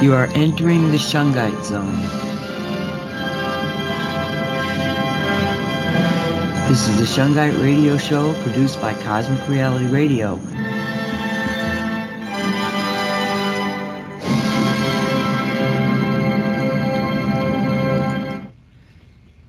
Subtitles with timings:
[0.00, 1.96] You are entering the Shungite zone.
[6.68, 10.36] This is the Shungite Radio Show produced by Cosmic Reality Radio.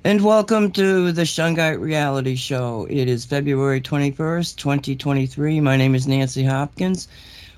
[0.02, 2.88] And welcome to the Shungite Reality Show.
[2.90, 5.60] It is February 21st, 2023.
[5.60, 7.06] My name is Nancy Hopkins.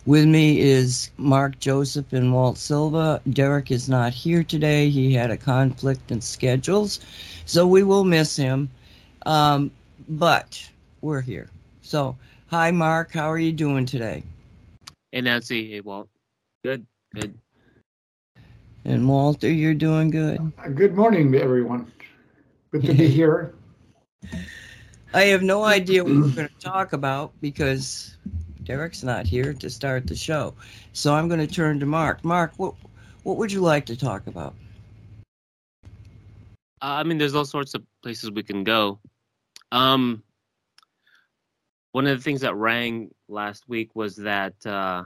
[0.05, 3.21] With me is Mark Joseph and Walt Silva.
[3.31, 4.91] Derek is not here today.
[4.91, 6.99] He had a conflict in schedules,
[7.47, 8.69] so we will miss him.
[9.27, 9.71] Um,
[10.09, 10.69] but
[11.03, 11.49] we're here.
[11.83, 12.17] So,
[12.49, 13.13] hi, Mark.
[13.13, 14.25] How are you doing today?
[15.13, 15.71] Hey, Nancy.
[15.71, 16.09] Hey, Walt.
[16.65, 16.85] Good,
[17.15, 17.39] good.
[18.85, 20.53] And Walter, you're doing good.
[20.75, 21.93] Good morning, everyone.
[22.73, 23.55] Good to be here.
[25.15, 28.17] I have no idea what we're going to talk about because
[28.65, 30.55] Derek's not here to start the show.
[30.93, 32.25] So I'm going to turn to Mark.
[32.25, 32.75] Mark, what
[33.23, 34.55] what would you like to talk about?
[35.85, 38.99] Uh, I mean, there's all sorts of places we can go.
[39.71, 40.23] Um,
[41.93, 45.05] one of the things that rang last week was that uh,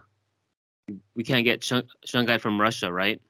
[1.14, 3.20] we can't get Shung- Shungite from Russia, right?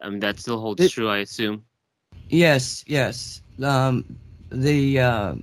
[0.00, 1.64] I mean, that still holds It- true, I assume.
[2.28, 3.42] Yes, yes.
[3.62, 4.16] Um,
[4.50, 5.34] the uh,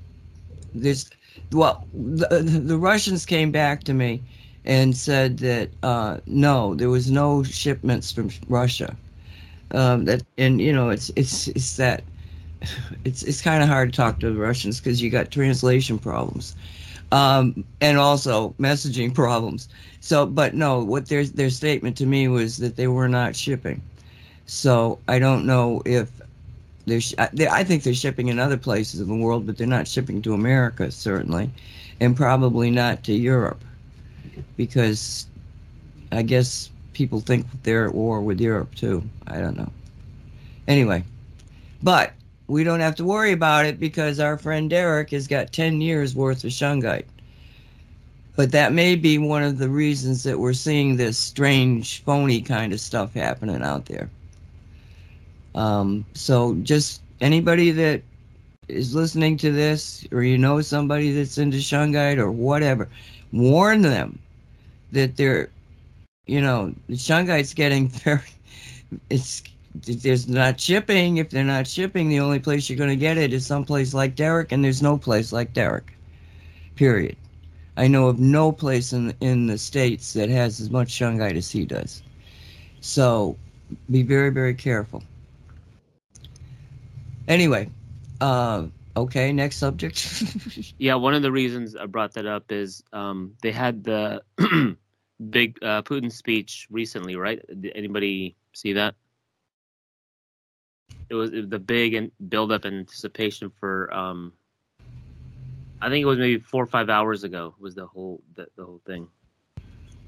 [0.74, 1.10] this
[1.52, 4.22] well, the, the Russians came back to me
[4.66, 8.96] and said that uh, no, there was no shipments from Russia.
[9.72, 12.04] Um, that and you know it's it's it's that
[13.06, 16.56] it's it's kind of hard to talk to the Russians because you got translation problems,
[17.12, 19.70] um, and also messaging problems.
[20.02, 23.82] So, but no, what their their statement to me was that they were not shipping.
[24.46, 26.22] So I don't know if
[26.90, 27.50] they're.
[27.50, 30.34] I think they're shipping in other places in the world, but they're not shipping to
[30.34, 31.50] America certainly,
[32.00, 33.64] and probably not to Europe,
[34.58, 35.28] because
[36.12, 39.04] I guess people think they're at war with Europe too.
[39.28, 39.72] I don't know.
[40.68, 41.04] Anyway,
[41.82, 42.14] but
[42.48, 46.16] we don't have to worry about it because our friend Derek has got 10 years
[46.16, 47.06] worth of shungite.
[48.36, 52.74] But that may be one of the reasons that we're seeing this strange, phony kind
[52.74, 54.10] of stuff happening out there.
[55.56, 58.02] Um, so just anybody that
[58.68, 62.88] is listening to this, or you know somebody that's into shungite or whatever,
[63.32, 64.20] warn them
[64.92, 65.50] that they're,
[66.28, 68.22] you know, the shungite's getting very,
[69.10, 69.44] it's
[69.76, 71.18] there's not shipping.
[71.18, 74.16] If they're not shipping, the only place you're going to get it is someplace like
[74.16, 75.94] Derek, and there's no place like Derek.
[76.76, 77.16] Period.
[77.78, 81.52] I know of no place in in the states that has as much shungite as
[81.52, 82.02] he does.
[82.82, 83.38] So,
[83.90, 85.04] be very very careful.
[87.30, 87.70] Anyway,
[88.22, 88.66] uh,
[88.98, 90.24] okay, next subject.
[90.80, 94.24] Yeah, one of the reasons I brought that up is um, they had the
[95.30, 97.40] big uh, Putin speech recently, right?
[97.62, 98.96] Did anybody see that?
[101.10, 103.94] It was the big and build up anticipation for.
[103.94, 104.34] Um,
[105.82, 107.56] I think it was maybe four or five hours ago.
[107.60, 109.08] Was the whole the, the whole thing?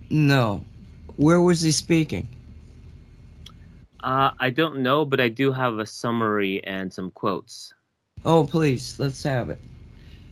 [0.09, 0.63] no,
[1.17, 2.27] where was he speaking?
[4.03, 7.73] Uh, I don't know, but I do have a summary and some quotes.
[8.25, 9.59] Oh, please, let's have it.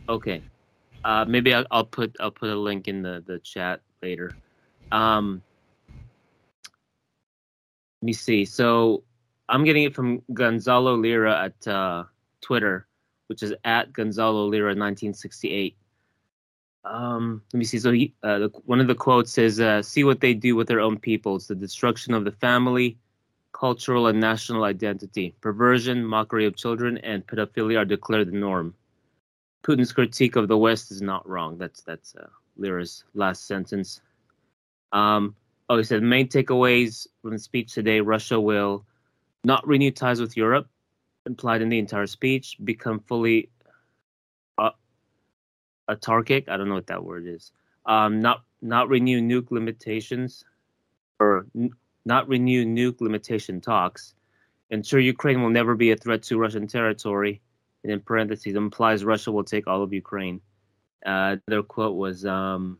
[0.08, 0.42] Okay.
[1.04, 4.32] Uh, maybe I'll, I'll put I'll put a link in the, the chat later.
[4.92, 5.42] Um,
[8.02, 8.44] let me see.
[8.44, 9.02] So
[9.48, 12.04] I'm getting it from Gonzalo Lira at uh,
[12.40, 12.86] Twitter,
[13.28, 15.76] which is at Gonzalo Lira 1968.
[16.84, 17.78] Um, let me see.
[17.78, 20.66] So he, uh, the, one of the quotes says, uh, "See what they do with
[20.66, 21.36] their own people.
[21.36, 22.96] It's the destruction of the family,
[23.60, 25.34] cultural and national identity.
[25.42, 28.74] Perversion, mockery of children, and pedophilia are declared the norm."
[29.62, 31.58] Putin's critique of the West is not wrong.
[31.58, 34.00] That's that's uh, Lira's last sentence.
[34.92, 35.36] Um,
[35.68, 38.86] oh, he said main takeaways from the speech today: Russia will
[39.44, 40.66] not renew ties with Europe,
[41.26, 43.50] implied in the entire speech, become fully
[44.56, 44.70] uh,
[45.90, 46.48] autarkic.
[46.48, 47.52] I don't know what that word is.
[47.84, 50.44] Um, not not renew nuke limitations,
[51.18, 51.46] or
[52.04, 54.14] not renew nuke limitation talks.
[54.70, 57.40] Ensure Ukraine will never be a threat to Russian territory
[57.82, 60.40] and in parentheses implies Russia will take all of Ukraine.
[61.04, 62.78] Uh, their quote was um,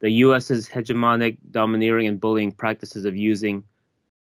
[0.00, 3.64] the U.S.'s hegemonic, domineering, and bullying practices of using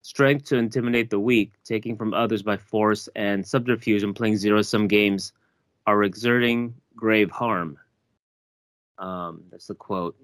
[0.02, 4.62] strength to intimidate the weak, taking from others by force, and subterfuge and playing zero
[4.62, 5.32] sum games
[5.87, 7.79] are exerting grave harm.
[8.99, 10.17] Um, that's the quote.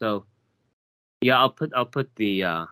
[0.00, 0.26] So,
[1.24, 2.66] yeah, I'll put I'll put the uh,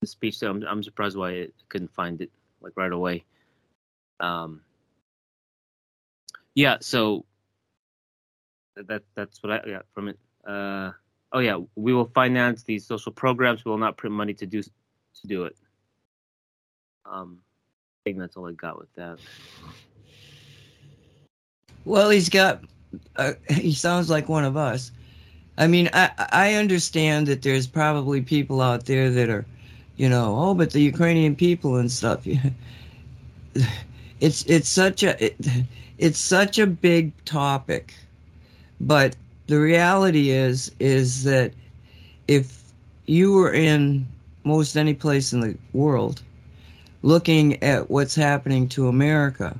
[0.00, 0.50] the speech there.
[0.50, 3.24] I'm I'm surprised why I couldn't find it like right away.
[4.18, 4.62] Um,
[6.56, 7.24] yeah, so
[8.74, 10.18] that that's what I got from it.
[10.44, 10.90] Uh,
[11.30, 13.64] oh yeah, we will finance these social programs.
[13.64, 15.56] We will not print money to do to do it.
[17.06, 19.20] Um, I think that's all I got with that.
[21.84, 22.64] Well, he's got.
[23.14, 24.90] Uh, he sounds like one of us.
[25.58, 29.44] I mean, I I understand that there's probably people out there that are,
[29.96, 32.26] you know, oh, but the Ukrainian people and stuff.
[34.20, 35.36] It's it's such a it,
[35.98, 37.94] it's such a big topic,
[38.80, 39.14] but
[39.46, 41.52] the reality is is that
[42.26, 42.62] if
[43.06, 44.06] you were in
[44.42, 46.22] most any place in the world
[47.02, 49.56] looking at what's happening to America,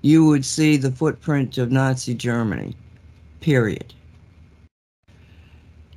[0.00, 2.74] you would see the footprint of Nazi Germany,
[3.40, 3.92] period.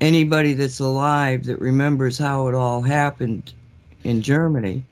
[0.01, 3.53] Anybody that's alive that remembers how it all happened
[4.03, 4.83] in Germany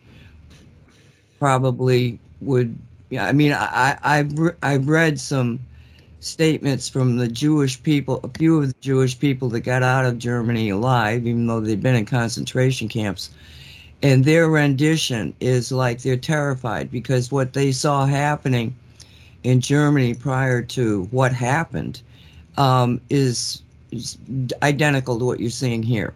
[1.39, 2.77] probably would,
[3.09, 5.59] yeah, I mean, I, I've, I've read some
[6.19, 10.19] statements from the Jewish people, a few of the Jewish people that got out of
[10.19, 13.29] Germany alive, even though they'd been in concentration camps.
[14.01, 18.75] And their rendition is like they're terrified because what they saw happening
[19.43, 22.01] in Germany prior to what happened
[22.57, 23.63] um, is, is
[24.61, 26.13] identical to what you're seeing here.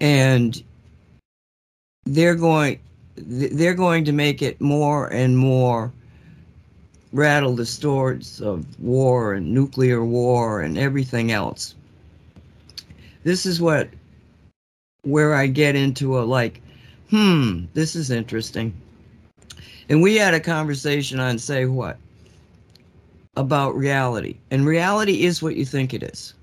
[0.00, 0.62] And
[2.04, 2.78] they're going
[3.16, 5.92] they're going to make it more and more
[7.12, 11.74] rattle the stores of war and nuclear war and everything else.
[13.24, 13.88] This is what
[15.02, 16.62] where I get into a like,
[17.10, 18.72] hmm, this is interesting.
[19.88, 21.98] And we had a conversation on say what
[23.36, 24.36] about reality.
[24.50, 26.34] And reality is what you think it is.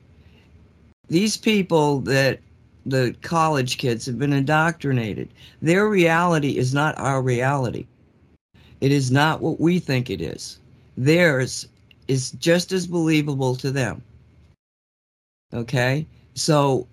[1.10, 2.40] These people that
[2.86, 5.30] the college kids have been indoctrinated.
[5.62, 7.86] Their reality is not our reality.
[8.80, 10.60] It is not what we think it is.
[10.98, 11.68] Theirs
[12.08, 14.02] is just as believable to them.
[15.54, 16.06] Okay?
[16.34, 16.88] So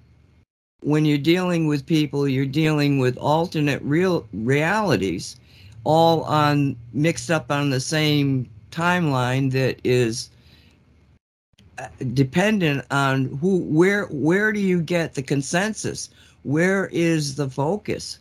[0.80, 5.36] when you're dealing with people, you're dealing with alternate real realities
[5.84, 10.30] all on mixed up on the same timeline that is
[12.12, 16.10] dependent on who where where do you get the consensus?
[16.42, 18.18] Where is the focus?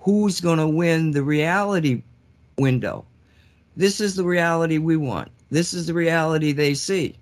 [0.00, 2.02] Who's going to win the reality
[2.58, 3.04] window?
[3.76, 5.30] This is the reality we want.
[5.50, 7.16] This is the reality they see.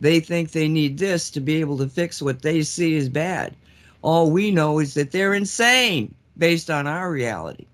[0.00, 3.54] They think they need this to be able to fix what they see as bad.
[4.02, 7.66] All we know is that they're insane based on our reality.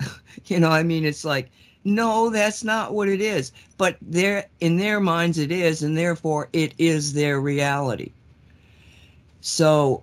[0.46, 1.50] You know i mean it's like
[1.84, 3.52] no, that's not what it is.
[3.76, 8.12] But there in their minds it is, and therefore it is their reality.
[9.40, 10.02] So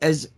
[0.00, 0.28] as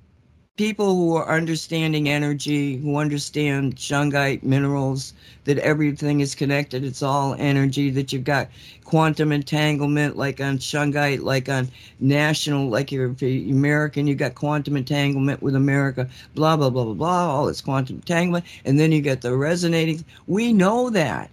[0.56, 5.12] people who are understanding energy, who understand shungite minerals,
[5.46, 8.48] that everything is connected, it's all energy, that you've got
[8.84, 11.68] quantum entanglement, like on shungite, like on
[11.98, 17.34] national, like you're American, you've got quantum entanglement with America, blah, blah, blah, blah, blah,
[17.34, 18.44] all this quantum entanglement.
[18.64, 20.04] And then you get the resonating.
[20.28, 21.30] We know that.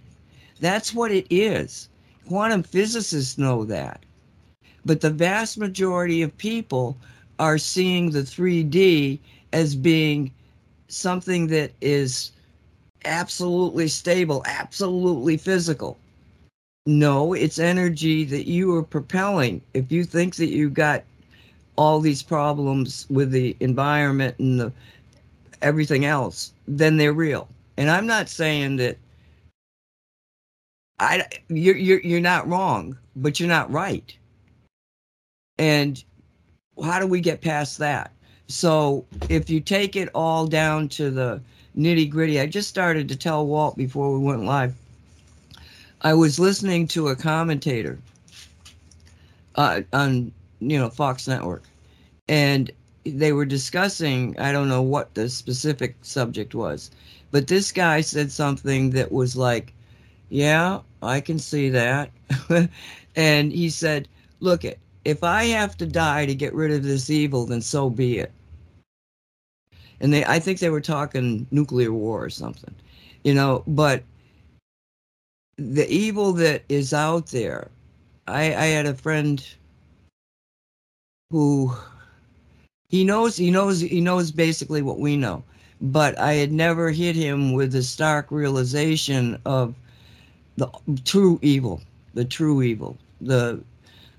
[0.58, 1.88] That's what it is.
[2.26, 4.02] Quantum physicists know that.
[4.84, 6.96] But the vast majority of people
[7.38, 9.18] are seeing the 3D
[9.52, 10.32] as being
[10.88, 12.32] something that is
[13.04, 15.98] absolutely stable, absolutely physical.
[16.86, 19.60] No, it's energy that you are propelling.
[19.74, 21.04] If you think that you've got
[21.76, 24.72] all these problems with the environment and the
[25.62, 27.48] everything else, then they're real.
[27.76, 28.98] And I'm not saying that
[30.98, 34.16] I you're you're you're not wrong, but you're not right.
[35.58, 36.02] And
[36.82, 38.12] how do we get past that?
[38.48, 41.40] So if you take it all down to the
[41.76, 44.74] nitty gritty, I just started to tell Walt before we went live.
[46.02, 47.98] I was listening to a commentator
[49.54, 51.62] uh, on you know Fox Network,
[52.28, 52.70] and
[53.04, 56.90] they were discussing I don't know what the specific subject was,
[57.30, 59.72] but this guy said something that was like,
[60.28, 62.10] "Yeah, I can see that,"
[63.16, 64.08] and he said,
[64.40, 67.90] "Look it, if I have to die to get rid of this evil, then so
[67.90, 68.32] be it.
[70.00, 72.74] And they, I think they were talking nuclear war or something,
[73.24, 74.02] you know, but
[75.56, 77.68] the evil that is out there,
[78.26, 79.44] I, I had a friend
[81.32, 81.74] who
[82.90, 85.42] he knows he knows he knows basically what we know
[85.80, 89.74] but i had never hit him with the stark realization of
[90.58, 90.68] the
[91.04, 91.80] true evil
[92.12, 93.58] the true evil the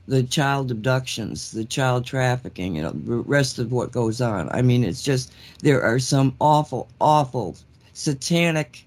[0.07, 4.61] the child abductions the child trafficking you know the rest of what goes on i
[4.61, 7.55] mean it's just there are some awful awful
[7.93, 8.85] satanic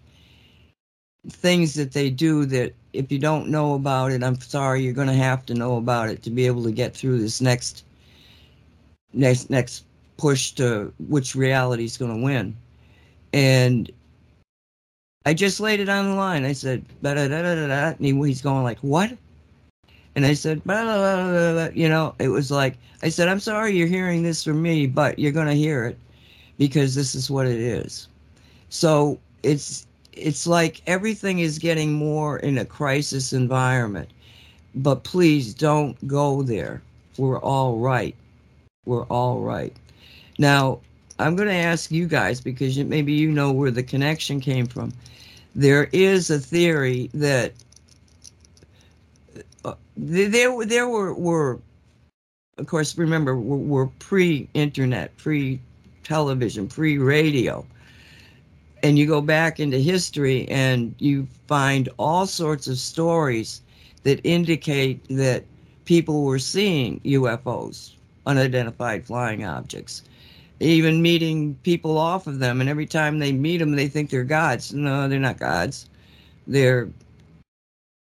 [1.29, 5.09] things that they do that if you don't know about it i'm sorry you're going
[5.09, 7.85] to have to know about it to be able to get through this next
[9.13, 9.85] next next
[10.17, 12.57] push to which reality is going to win.
[13.33, 13.91] And
[15.25, 16.45] I just laid it on the line.
[16.45, 19.13] I said, da da da da da, and he, he's going like, what?
[20.17, 23.77] And I said, blah, blah, blah, you know, it was like, I said, I'm sorry
[23.77, 25.97] you're hearing this from me, but you're going to hear it
[26.59, 28.09] because this is what it is.
[28.71, 34.09] So it's, it's like everything is getting more in a crisis environment,
[34.75, 36.83] but please don't go there.
[37.17, 38.17] We're all right
[38.87, 39.75] we're all right.
[40.39, 40.81] Now,
[41.19, 44.93] I'm going to ask you guys because maybe you know where the connection came from.
[45.55, 47.53] There is a theory that
[49.97, 51.59] there there were were
[52.59, 57.65] of course remember we're, we're pre-internet, pre-television, pre-radio.
[58.83, 63.63] And you go back into history and you find all sorts of stories
[64.05, 65.45] that indicate that
[65.87, 70.03] people were seeing UFOs unidentified flying objects.
[70.61, 74.25] Even meeting people off of them, and every time they meet them, they think they're
[74.25, 74.73] gods.
[74.73, 75.89] No, they're not gods.
[76.47, 76.89] They're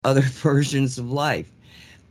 [0.03, 1.51] other versions of life,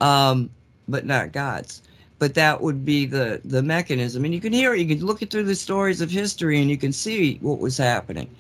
[0.01, 0.51] um,
[0.89, 1.83] but not gods.
[2.19, 4.81] But that would be the the mechanism, and you can hear it.
[4.81, 7.77] You can look it through the stories of history, and you can see what was
[7.77, 8.35] happening.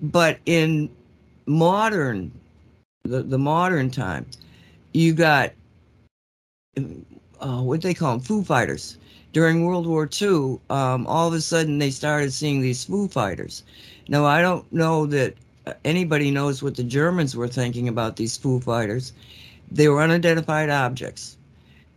[0.00, 0.88] But in
[1.46, 2.32] modern,
[3.02, 4.24] the the modern time,
[4.94, 5.52] you got
[7.40, 8.98] uh, what they call them, Foo Fighters.
[9.32, 13.62] During World War II, um, all of a sudden they started seeing these Foo Fighters.
[14.08, 15.34] Now, I don't know that
[15.84, 19.12] anybody knows what the Germans were thinking about these Foo Fighters.
[19.70, 21.36] They were unidentified objects,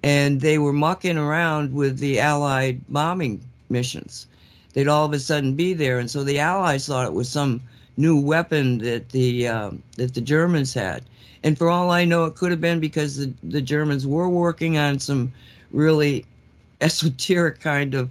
[0.04, 4.28] and they were mucking around with the Allied bombing missions.
[4.74, 7.62] They'd all of a sudden be there, and so the Allies thought it was some
[7.98, 11.04] new weapon that the um, that the Germans had.
[11.44, 14.78] And for all I know, it could have been because the, the Germans were working
[14.78, 15.32] on some
[15.72, 16.26] really
[16.82, 18.10] esoteric kind of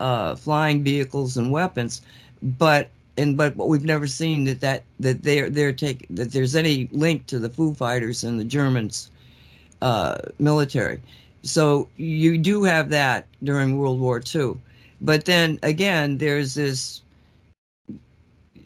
[0.00, 2.02] uh, flying vehicles and weapons.
[2.42, 6.56] But and but what we've never seen that that that they're they're take that there's
[6.56, 9.10] any link to the Foo Fighters and the Germans
[9.82, 11.00] uh, military.
[11.42, 14.56] So you do have that during World War II.
[15.00, 17.02] But then again, there's this.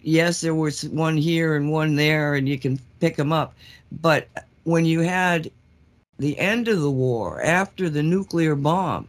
[0.02, 3.54] Yes, there was one here and one there, and you can pick them up.
[4.00, 4.28] But
[4.64, 5.50] when you had
[6.18, 9.06] the end of the war, after the nuclear bombs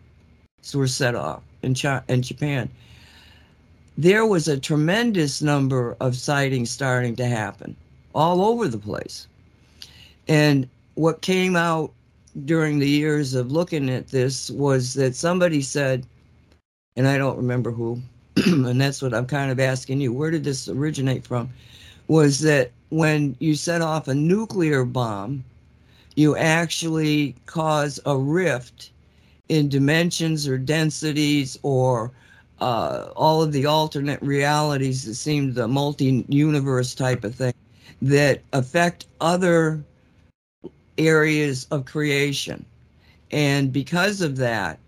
[0.73, 2.69] were set off in, China, in Japan,
[4.01, 7.75] there was a tremendous number of sightings starting to happen
[8.15, 9.27] all over the place.
[10.27, 11.91] And what came out
[12.45, 16.03] during the years of looking at this was that somebody said,
[16.95, 18.01] and I don't remember who,
[18.37, 21.51] and that's what I'm kind of asking you, where did this originate from?
[22.07, 25.43] Was that when you set off a nuclear bomb,
[26.15, 28.89] you actually cause a rift
[29.47, 32.11] in dimensions or densities or
[32.61, 37.53] uh, all of the alternate realities that seem the multi universe type of thing
[38.01, 39.83] that affect other
[40.97, 42.63] areas of creation.
[43.31, 44.79] And because of that,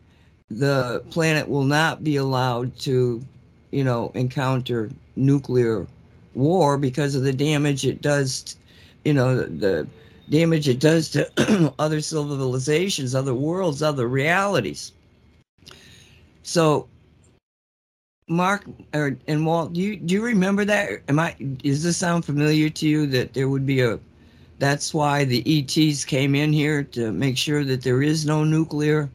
[0.50, 3.24] the planet will not be allowed to,
[3.72, 5.88] you know, encounter nuclear
[6.36, 8.56] war because of the damage it does,
[9.04, 9.88] you know, the, the
[10.30, 14.92] damage it does to other civilizations, other worlds, other realities.
[16.44, 16.88] So,
[18.28, 21.02] Mark or, and Walt, do you do you remember that?
[21.08, 21.34] Am I?
[21.58, 23.08] Does this sound familiar to you?
[23.08, 24.00] That there would be a.
[24.60, 29.10] That's why the ETs came in here to make sure that there is no nuclear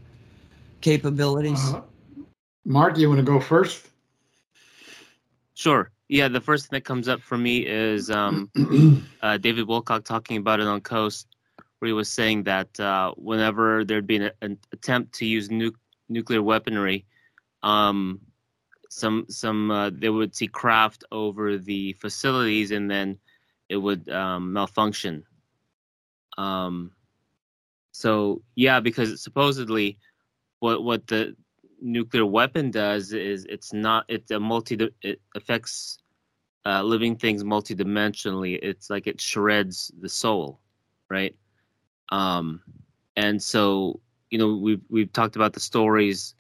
[0.80, 1.72] capabilities.
[1.72, 1.82] Uh,
[2.64, 3.88] Mark, you want to go first?
[5.54, 5.90] Sure.
[6.08, 8.50] Yeah, the first thing that comes up for me is um,
[9.22, 11.28] uh, David Wilcock talking about it on Coast,
[11.78, 15.74] where he was saying that uh, whenever there'd be an, an attempt to use nu-
[16.08, 17.06] nuclear weaponry,
[17.62, 18.20] um,
[18.88, 23.18] some some uh, they would see craft over the facilities, and then
[23.68, 25.24] it would um, malfunction.
[26.36, 26.92] Um,
[27.92, 29.98] so yeah, because supposedly,
[30.60, 31.36] what what the
[31.80, 35.98] nuclear weapon does is it's not it's a multi it affects
[36.66, 38.58] uh, living things multidimensionally.
[38.62, 40.60] It's like it shreds the soul,
[41.10, 41.34] right?
[42.10, 42.62] Um,
[43.16, 46.34] and so you know we've we've talked about the stories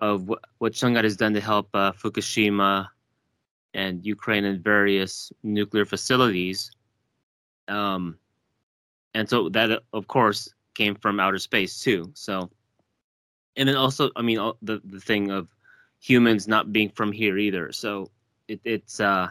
[0.00, 2.88] of what, shungite has done to help uh, Fukushima
[3.74, 6.70] and Ukraine and various nuclear facilities.
[7.68, 8.18] Um,
[9.14, 12.10] and so that, of course, came from outer space too.
[12.14, 12.50] So,
[13.56, 15.48] and then also, I mean, the the thing of
[16.00, 17.72] humans not being from here either.
[17.72, 18.10] So
[18.48, 19.28] it, it's uh,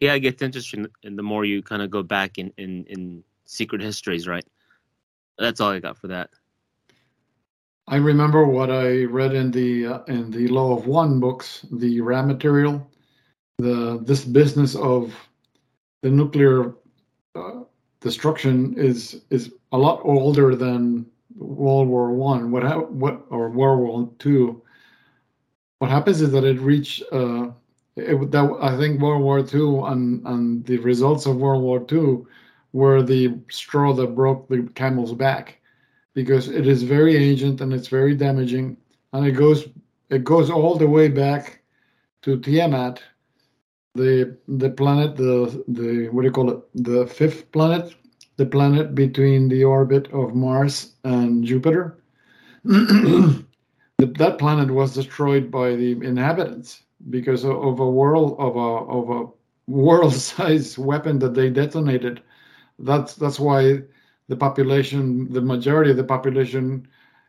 [0.00, 3.24] yeah, it gets interesting, and the more you kind of go back in in in
[3.44, 4.44] secret histories, right?
[5.38, 6.30] That's all I got for that.
[7.88, 12.00] I remember what I read in the uh, in the Law of One books, the
[12.00, 12.90] Ra material,
[13.58, 15.14] the this business of
[16.02, 16.74] the nuclear
[17.36, 17.60] uh,
[18.00, 22.50] destruction is is a lot older than World War One.
[22.50, 24.62] What ha- what or World War Two?
[25.78, 27.04] What happens is that it reached.
[27.12, 27.50] Uh,
[27.94, 32.26] it, that I think World War Two and and the results of World War Two
[32.72, 35.55] were the straw that broke the camel's back
[36.16, 38.74] because it is very ancient and it's very damaging
[39.12, 39.68] and it goes
[40.08, 41.60] it goes all the way back
[42.22, 43.02] to Tiamat
[43.94, 46.60] the the planet the the what do you call it?
[46.74, 47.94] The fifth planet
[48.38, 52.02] the planet between the orbit of Mars and Jupiter.
[53.98, 59.22] That planet was destroyed by the inhabitants because of a world of a of a
[59.66, 62.22] world-sized weapon that they detonated.
[62.78, 63.80] That's that's why
[64.28, 66.88] the population, the majority of the population,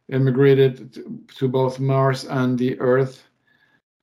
[0.09, 0.93] immigrated
[1.35, 3.23] to, both Mars and the Earth.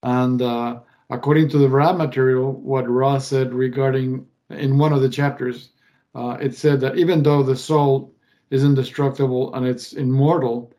[0.02, 5.08] And uh, according to the Ra material, what Ra said regarding in one of the
[5.08, 5.70] chapters,
[6.14, 8.14] uh, it said that even though the soul
[8.50, 10.72] is indestructible and it's immortal,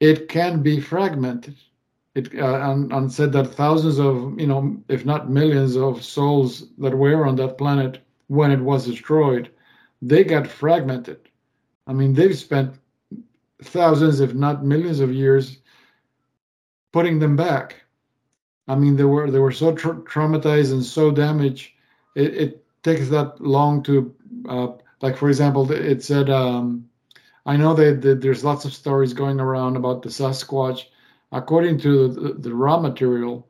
[0.00, 1.56] it can be fragmented.
[2.14, 6.68] It uh, and, and said that thousands of you know, if not millions of souls
[6.78, 9.50] that were on that planet when it was destroyed
[10.02, 11.28] they got fragmented.
[11.86, 12.74] I mean, they've spent
[13.62, 15.58] thousands, if not millions, of years
[16.92, 17.82] putting them back.
[18.68, 21.70] I mean, they were they were so tra- traumatized and so damaged.
[22.14, 24.14] It, it takes that long to,
[24.48, 24.68] uh,
[25.02, 26.30] like for example, it said.
[26.30, 26.88] Um,
[27.46, 30.86] I know that, that, there's lots of stories going around about the Sasquatch.
[31.30, 33.48] According to the, the Ra material,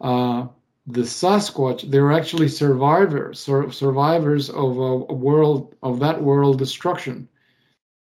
[0.00, 0.48] uh,
[0.90, 7.28] the Sasquatch, they're actually survivors, sur- survivors of a, world of that world destruction.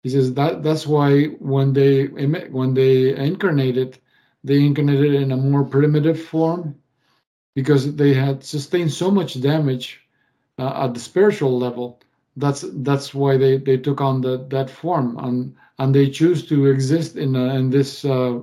[0.05, 3.99] He says that that's why when they when they incarnated,
[4.45, 6.77] they incarnated in a more primitive form
[7.57, 10.01] because they had sustained so much damage
[10.59, 12.01] uh, at the spiritual level.
[12.37, 16.67] That's that's why they, they took on the, that form and and they choose to
[16.67, 18.41] exist in a, in this uh,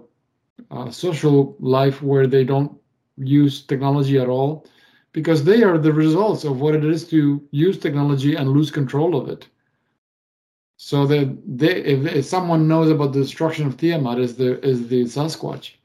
[0.71, 2.77] uh, social life where they don't
[3.17, 4.65] use technology at all
[5.11, 9.15] because they are the results of what it is to use technology and lose control
[9.15, 9.47] of it.
[10.77, 14.89] So that they, if, if someone knows about the destruction of Tiamat, is the is
[14.89, 15.75] the Sasquatch.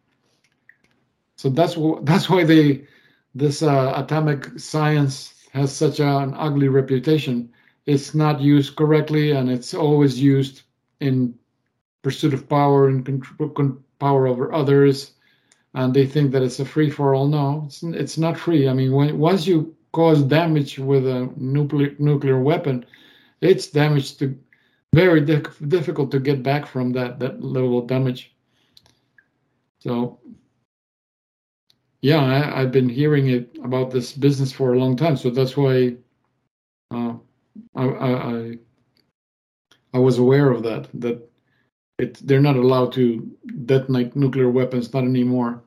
[1.36, 2.86] So that's what that's why they
[3.34, 7.52] this uh, atomic science has such an ugly reputation.
[7.86, 10.62] It's not used correctly, and it's always used
[10.98, 11.34] in
[12.02, 15.12] pursuit of power and control, power over others
[15.74, 17.28] and they think that it's a free for all.
[17.28, 18.68] No, it's, it's not free.
[18.68, 22.85] I mean, when once you cause damage with a nuclear nuclear weapon,
[23.40, 24.37] it's damage to
[24.92, 28.35] very di- difficult to get back from that that level of damage.
[29.80, 30.18] So,
[32.02, 35.16] yeah, I, have been hearing it about this business for a long time.
[35.16, 35.96] So that's why
[36.90, 37.14] uh,
[37.74, 38.59] I, I
[39.94, 40.88] I was aware of that.
[40.94, 41.30] That
[41.98, 43.30] it, they're not allowed to
[43.70, 45.62] detonate nuclear weapons, not anymore.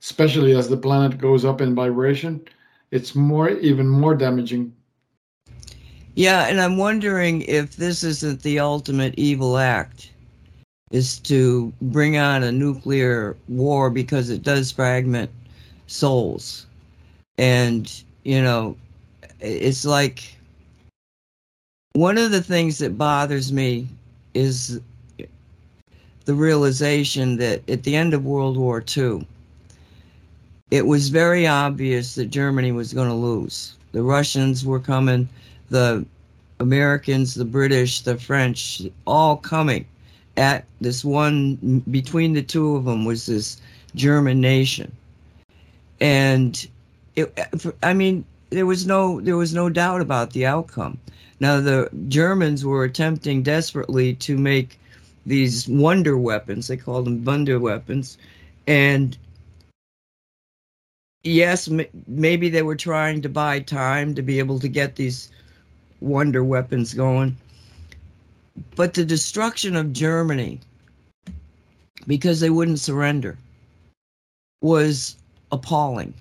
[0.00, 2.40] Especially as the planet goes up in vibration,
[2.92, 4.72] it's more even more damaging.
[6.14, 10.12] Yeah, and I'm wondering if this isn't the ultimate evil act,
[10.92, 15.30] is to bring on a nuclear war because it does fragment
[15.88, 16.66] souls.
[17.36, 17.90] And,
[18.22, 18.76] you know,
[19.40, 20.36] it's like
[21.94, 23.88] one of the things that bothers me
[24.34, 24.80] is
[26.24, 29.26] the realization that at the end of World War II,
[30.70, 33.74] it was very obvious that Germany was going to lose.
[33.92, 35.28] The Russians were coming,
[35.70, 36.04] the
[36.60, 39.86] Americans, the British, the French, all coming
[40.36, 43.60] at this one, between the two of them was this
[43.94, 44.90] German nation.
[46.00, 46.66] And
[47.14, 47.38] it,
[47.82, 50.98] I mean, there was no there was no doubt about the outcome.
[51.40, 54.78] Now the Germans were attempting desperately to make
[55.26, 56.68] these wonder weapons.
[56.68, 58.18] They call them wonder weapons.
[58.66, 59.16] And
[61.22, 65.30] yes, m- maybe they were trying to buy time to be able to get these
[66.00, 67.36] wonder weapons going.
[68.76, 70.60] But the destruction of Germany,
[72.06, 73.36] because they wouldn't surrender,
[74.60, 75.16] was
[75.50, 76.14] appalling.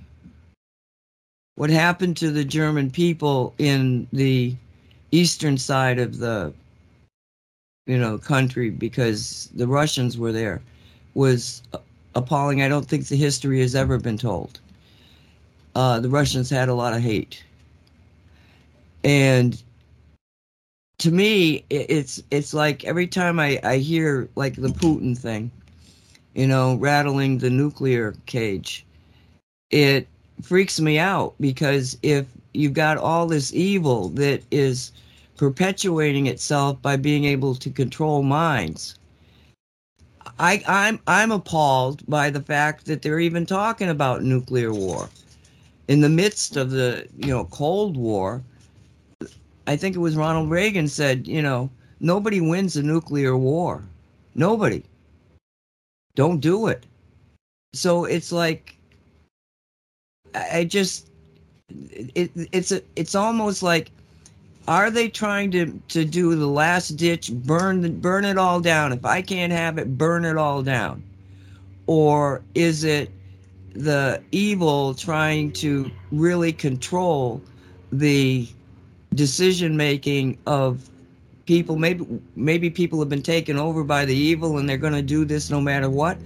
[1.56, 4.56] What happened to the German people in the
[5.12, 6.54] eastern side of the
[7.86, 10.62] you know country because the Russians were there
[11.14, 11.62] was
[12.16, 12.62] appalling.
[12.62, 14.60] I don't think the history has ever been told.
[15.76, 17.44] Uh, the Russians had a lot of hate,
[19.04, 19.62] and
[21.00, 25.52] to me, it's it's like every time I, I hear like the Putin thing,
[26.36, 28.86] you know, rattling the nuclear cage,
[29.72, 30.08] it
[30.42, 34.92] freaks me out because if you've got all this evil that is
[35.44, 38.98] perpetuating itself by being able to control minds
[40.40, 45.10] I, I'm I'm appalled by the fact that they're even talking about nuclear war
[45.90, 48.42] in the midst of the you know Cold War.
[49.68, 53.84] I think it was Ronald Reagan said, you know, nobody wins a nuclear war.
[54.34, 54.84] Nobody.
[56.16, 56.86] Don't do it.
[57.74, 58.78] So it's like
[60.34, 61.10] I just
[62.16, 63.92] it, it's a it's almost like
[64.68, 68.94] are they trying to to do the last ditch burn the, burn it all down?
[68.94, 71.04] If i can't have it burn it all down.
[71.86, 73.12] Or is it
[73.74, 77.42] the evil trying to really control
[77.92, 78.48] the
[79.14, 80.90] decision making of
[81.46, 81.76] people?
[81.76, 85.26] Maybe maybe people have been taken over by the evil and they're going to do
[85.26, 86.18] this no matter what?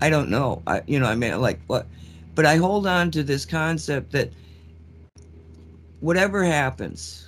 [0.00, 0.62] I don't know.
[0.66, 1.86] I you know i mean like what?
[2.34, 4.32] But i hold on to this concept that
[6.00, 7.27] whatever happens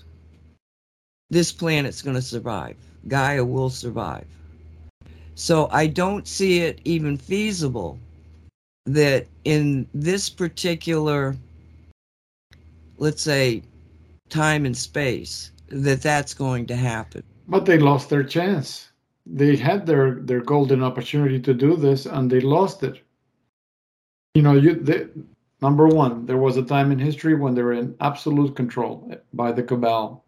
[1.30, 2.76] this planet's going to survive.
[3.08, 4.26] Gaia will survive.
[5.34, 7.98] So I don't see it even feasible
[8.84, 11.36] that in this particular,
[12.98, 13.62] let's say,
[14.28, 17.22] time and space, that that's going to happen.
[17.48, 18.90] But they lost their chance.
[19.26, 23.00] They had their their golden opportunity to do this, and they lost it.
[24.34, 25.06] You know, you they,
[25.60, 29.52] number one, there was a time in history when they were in absolute control by
[29.52, 30.24] the cabal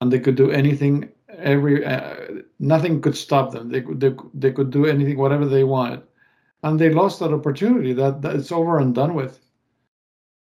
[0.00, 1.10] and they could do anything.
[1.28, 3.70] Every uh, nothing could stop them.
[3.70, 6.02] They could they, they could do anything, whatever they wanted,
[6.62, 7.92] and they lost that opportunity.
[7.92, 9.40] That, that it's over and done with.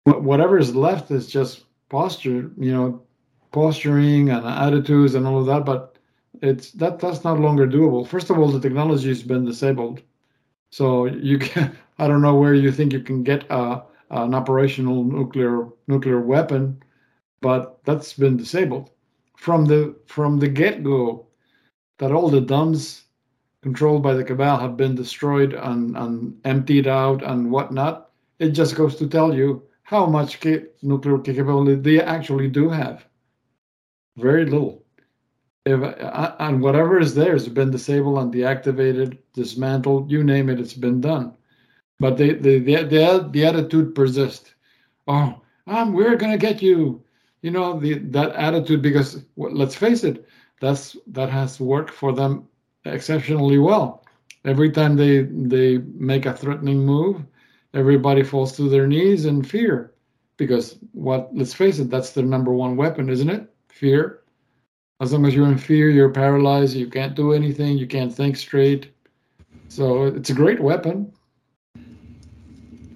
[0.05, 3.03] Whatever is left is just posture, you know,
[3.51, 5.65] posturing and attitudes and all of that.
[5.65, 5.97] But
[6.41, 8.07] it's that that's not longer doable.
[8.07, 10.01] First of all, the technology has been disabled,
[10.71, 11.75] so you can.
[11.99, 16.81] I don't know where you think you can get a, an operational nuclear nuclear weapon,
[17.41, 18.89] but that's been disabled
[19.41, 21.25] from the from the get-go
[21.97, 23.05] that all the dumbs
[23.63, 28.75] controlled by the cabal have been destroyed and, and emptied out and whatnot, it just
[28.75, 33.03] goes to tell you how much ca- nuclear capability they actually do have.
[34.15, 34.83] Very little.
[35.65, 40.59] If, uh, and whatever is there has been disabled and deactivated, dismantled, you name it,
[40.59, 41.33] it's been done.
[41.99, 44.53] But the the the, the, the attitude persists.
[45.07, 47.03] Oh, um, we're gonna get you
[47.41, 50.27] you know the that attitude because let's face it
[50.59, 52.47] that's that has worked for them
[52.85, 54.05] exceptionally well.
[54.45, 57.23] Every time they they make a threatening move
[57.73, 59.93] everybody falls to their knees in fear.
[60.37, 63.51] Because what let's face it that's their number one weapon isn't it?
[63.69, 64.19] Fear.
[64.99, 68.37] As long as you're in fear you're paralyzed you can't do anything you can't think
[68.37, 68.91] straight.
[69.69, 71.11] So it's a great weapon.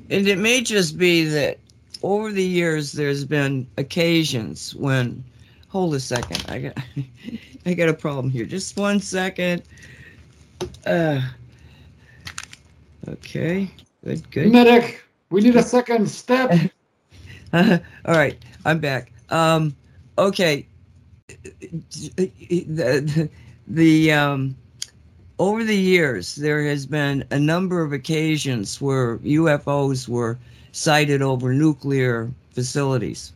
[0.10, 1.58] And it may just be that
[2.06, 5.24] over the years, there's been occasions when,
[5.70, 6.78] hold a second, I got,
[7.66, 8.46] I got a problem here.
[8.46, 9.64] Just one second.
[10.86, 11.22] Uh,
[13.10, 13.72] okay,
[14.04, 14.52] good, good.
[14.52, 16.52] Medic, we need a second step.
[17.54, 19.12] uh, all right, I'm back.
[19.30, 19.76] Um,
[20.20, 20.68] okay,
[22.16, 23.30] the,
[23.68, 24.56] the um,
[25.40, 30.38] over the years, there has been a number of occasions where UFOs were
[30.76, 33.32] sighted over nuclear facilities.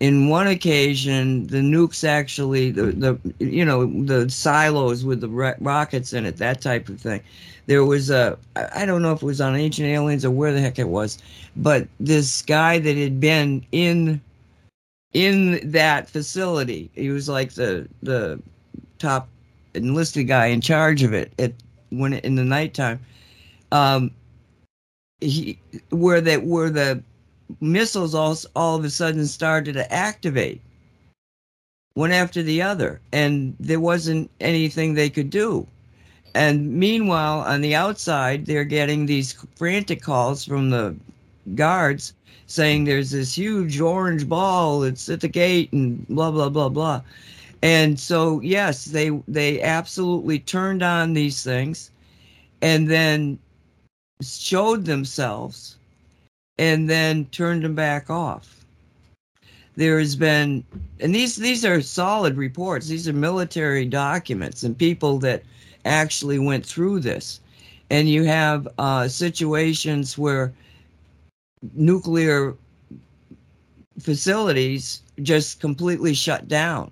[0.00, 6.14] In one occasion, the nukes actually, the, the you know, the silos with the rockets
[6.14, 7.20] in it, that type of thing.
[7.66, 8.38] There was a,
[8.74, 11.18] I don't know if it was on Ancient Aliens or where the heck it was,
[11.54, 14.20] but this guy that had been in
[15.12, 18.40] in that facility, he was like the the
[18.98, 19.28] top
[19.74, 21.52] enlisted guy in charge of it at
[21.90, 23.00] when in the nighttime.
[23.70, 24.12] Um,
[25.20, 25.58] he
[25.90, 27.02] where that where the
[27.60, 30.60] missiles all all of a sudden started to activate
[31.94, 35.66] one after the other and there wasn't anything they could do.
[36.34, 40.94] And meanwhile on the outside they're getting these frantic calls from the
[41.54, 42.14] guards
[42.46, 47.02] saying there's this huge orange ball it's at the gate and blah blah blah blah.
[47.62, 51.90] And so yes they they absolutely turned on these things.
[52.62, 53.38] And then
[54.20, 55.76] showed themselves
[56.58, 58.64] and then turned them back off.
[59.76, 60.64] There has been,
[61.00, 62.88] and these these are solid reports.
[62.88, 65.42] These are military documents and people that
[65.84, 67.40] actually went through this.
[67.88, 70.52] And you have uh, situations where
[71.74, 72.54] nuclear
[73.98, 76.90] facilities just completely shut down.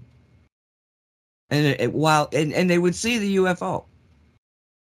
[1.50, 3.84] And it, while and, and they would see the UFO.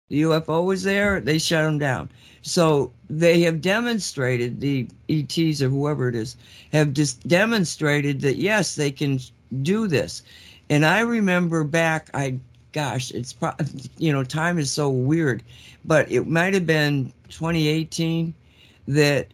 [0.10, 2.10] The UFO was there, they shut them down.
[2.42, 6.36] So they have demonstrated, the ETs or whoever it is,
[6.74, 9.20] have just demonstrated that yes, they can
[9.62, 10.24] do this.
[10.70, 12.40] And I remember back, I,
[12.72, 13.36] gosh, it's,
[13.98, 15.44] you know, time is so weird,
[15.86, 18.34] but it might have been 2018
[18.88, 19.28] that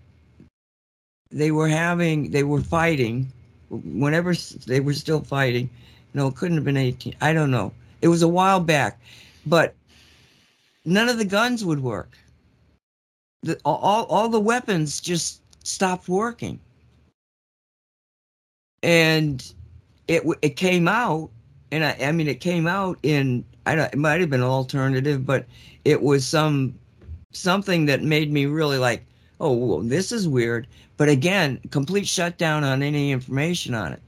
[1.31, 3.31] they were having, they were fighting,
[3.69, 4.33] whenever
[4.67, 5.69] they were still fighting.
[6.13, 7.15] No, it couldn't have been 18.
[7.21, 7.73] I don't know.
[8.01, 8.99] It was a while back,
[9.45, 9.73] but
[10.85, 12.17] none of the guns would work.
[13.43, 16.59] The, all, all the weapons just stopped working.
[18.83, 19.43] And
[20.07, 21.31] it it came out,
[21.71, 25.25] and I, I mean, it came out in I don't, it might have been alternative,
[25.25, 25.45] but
[25.83, 26.77] it was some
[27.31, 29.05] something that made me really like,
[29.39, 30.67] oh, well, this is weird.
[30.97, 34.01] But again, complete shutdown on any information on it.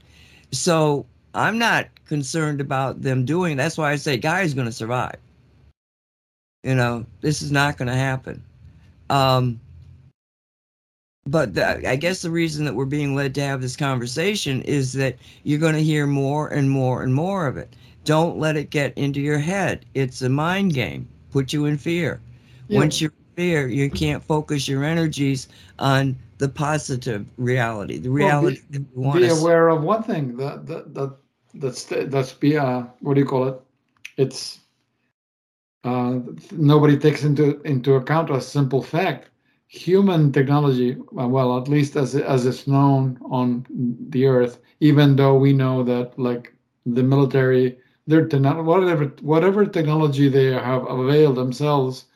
[0.52, 3.56] So I'm not concerned about them doing.
[3.56, 5.16] That's why I say Gaia's going to survive.
[6.68, 8.44] You know, this is not going to happen.
[9.08, 9.58] Um,
[11.26, 14.92] but the, I guess the reason that we're being led to have this conversation is
[14.92, 17.74] that you're going to hear more and more and more of it.
[18.04, 19.86] Don't let it get into your head.
[19.94, 21.08] It's a mind game.
[21.30, 22.20] Put you in fear.
[22.68, 22.80] Yeah.
[22.80, 28.60] Once you're in fear, you can't focus your energies on the positive reality, the reality
[28.60, 29.20] well, be, that we want.
[29.20, 31.16] Be aware of one thing that that that
[31.54, 33.58] that's that's be uh what do you call it?
[34.18, 34.60] It's
[35.84, 36.20] uh,
[36.52, 39.30] nobody takes into into account a simple fact
[39.68, 43.66] human technology, uh, well, at least as as it's known on
[44.10, 46.54] the Earth, even though we know that like
[46.86, 48.24] the military, their
[48.62, 52.06] whatever whatever technology they have availed themselves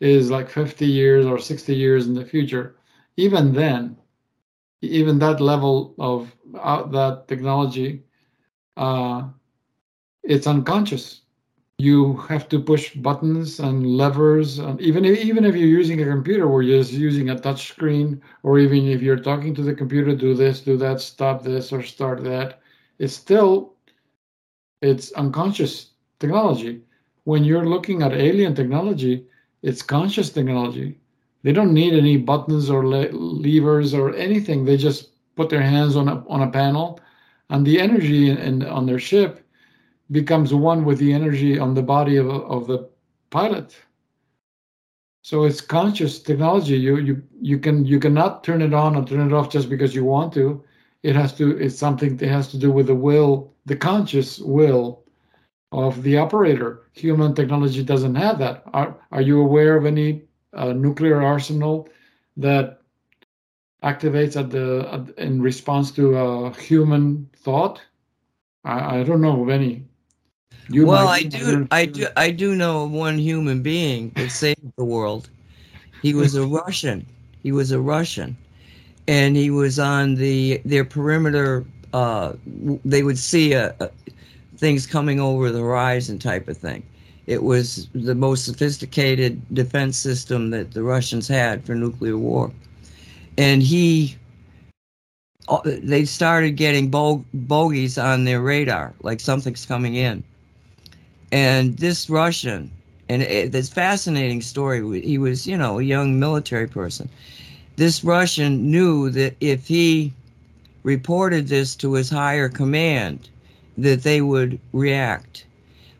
[0.00, 2.76] is like 50 years or 60 years in the future.
[3.16, 3.96] Even then,
[4.82, 8.04] even that level of uh, that technology,
[8.76, 9.28] uh,
[10.22, 11.22] it's unconscious
[11.78, 16.06] you have to push buttons and levers and even if, even if you're using a
[16.06, 19.74] computer where you're just using a touch screen or even if you're talking to the
[19.74, 22.60] computer do this do that stop this or start that.
[22.98, 23.74] It's still
[24.80, 26.80] it's unconscious technology.
[27.24, 29.26] When you're looking at alien technology
[29.62, 30.98] it's conscious technology.
[31.42, 34.64] They don't need any buttons or le- levers or anything.
[34.64, 37.00] They just put their hands on a, on a panel
[37.50, 39.45] and the energy in, in on their ship
[40.10, 42.88] becomes one with the energy on the body of, of the
[43.30, 43.76] pilot.
[45.22, 46.76] So it's conscious technology.
[46.76, 49.94] You you you can you cannot turn it on or turn it off just because
[49.94, 50.62] you want to.
[51.02, 51.58] It has to.
[51.58, 55.02] It's something that has to do with the will, the conscious will
[55.72, 56.82] of the operator.
[56.92, 58.62] Human technology doesn't have that.
[58.72, 61.88] Are Are you aware of any uh, nuclear arsenal
[62.36, 62.80] that
[63.82, 67.82] activates at the at, in response to a human thought?
[68.64, 69.85] I, I don't know of any.
[70.68, 74.72] You well, I do, I do, I do know of one human being that saved
[74.76, 75.30] the world.
[76.02, 77.06] He was a Russian.
[77.42, 78.36] He was a Russian,
[79.06, 81.64] and he was on the their perimeter.
[81.92, 82.32] Uh,
[82.84, 83.90] they would see a, a,
[84.56, 86.82] things coming over the horizon, type of thing.
[87.26, 92.50] It was the most sophisticated defense system that the Russians had for nuclear war,
[93.38, 94.16] and he
[95.48, 100.24] uh, they started getting bo- bogeys on their radar, like something's coming in.
[101.32, 102.70] And this Russian,
[103.08, 107.08] and it, this fascinating story, he was, you know, a young military person.
[107.76, 110.12] This Russian knew that if he
[110.82, 113.28] reported this to his higher command,
[113.76, 115.44] that they would react.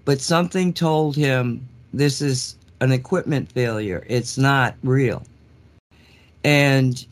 [0.04, 4.04] But something told him this is an equipment failure.
[4.08, 5.22] It's not real.
[6.44, 7.04] And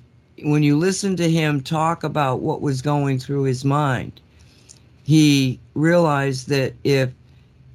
[0.43, 4.21] when you listen to him talk about what was going through his mind,
[5.03, 7.11] he realized that if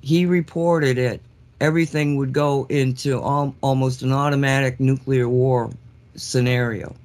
[0.01, 1.21] he reported it,
[1.59, 5.69] everything would go into al- almost an automatic nuclear war
[6.15, 6.95] scenario.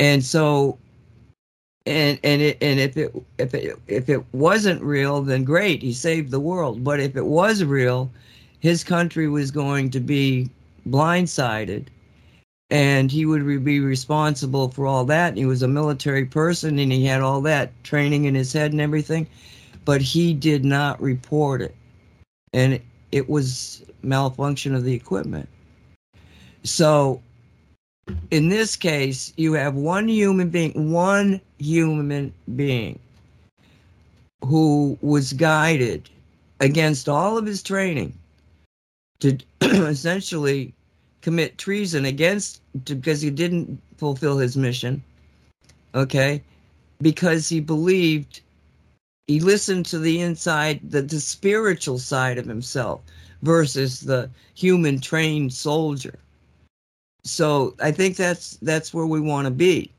[0.00, 0.78] And so,
[1.86, 5.92] and and it and if it if it if it wasn't real, then great, he
[5.92, 6.82] saved the world.
[6.82, 8.10] But if it was real,
[8.60, 10.48] his country was going to be
[10.88, 11.86] blindsided,
[12.70, 15.36] and he would be responsible for all that.
[15.36, 18.80] He was a military person, and he had all that training in his head and
[18.80, 19.26] everything,
[19.84, 21.74] but he did not report it
[22.52, 25.48] and it was malfunction of the equipment.
[26.64, 27.20] So
[28.30, 32.98] in this case, you have one human being, one human being
[34.44, 36.08] who was guided
[36.60, 38.12] against all of his training
[39.20, 40.72] to essentially
[41.20, 45.02] commit treason against because he didn't fulfill his mission.
[45.94, 46.42] Okay?
[47.00, 48.40] Because he believed
[49.32, 53.00] he listened to the inside the, the spiritual side of himself
[53.40, 56.18] versus the human trained soldier.
[57.24, 59.90] So I think that's that's where we want to be.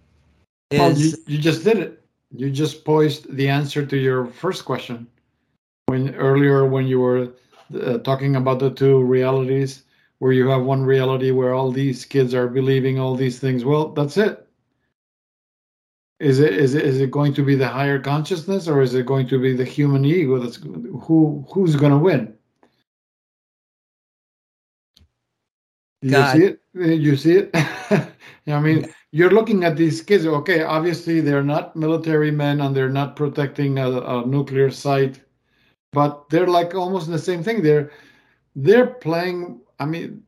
[0.69, 2.05] Is, well, you, you just did it.
[2.31, 5.07] You just posed the answer to your first question
[5.87, 7.29] when earlier when you were
[7.81, 9.81] uh, talking about the two realities
[10.19, 13.89] where you have one reality where all these kids are believing all these things well
[13.89, 14.42] that's it
[16.23, 19.05] is it is it is it going to be the higher consciousness or is it
[19.05, 22.33] going to be the human ego that's who who's going to win
[26.01, 27.49] you see it you see it
[28.47, 32.89] i mean you're looking at these kids okay obviously they're not military men and they're
[32.89, 35.21] not protecting a, a nuclear site
[35.93, 37.61] but they're like almost the same thing.
[37.61, 37.91] They're
[38.55, 39.61] they're playing.
[39.79, 40.23] I mean,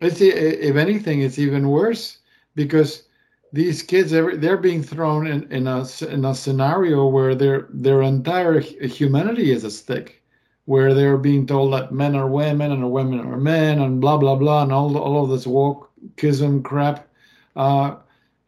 [0.00, 2.18] let's see if anything, it's even worse
[2.54, 3.07] because
[3.52, 8.60] these kids they're being thrown in, in a in a scenario where their their entire
[8.60, 10.22] humanity is at stake,
[10.66, 14.36] where they're being told that men are women and women are men and blah blah
[14.36, 17.08] blah and all all of this wokeism crap.
[17.56, 17.96] Uh,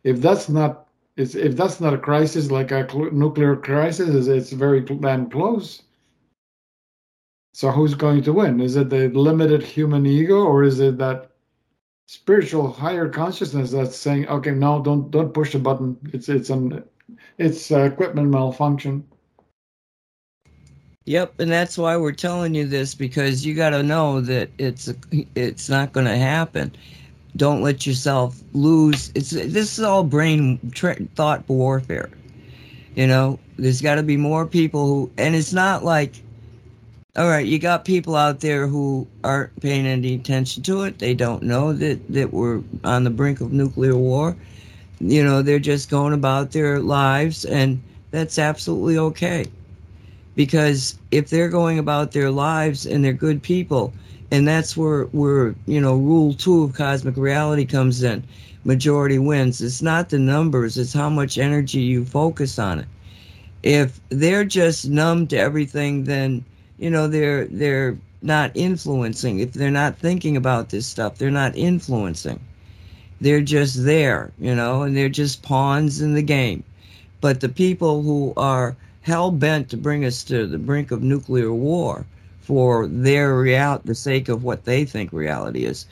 [0.04, 0.86] if that's not
[1.16, 5.82] if that's not a crisis like a nuclear crisis, it's, it's very damn close.
[7.52, 8.60] So who's going to win?
[8.60, 11.29] Is it the limited human ego or is it that
[12.10, 15.96] spiritual higher consciousness that's saying, okay, no, don't don't push the button.
[16.12, 16.82] It's it's an
[17.38, 19.06] it's uh, equipment malfunction.
[21.04, 24.88] Yep, and that's why we're telling you this because you got to know that it's
[24.88, 24.96] a,
[25.36, 26.74] it's not going to happen.
[27.36, 29.12] Don't let yourself lose.
[29.14, 32.10] It's this is all brain tra- thought warfare.
[32.96, 36.16] You know, there's got to be more people who, and it's not like
[37.16, 40.98] all right, you got people out there who aren't paying any attention to it.
[41.00, 44.36] They don't know that, that we're on the brink of nuclear war.
[45.00, 49.46] You know, they're just going about their lives, and that's absolutely okay.
[50.36, 53.92] Because if they're going about their lives and they're good people,
[54.30, 58.22] and that's where, where you know, rule two of cosmic reality comes in
[58.64, 59.60] majority wins.
[59.60, 62.86] It's not the numbers, it's how much energy you focus on it.
[63.62, 66.44] If they're just numb to everything, then
[66.80, 69.38] you know they're they're not influencing.
[69.38, 72.40] If they're not thinking about this stuff they're not influencing.
[73.20, 76.64] They're just there you know and they're just pawns in the game.
[77.20, 81.52] But the people who are hell bent to bring us to the brink of nuclear
[81.52, 82.06] war
[82.40, 85.86] for their real the sake of what they think reality is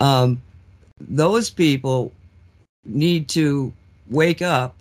[0.00, 0.40] um,
[1.00, 2.12] those people
[2.84, 3.72] need to
[4.10, 4.76] wake up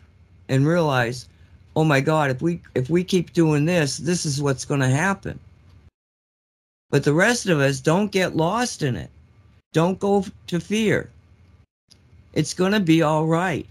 [0.50, 1.28] and realize
[1.76, 4.88] oh my god if we if we keep doing this this is what's going to
[4.88, 5.40] happen
[6.94, 9.10] but the rest of us don't get lost in it.
[9.74, 11.10] Don't go to fear.
[12.34, 13.66] It's going to be all right.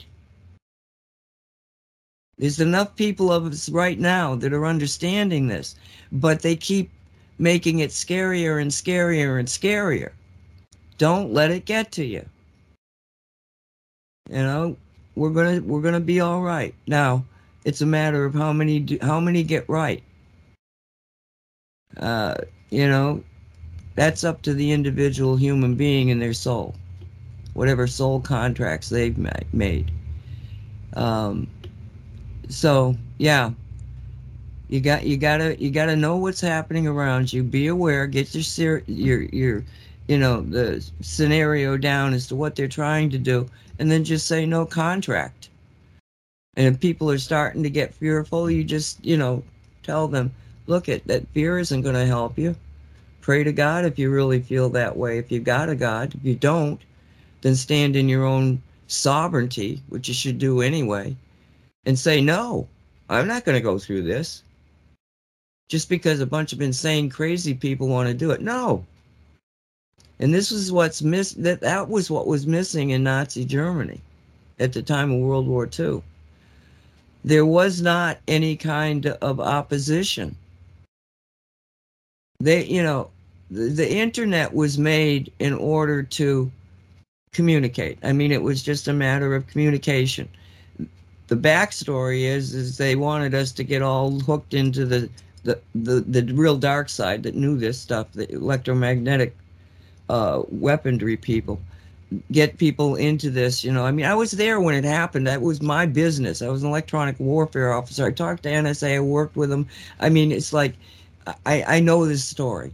[2.37, 5.77] There's enough people of us right now that are understanding this
[6.11, 6.91] but they keep
[7.39, 10.11] making it scarier and scarier and scarier.
[10.99, 12.29] Don't let it get to you.
[14.31, 14.77] You know
[15.15, 16.75] we're gonna we're gonna be all right.
[16.89, 17.25] Now
[17.65, 20.03] it's a matter of how many do, how many get right.
[21.97, 22.35] Uh,
[22.73, 23.23] you know,
[23.95, 26.75] that's up to the individual human being and their soul,
[27.53, 29.19] whatever soul contracts they've
[29.53, 29.91] made.
[30.95, 31.47] Um,
[32.49, 33.51] so yeah,
[34.69, 37.43] you got you gotta you gotta know what's happening around you.
[37.43, 38.07] Be aware.
[38.07, 39.63] Get your ser- your your
[40.09, 44.27] you know the scenario down as to what they're trying to do, and then just
[44.27, 45.51] say no contract.
[46.57, 49.43] And if people are starting to get fearful, you just, you know,
[49.83, 50.31] tell them,
[50.66, 52.57] look, it that fear isn't going to help you.
[53.20, 55.18] Pray to God if you really feel that way.
[55.18, 56.80] If you've got a God, if you don't,
[57.41, 61.16] then stand in your own sovereignty, which you should do anyway,
[61.87, 62.66] and say, no,
[63.09, 64.43] I'm not going to go through this.
[65.68, 68.41] Just because a bunch of insane, crazy people want to do it.
[68.41, 68.84] No.
[70.18, 74.01] And this is what's miss that that was what was missing in Nazi Germany
[74.59, 76.03] at the time of World War II
[77.24, 80.37] there was not any kind of opposition.
[82.43, 83.09] They, you know,
[83.51, 86.51] the, the internet was made in order to
[87.32, 87.99] communicate.
[88.03, 90.28] I mean, it was just a matter of communication.
[91.28, 95.09] The backstory is is they wanted us to get all hooked into the
[95.45, 99.36] the, the, the real dark side that knew this stuff, the electromagnetic
[100.09, 101.61] uh, weaponry people
[102.30, 103.64] get people into this.
[103.64, 105.26] You know, I mean, I was there when it happened.
[105.26, 106.43] That was my business.
[106.43, 108.07] I was an electronic warfare officer.
[108.07, 108.97] I talked to NSA.
[108.97, 109.66] I worked with them.
[110.01, 110.74] I mean, it's like
[111.47, 112.73] I I know this story,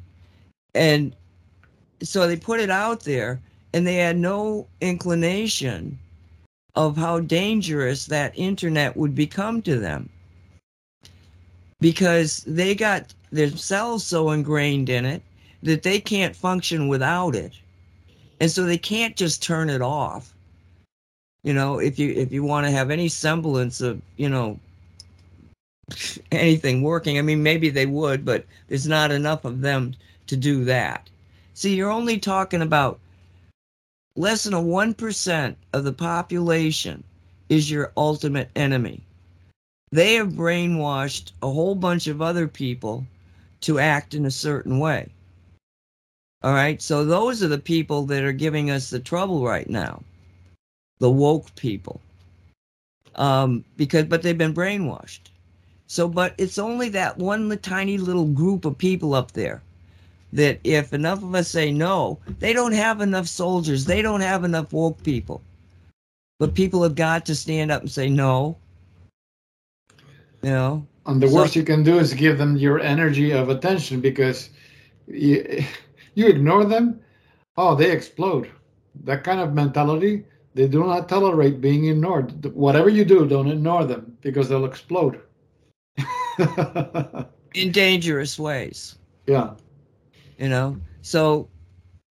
[0.74, 1.14] and
[2.02, 3.40] so they put it out there,
[3.72, 5.98] and they had no inclination
[6.74, 10.08] of how dangerous that internet would become to them.
[11.80, 15.22] Because they got themselves so ingrained in it
[15.62, 17.52] that they can't function without it.
[18.40, 20.34] And so they can't just turn it off.
[21.42, 24.58] You know if you if you want to have any semblance of you know
[26.32, 29.94] anything working i mean maybe they would but there's not enough of them
[30.26, 31.08] to do that
[31.54, 32.98] see you're only talking about
[34.16, 37.02] less than a 1% of the population
[37.48, 39.00] is your ultimate enemy
[39.90, 43.06] they have brainwashed a whole bunch of other people
[43.60, 45.08] to act in a certain way
[46.42, 46.80] all right.
[46.80, 50.02] So those are the people that are giving us the trouble right now.
[51.00, 52.00] The woke people.
[53.16, 55.30] Um, because, but they've been brainwashed.
[55.88, 59.62] So, but it's only that one tiny little group of people up there
[60.34, 63.86] that if enough of us say no, they don't have enough soldiers.
[63.86, 65.40] They don't have enough woke people.
[66.38, 68.58] But people have got to stand up and say no.
[70.42, 70.86] You know?
[71.06, 74.50] And the so, worst you can do is give them your energy of attention because
[75.06, 75.64] you,
[76.14, 77.00] you ignore them,
[77.56, 78.50] oh, they explode.
[79.04, 82.44] That kind of mentality, they do not tolerate being ignored.
[82.54, 85.22] Whatever you do, don't ignore them because they'll explode.
[87.54, 88.96] In dangerous ways.
[89.26, 89.54] Yeah.
[90.38, 91.48] You know, so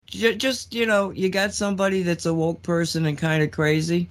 [0.08, 4.10] just, you know, you got somebody that's a woke person and kind of crazy,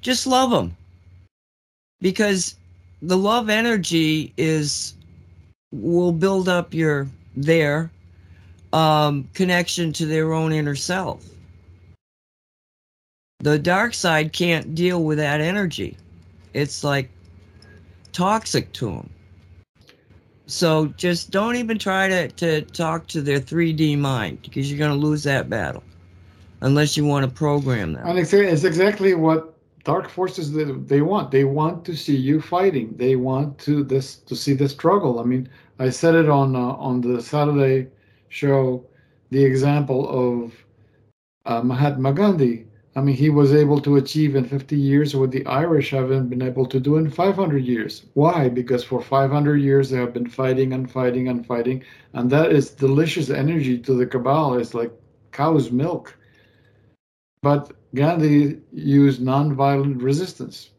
[0.00, 0.76] just love them.
[2.00, 2.56] Because
[3.02, 4.94] the love energy is
[5.72, 7.90] will build up your there
[8.72, 11.24] um, connection to their own inner self.
[13.40, 15.96] The dark side can't deal with that energy.
[16.54, 17.08] It's like
[18.12, 19.10] toxic to them.
[20.48, 24.98] So just don't even try to, to talk to their 3D mind because you're going
[24.98, 25.82] to lose that battle
[26.62, 28.06] unless you want to program them.
[28.06, 30.52] And it's, exactly what dark forces
[30.86, 31.30] they want.
[31.30, 32.96] They want to see you fighting.
[32.96, 35.20] They want to this to see the struggle.
[35.20, 37.88] I mean, I said it on uh, on the Saturday
[38.30, 38.84] show
[39.30, 40.52] the example of
[41.44, 42.67] uh, Mahatma Gandhi.
[42.96, 46.42] I mean, he was able to achieve in 50 years what the Irish haven't been
[46.42, 48.06] able to do in 500 years.
[48.14, 48.48] Why?
[48.48, 51.84] Because for 500 years they have been fighting and fighting and fighting,
[52.14, 54.58] and that is delicious energy to the cabal.
[54.58, 54.92] It's like
[55.32, 56.16] cow's milk.
[57.42, 60.70] But Gandhi used nonviolent resistance.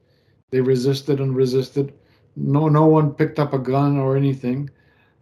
[0.51, 1.93] They resisted and resisted.
[2.35, 4.69] No, no one picked up a gun or anything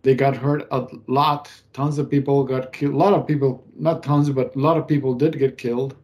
[0.07, 1.51] they got hurt a lot.
[1.73, 2.93] Tons of people got killed.
[2.93, 5.97] A lot of people, not tons, but a lot of people did get killed.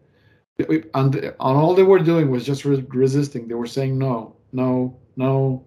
[0.59, 3.47] And, and all they were doing was just re- resisting.
[3.47, 5.65] They were saying no, no, no.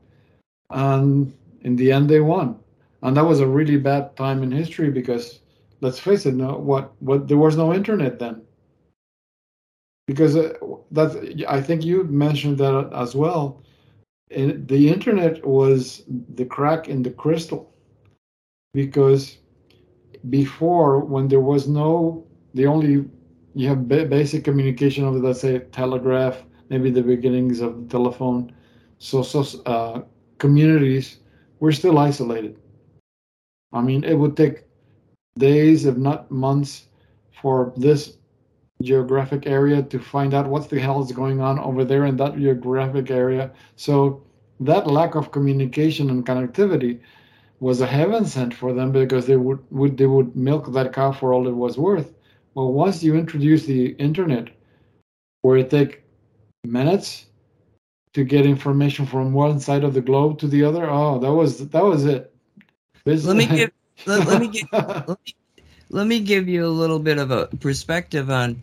[0.71, 1.33] And
[1.63, 2.59] in the end, they won.
[3.03, 5.41] And that was a really bad time in history because,
[5.81, 8.43] let's face it, no, what, what there was no internet then.
[10.07, 10.55] Because uh,
[10.93, 13.63] that I think you mentioned that as well.
[14.31, 16.03] the internet was
[16.35, 17.73] the crack in the crystal
[18.73, 19.39] because
[20.31, 22.25] before when there was no
[22.55, 23.05] the only
[23.57, 28.53] you have basic communication of let's say telegraph maybe the beginnings of the telephone.
[28.99, 30.03] So so uh,
[30.37, 31.21] communities
[31.61, 32.59] were still isolated.
[33.73, 34.65] I mean it would take
[35.39, 36.89] days if not months
[37.41, 38.19] for this
[38.83, 42.37] geographic area to find out what the hell is going on over there in that
[42.37, 43.51] geographic area.
[43.77, 44.23] So
[44.61, 47.01] that lack of communication and connectivity
[47.61, 51.13] was a heaven sent for them because they would, would they would milk that cow
[51.13, 52.16] for all it was worth.
[52.57, 54.49] Well, once you introduce the internet,
[55.43, 56.03] where it take
[56.65, 57.27] minutes
[58.15, 61.69] to get information from one side of the globe to the other, oh, that was
[61.69, 62.35] that was it.
[63.05, 63.71] let me give
[64.07, 65.35] let, let me give let me,
[65.91, 68.59] let me give you a little bit of a perspective on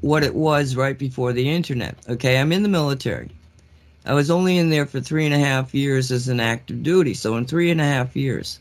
[0.00, 1.98] what it was right before the internet.
[2.08, 3.30] Okay, I'm in the military.
[4.06, 7.12] I was only in there for three and a half years as an active duty.
[7.12, 8.58] So in three and a half years,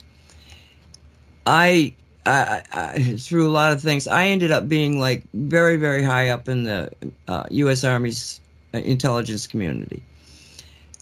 [1.46, 1.94] I,
[2.28, 6.30] I, I through a lot of things, I ended up being like very, very high
[6.30, 6.92] up in the
[7.28, 7.84] uh, U.S.
[7.84, 8.40] Army's
[8.74, 10.04] uh, intelligence community.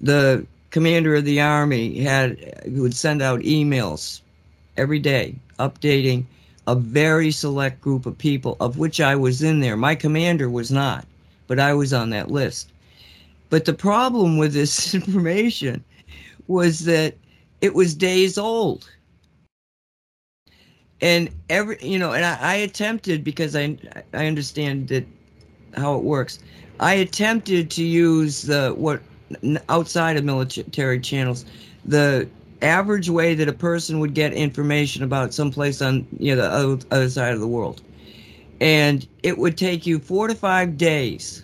[0.01, 4.21] The commander of the army had would send out emails
[4.77, 6.25] every day updating
[6.67, 9.77] a very select group of people, of which I was in there.
[9.77, 11.05] My commander was not,
[11.47, 12.71] but I was on that list.
[13.49, 15.83] But the problem with this information
[16.47, 17.15] was that
[17.61, 18.89] it was days old.
[21.01, 23.77] And every, you know, and I, I attempted because I,
[24.13, 25.05] I understand that
[25.75, 26.39] how it works.
[26.79, 29.01] I attempted to use the what
[29.69, 31.45] outside of military channels,
[31.83, 32.27] the
[32.61, 36.85] average way that a person would get information about someplace on you know the other,
[36.91, 37.81] other side of the world,
[38.61, 41.43] and it would take you four to five days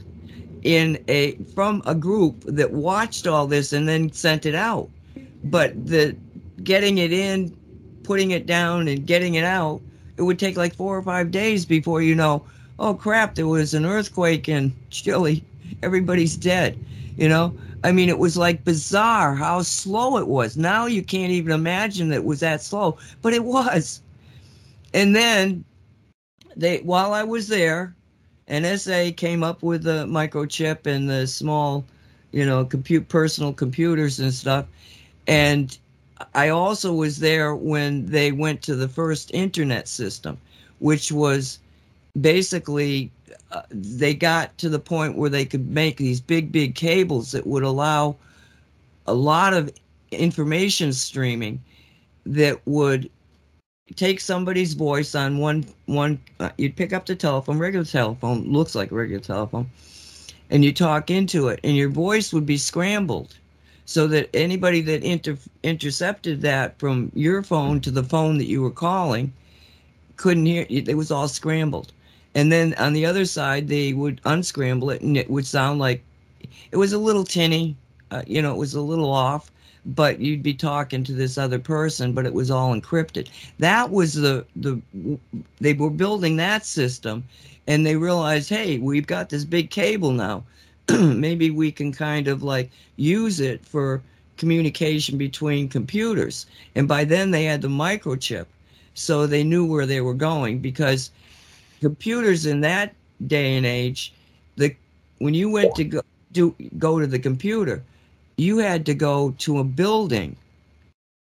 [0.64, 4.89] in a from a group that watched all this and then sent it out.
[5.43, 6.16] But the
[6.64, 7.56] getting it in,
[8.12, 9.80] putting it down, and getting it out,
[10.18, 12.43] it would take like four or five days before you know,
[12.78, 15.41] oh crap, there was an earthquake in Chile.
[15.82, 16.78] Everybody's dead.
[17.16, 17.55] You know,
[17.86, 20.57] I mean, it was like bizarre how slow it was.
[20.57, 24.01] Now you can't even imagine that it was that slow, but it was.
[24.93, 25.64] And then
[26.57, 27.95] they, while I was there,
[28.49, 31.86] NSA came up with the microchip and the small,
[32.34, 34.66] you know, compute personal computers and stuff.
[35.28, 35.78] And
[36.34, 40.38] I also was there when they went to the first internet system,
[40.80, 41.59] which was
[42.19, 43.11] basically
[43.51, 47.47] uh, they got to the point where they could make these big, big cables that
[47.47, 48.15] would allow
[49.07, 49.72] a lot of
[50.11, 51.61] information streaming
[52.26, 53.09] that would
[53.95, 58.76] take somebody's voice on one one uh, you'd pick up the telephone regular telephone looks
[58.76, 59.69] like regular telephone
[60.49, 63.36] and you talk into it and your voice would be scrambled
[63.86, 68.61] so that anybody that inter- intercepted that from your phone to the phone that you
[68.61, 69.34] were calling
[70.15, 71.91] couldn't hear it was all scrambled.
[72.36, 76.03] And then on the other side they would unscramble it and it would sound like
[76.71, 77.75] it was a little tinny
[78.11, 79.51] uh, you know it was a little off
[79.86, 83.29] but you'd be talking to this other person but it was all encrypted.
[83.59, 84.79] That was the the
[85.59, 87.23] they were building that system
[87.67, 90.43] and they realized hey we've got this big cable now
[90.99, 94.01] maybe we can kind of like use it for
[94.38, 98.45] communication between computers and by then they had the microchip
[98.93, 101.11] so they knew where they were going because
[101.79, 102.93] computers in that
[103.27, 104.13] day and age
[104.55, 104.75] the
[105.19, 106.01] when you went to go
[106.32, 107.84] do go to the computer
[108.38, 110.36] you had to go to a building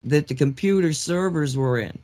[0.04, 1.98] that the computer servers were in.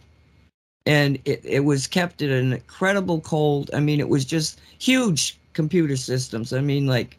[0.85, 3.71] And it, it was kept at an incredible cold.
[3.75, 6.53] I mean, it was just huge computer systems.
[6.53, 7.19] I mean, like,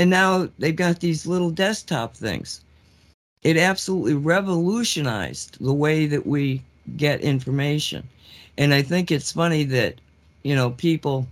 [0.00, 2.62] and now they've got these little desktop things.
[3.42, 6.62] It absolutely revolutionized the way that we
[6.96, 8.08] get information.
[8.56, 10.00] And I think it's funny that,
[10.42, 11.26] you know, people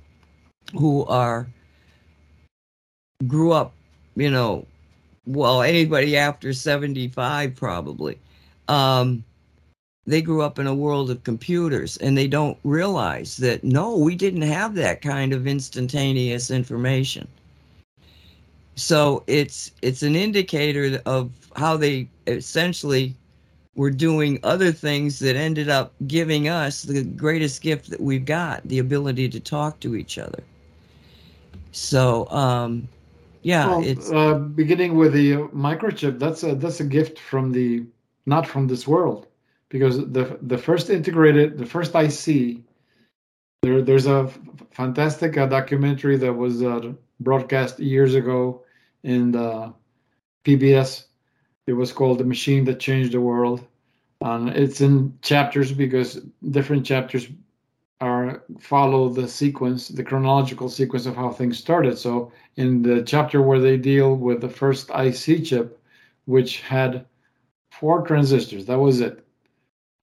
[0.74, 1.46] who are
[3.26, 3.72] grew up,
[4.16, 4.66] you know,
[5.26, 8.18] well, anybody after 75 probably.
[8.68, 9.24] Um,
[10.06, 14.14] they grew up in a world of computers and they don't realize that no, we
[14.14, 17.26] didn't have that kind of instantaneous information.
[18.78, 23.16] So it's it's an indicator of how they essentially
[23.74, 28.62] were doing other things that ended up giving us the greatest gift that we've got,
[28.68, 30.44] the ability to talk to each other.
[31.72, 32.88] So um,
[33.42, 36.20] yeah, well, it's uh, beginning with the microchip.
[36.20, 37.84] That's a that's a gift from the
[38.26, 39.26] not from this world,
[39.70, 42.58] because the the first integrated, the first IC.
[43.62, 44.30] There, there's a
[44.70, 48.62] fantastic uh, documentary that was uh, broadcast years ago
[49.02, 49.72] in the
[50.44, 51.04] PBS.
[51.66, 53.66] It was called "The Machine That Changed the World,"
[54.20, 56.20] and it's in chapters because
[56.50, 57.28] different chapters
[58.00, 61.98] are follow the sequence, the chronological sequence of how things started.
[61.98, 65.80] So in the chapter where they deal with the first IC chip,
[66.26, 67.04] which had
[67.72, 69.24] four transistors, that was it.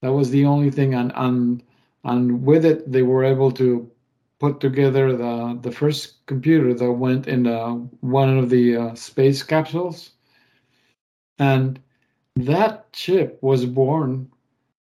[0.02, 1.64] That was the only thing, and and
[2.04, 3.90] and with it they were able to
[4.40, 7.72] put together the the first computer that went in uh,
[8.02, 10.12] one of the uh, space capsules,
[11.40, 11.80] and
[12.36, 14.30] that chip was born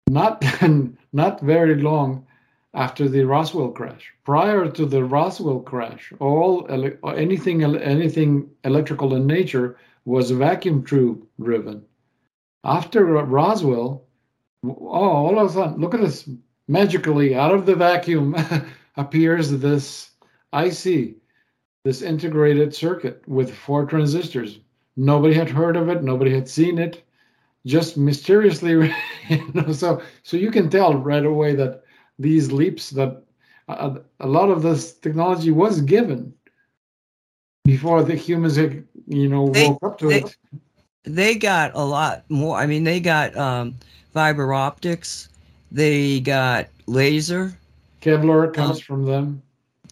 [0.08, 0.44] not
[1.12, 2.26] not very long
[2.74, 4.12] after the Roswell crash.
[4.24, 6.66] Prior to the Roswell crash, all
[7.16, 11.84] anything anything electrical in nature was vacuum tube driven.
[12.64, 14.04] After Roswell,
[14.64, 16.28] oh, all of a sudden, look at this!
[16.66, 18.34] Magically, out of the vacuum
[18.96, 20.10] appears this
[20.52, 21.16] IC,
[21.84, 24.60] this integrated circuit with four transistors.
[24.96, 26.02] Nobody had heard of it.
[26.02, 27.02] Nobody had seen it.
[27.66, 28.72] Just mysteriously,
[29.28, 31.82] you know, so so you can tell right away that
[32.18, 33.22] these leaps that
[33.68, 36.32] a, a lot of this technology was given
[37.64, 40.36] before the humans had, you know they, woke up to they, it
[41.04, 43.74] they got a lot more i mean they got um,
[44.12, 45.28] fiber optics
[45.72, 47.56] they got laser
[48.04, 49.42] kevlar comes um, from them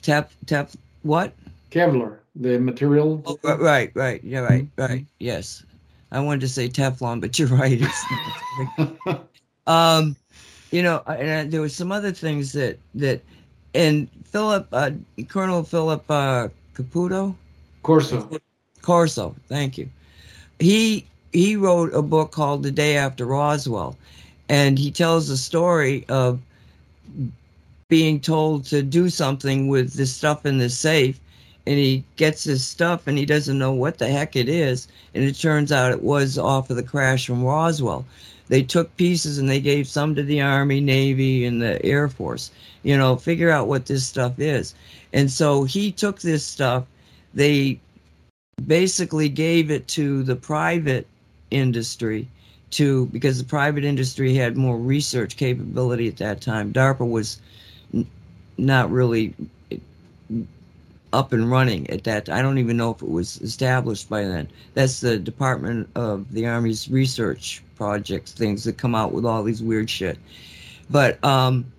[0.03, 0.71] tep tep
[1.03, 1.33] what
[1.71, 4.93] kevlar the material oh, right right yeah right mm-hmm.
[4.93, 5.65] right yes
[6.13, 7.83] i wanted to say teflon but you're right
[9.67, 10.17] um
[10.73, 13.21] you know, and there were some other things that that,
[13.75, 14.91] and Philip, uh,
[15.29, 17.37] Colonel Philip uh, Caputo.
[17.83, 18.41] Corso.
[18.81, 19.89] Corso, thank you.
[20.59, 23.97] He he wrote a book called The Day After Roswell,
[24.49, 26.41] and he tells the story of
[27.93, 31.21] being told to do something with the stuff in the safe,
[31.67, 35.23] and he gets his stuff and he doesn't know what the heck it is, and
[35.23, 38.07] it turns out it was off of the crash from Roswell.
[38.49, 42.51] They took pieces and they gave some to the Army, Navy, and the Air Force.
[42.83, 44.75] You know, figure out what this stuff is.
[45.13, 46.87] And so he took this stuff.
[47.35, 47.79] They
[48.67, 51.07] basically gave it to the private
[51.51, 52.27] industry
[52.71, 56.73] to because the private industry had more research capability at that time.
[56.73, 57.39] DARPA was
[58.63, 59.35] not really
[61.13, 62.29] up and running at that.
[62.29, 64.49] I don't even know if it was established by then.
[64.75, 69.63] That's the Department of the Army's research projects, things that come out with all these
[69.63, 70.19] weird shit.
[70.91, 71.71] But um,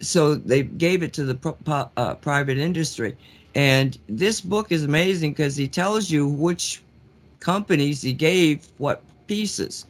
[0.00, 3.16] so they gave it to the uh, private industry.
[3.54, 6.82] And this book is amazing because he tells you which
[7.40, 9.86] companies he gave what pieces.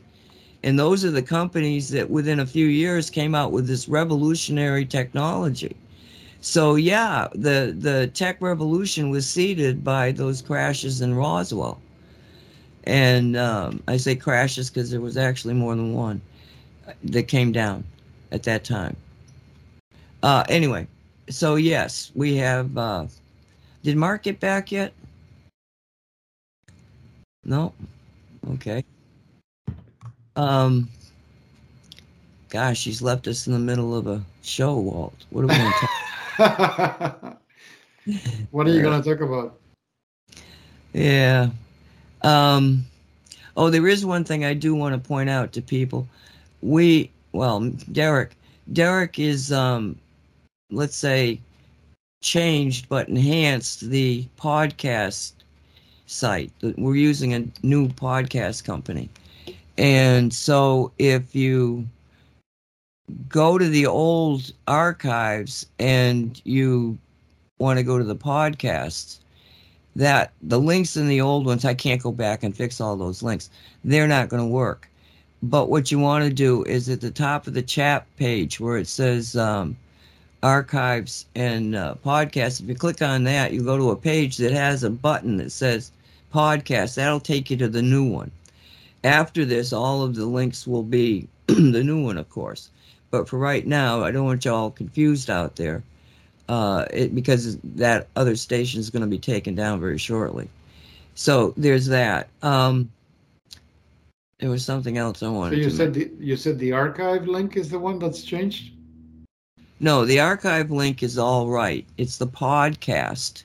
[0.64, 4.86] And those are the companies that within a few years came out with this revolutionary
[4.86, 5.76] technology.
[6.43, 11.80] So yeah, the the tech revolution was seeded by those crashes in Roswell.
[12.82, 16.20] And um, I say crashes because there was actually more than one
[17.05, 17.84] that came down
[18.32, 18.97] at that time.
[20.24, 20.88] Uh, anyway,
[21.30, 22.76] so yes, we have.
[22.76, 23.07] Uh,
[23.84, 24.93] did Mark get back yet?
[27.45, 27.72] No.
[28.55, 28.84] Okay.
[30.34, 30.88] Um.
[32.49, 35.14] Gosh, he's left us in the middle of a show, Walt.
[35.30, 35.88] What are we going to?
[38.51, 39.59] what are you going to talk about?
[40.93, 41.51] Yeah.
[42.22, 42.85] Um.
[43.57, 46.09] Oh, there is one thing I do want to point out to people.
[46.62, 47.61] We, well,
[47.93, 48.35] Derek,
[48.72, 49.99] Derek is, um,
[50.70, 51.39] let's say,
[52.22, 55.33] changed but enhanced the podcast
[56.07, 56.51] site.
[56.62, 59.11] We're using a new podcast company.
[59.76, 61.87] And so if you
[63.28, 66.98] go to the old archives and you
[67.58, 69.18] want to go to the podcasts,
[69.96, 73.22] that the links in the old ones, I can't go back and fix all those
[73.22, 73.50] links.
[73.84, 74.88] They're not going to work.
[75.42, 78.76] But what you want to do is at the top of the chat page where
[78.76, 79.76] it says um,
[80.42, 84.52] archives and uh, podcasts, if you click on that, you go to a page that
[84.52, 85.90] has a button that says
[86.32, 86.94] podcast.
[86.94, 88.30] That'll take you to the new one.
[89.04, 92.70] After this, all of the links will be the new one, of course.
[93.12, 95.84] But for right now, I don't want y'all confused out there
[96.48, 100.48] uh, it, because that other station is going to be taken down very shortly.
[101.14, 102.28] So there's that.
[102.42, 102.90] Um,
[104.40, 105.56] there was something else I wanted.
[105.56, 108.72] So you to said the, you said the archive link is the one that's changed.
[109.78, 111.86] No, the archive link is all right.
[111.96, 113.44] It's the podcast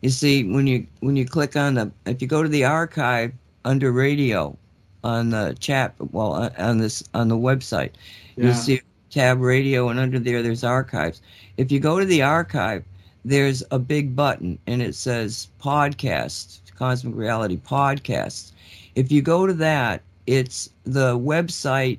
[0.00, 3.32] you see, when you when you click on the if you go to the archive
[3.64, 4.56] under radio
[5.04, 7.90] on the chat, well on this on the website,
[8.36, 8.46] yeah.
[8.46, 8.80] you'll see
[9.10, 11.20] tab radio, and under there there's archives.
[11.56, 12.84] If you go to the archive,
[13.24, 18.52] there's a big button and it says podcast, Cosmic Reality Podcasts.
[18.94, 21.98] If you go to that, it's the website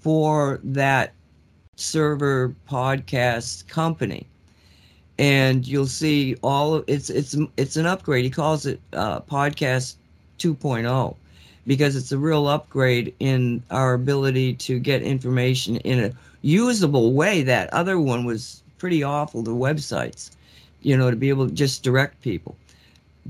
[0.00, 1.14] for that
[1.76, 4.26] server podcast company
[5.18, 8.24] and you'll see all of it's it's it's an upgrade.
[8.24, 9.96] He calls it uh, podcast
[10.38, 11.16] 2.0
[11.66, 16.12] because it's a real upgrade in our ability to get information in a
[16.42, 17.42] usable way.
[17.42, 19.42] That other one was pretty awful.
[19.42, 20.30] The websites,
[20.82, 22.56] you know, to be able to just direct people.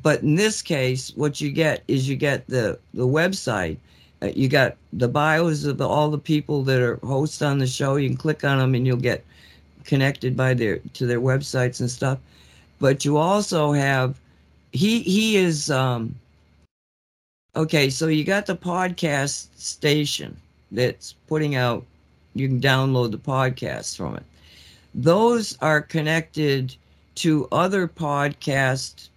[0.03, 3.77] But in this case, what you get is you get the the website.
[4.23, 7.67] Uh, you got the bios of the, all the people that are hosts on the
[7.67, 7.97] show.
[7.97, 9.25] You can click on them and you'll get
[9.85, 12.19] connected by their to their websites and stuff.
[12.81, 14.19] But you also have
[14.73, 16.17] he he is um
[17.57, 20.37] okay, so you got the podcast station
[20.71, 21.85] that's putting out
[22.35, 24.25] you can download the podcast from it.
[24.95, 26.75] Those are connected
[27.17, 29.09] to other podcast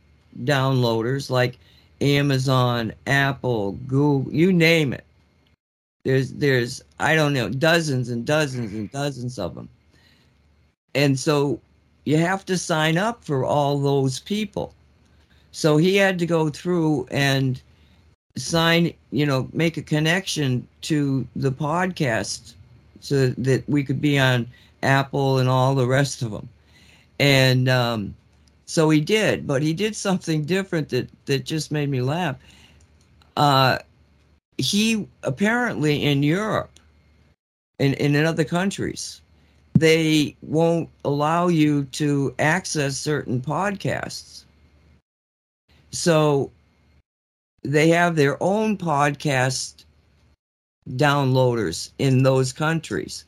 [0.43, 1.57] downloaders like
[1.99, 5.03] Amazon, Apple, Google, you name it.
[6.03, 9.67] There's there's I don't know dozens and dozens and dozens of them
[10.97, 11.59] and so
[12.05, 14.73] you have to sign up for all those people.
[15.51, 17.61] So he had to go through and
[18.37, 22.53] sign, you know, make a connection to the podcast
[22.99, 24.47] so that we could be on
[24.83, 26.47] Apple and all the rest of them.
[27.19, 28.15] And um,
[28.65, 32.35] so he did, but he did something different that, that just made me laugh.
[33.35, 33.79] Uh,
[34.57, 36.71] he apparently in Europe
[37.79, 39.21] and, and in other countries,
[39.73, 44.45] they won't allow you to access certain podcasts
[45.91, 46.51] so
[47.67, 49.83] they have their own podcast
[50.91, 53.25] downloaders in those countries.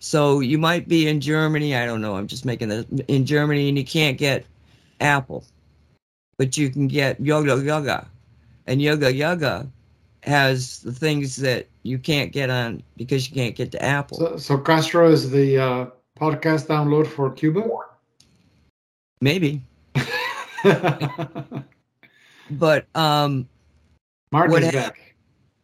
[0.00, 3.68] So you might be in Germany, I don't know, I'm just making this in Germany
[3.68, 4.44] and you can't get
[5.00, 5.44] Apple,
[6.36, 8.08] but you can get Yoga Yoga.
[8.66, 9.68] And Yoga Yoga
[10.22, 14.18] has the things that you can't get on because you can't get to Apple.
[14.18, 15.86] So, so Castro is the uh,
[16.18, 17.68] podcast download for Cuba?
[19.20, 19.62] Maybe.
[22.50, 23.48] but um
[24.32, 25.14] Mark What is hap- back.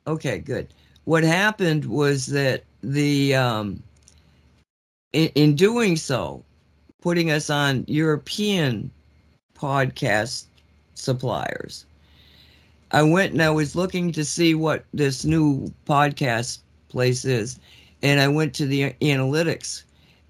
[0.06, 0.68] okay, good.
[1.04, 3.82] What happened was that the um
[5.12, 6.44] in, in doing so,
[7.02, 8.90] putting us on European
[9.56, 10.46] podcast
[10.94, 11.86] suppliers.
[12.92, 16.58] I went and I was looking to see what this new podcast
[16.88, 17.58] place is,
[18.02, 19.84] and I went to the analytics,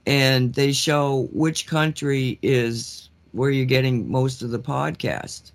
[0.07, 5.53] and they show which country is where you're getting most of the podcast.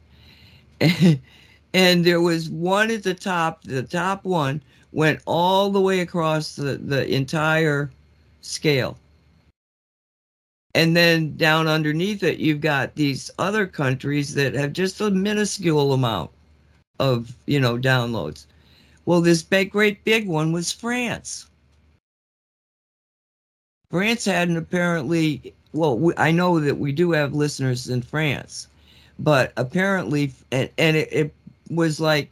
[0.80, 1.20] And,
[1.74, 4.62] there was one at the top, the top one
[4.92, 7.92] went all the way across the, the entire
[8.42, 8.98] scale.
[10.74, 15.94] And then down underneath it, you've got these other countries that have just a minuscule
[15.94, 16.32] amount
[17.00, 18.46] of, you know, downloads.
[19.06, 21.48] Well, this big, great big one was France.
[23.90, 28.68] France hadn't apparently, well, we, I know that we do have listeners in France,
[29.20, 31.34] but apparently, and, and it, it
[31.76, 32.32] was like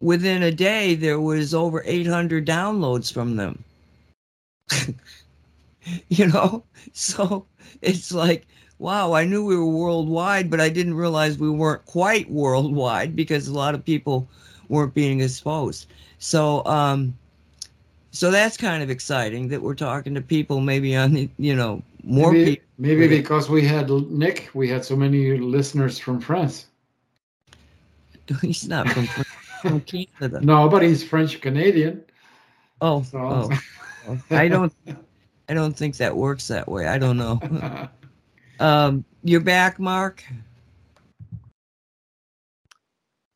[0.00, 3.62] within a day, there was over 800 downloads from them.
[6.08, 6.64] you know?
[6.92, 7.46] So
[7.82, 8.46] it's like,
[8.78, 13.48] wow, I knew we were worldwide, but I didn't realize we weren't quite worldwide because
[13.48, 14.28] a lot of people
[14.68, 15.86] weren't being exposed.
[16.18, 17.14] So, um,
[18.10, 21.82] so that's kind of exciting that we're talking to people maybe on, the- you know,
[22.02, 22.66] more maybe, people.
[22.78, 26.66] maybe because we had Nick, we had so many listeners from France.
[28.40, 29.06] He's not from,
[29.62, 30.40] from Canada.
[30.42, 32.04] No, but he's French Canadian.
[32.80, 33.50] Oh, So oh,
[34.08, 34.20] oh.
[34.30, 34.72] I don't,
[35.48, 36.86] I don't think that works that way.
[36.86, 37.40] I don't know.
[38.58, 40.24] Um, you're back, Mark.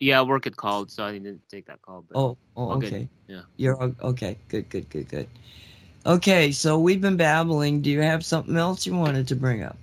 [0.00, 2.06] Yeah, work had called, so I didn't take that call.
[2.08, 2.86] But Oh, oh, All good.
[2.94, 3.08] okay.
[3.28, 3.42] Yeah.
[3.58, 4.38] You're okay.
[4.48, 5.28] Good, good, good, good.
[6.06, 7.82] Okay, so we've been babbling.
[7.82, 9.76] Do you have something else you wanted to bring up?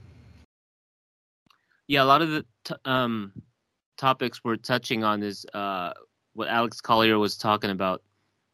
[1.88, 3.32] yeah, a lot of the t- um,
[3.98, 5.94] topics we're touching on is uh,
[6.34, 8.02] what Alex Collier was talking about,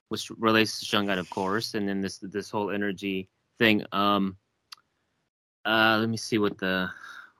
[0.10, 3.30] which relates to Shungite, of course, and then this this whole energy
[3.60, 3.84] thing.
[3.92, 4.38] Um,
[5.66, 6.90] uh, let me see what the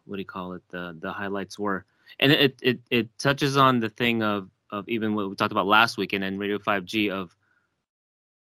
[0.06, 1.86] what do you call it the the highlights were,
[2.20, 5.68] and it it it touches on the thing of of even what we talked about
[5.68, 7.36] last week and then Radio 5G of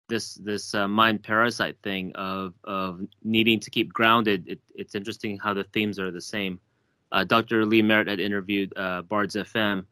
[0.10, 4.48] this this uh, mind parasite thing of of needing to keep grounded.
[4.48, 6.60] It, it's interesting how the themes are the same.
[7.12, 7.66] Uh, Dr.
[7.66, 9.86] Lee Merritt had interviewed uh, Bards FM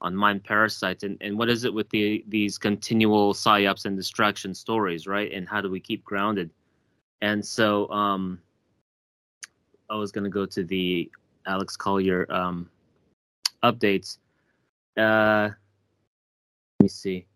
[0.00, 4.54] on mind parasites and, and what is it with the these continual psyops and distraction
[4.54, 5.32] stories, right?
[5.32, 6.50] And how do we keep grounded?
[7.22, 8.38] And so um,
[9.88, 11.10] I was going to go to the
[11.46, 12.68] Alex Collier um,
[13.62, 14.18] updates.
[14.96, 17.26] Uh, let me see.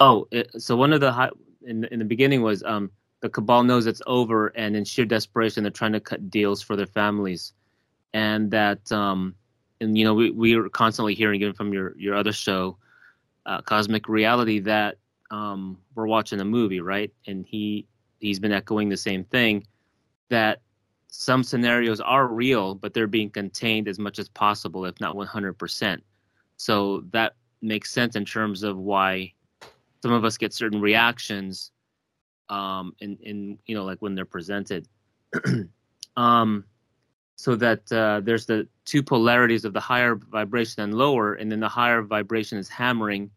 [0.00, 1.30] Oh, it, so one of the high,
[1.66, 5.64] in in the beginning was um, the cabal knows it's over, and in sheer desperation,
[5.64, 7.52] they're trying to cut deals for their families,
[8.12, 9.34] and that um,
[9.80, 12.76] and you know we we are constantly hearing even from your your other show,
[13.46, 14.96] uh, Cosmic Reality, that
[15.30, 17.12] um, we're watching a movie, right?
[17.26, 17.86] And he
[18.18, 19.66] he's been echoing the same thing,
[20.28, 20.60] that
[21.08, 26.00] some scenarios are real, but they're being contained as much as possible, if not 100%.
[26.56, 29.32] So that makes sense in terms of why
[30.02, 31.72] some of us get certain reactions
[32.50, 34.88] um in in you know like when they're presented
[36.16, 36.64] um
[37.38, 41.60] so that uh, there's the two polarities of the higher vibration and lower and then
[41.60, 43.30] the higher vibration is hammering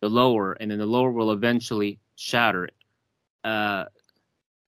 [0.00, 2.68] the lower and then the lower will eventually shatter
[3.42, 3.84] uh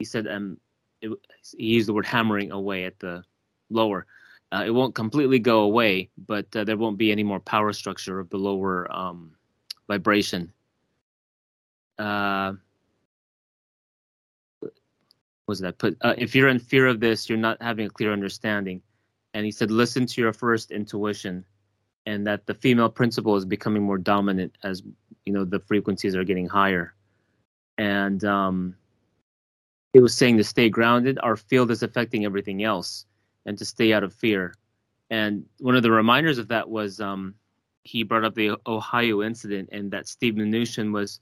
[0.01, 0.59] he said um
[1.01, 1.11] it,
[1.57, 3.23] he used the word hammering away at the
[3.71, 4.07] lower.
[4.51, 8.19] Uh, it won't completely go away but uh, there won't be any more power structure
[8.19, 9.31] of the lower um
[9.87, 10.53] vibration.
[11.99, 12.55] Uh
[15.53, 18.13] was that put uh, if you're in fear of this you're not having a clear
[18.13, 18.81] understanding.
[19.35, 21.45] And he said listen to your first intuition
[22.07, 24.83] and that the female principle is becoming more dominant as
[25.27, 26.95] you know the frequencies are getting higher.
[27.77, 28.75] And um
[29.93, 33.05] it was saying to stay grounded our field is affecting everything else
[33.45, 34.55] and to stay out of fear.
[35.11, 37.35] And one of the reminders of that was um
[37.85, 41.21] he brought up the ohio incident and that steve mnuchin was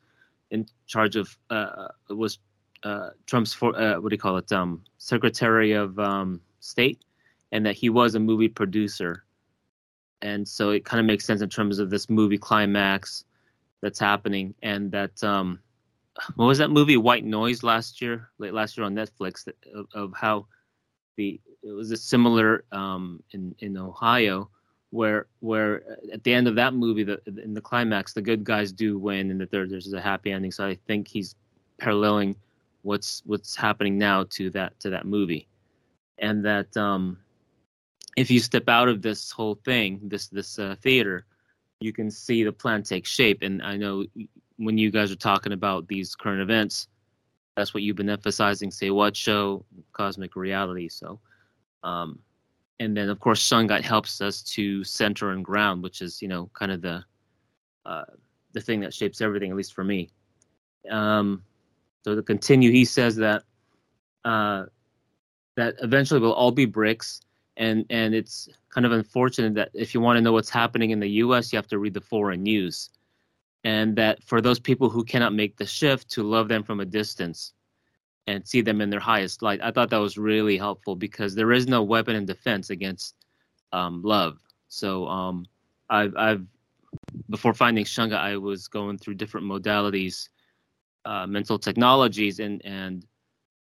[0.51, 2.39] in charge of uh, was
[2.83, 7.03] uh, Trump's for uh, what do you call it um, Secretary of um, State,
[7.53, 9.25] and that he was a movie producer,
[10.23, 13.25] and so it kind of makes sense in terms of this movie climax
[13.81, 15.59] that's happening, and that um,
[16.37, 19.87] what was that movie White Noise last year, late last year on Netflix, that, of,
[19.95, 20.47] of how
[21.17, 24.49] the it was a similar um, in in Ohio
[24.91, 28.73] where where at the end of that movie, the in the climax, the good guys
[28.73, 30.51] do win, and there, there's a happy ending.
[30.51, 31.35] So I think he's
[31.79, 32.37] paralleling
[32.83, 35.49] what's what's happening now to that to that movie,
[36.19, 37.19] and that um,
[38.17, 41.27] if you step out of this whole thing, this this uh, theater,
[41.81, 43.43] you can see the plan take shape.
[43.43, 44.05] And I know
[44.57, 46.89] when you guys are talking about these current events,
[47.57, 48.71] that's what you've been emphasizing.
[48.71, 50.89] Say what show, cosmic reality.
[50.89, 51.21] So.
[51.83, 52.19] Um,
[52.81, 56.51] and then of course Shungite helps us to center and ground, which is you know
[56.55, 57.05] kind of the
[57.87, 58.05] uh,
[58.53, 60.11] the thing that shapes everything, at least for me.
[60.91, 61.43] Um,
[62.03, 63.43] so to continue, he says that
[64.25, 64.65] uh,
[65.57, 67.21] that eventually we'll all be BRICS,
[67.57, 71.01] and and it's kind of unfortunate that if you want to know what's happening in
[71.01, 72.91] the U.S., you have to read the foreign news,
[73.65, 76.85] and that for those people who cannot make the shift, to love them from a
[76.85, 77.53] distance
[78.27, 79.61] and see them in their highest light.
[79.63, 83.15] I thought that was really helpful because there is no weapon in defense against
[83.73, 84.39] um, love.
[84.69, 85.47] So um,
[85.89, 86.47] I've, I've
[87.29, 90.29] before finding Shunga, I was going through different modalities,
[91.05, 93.07] uh, mental technologies, and and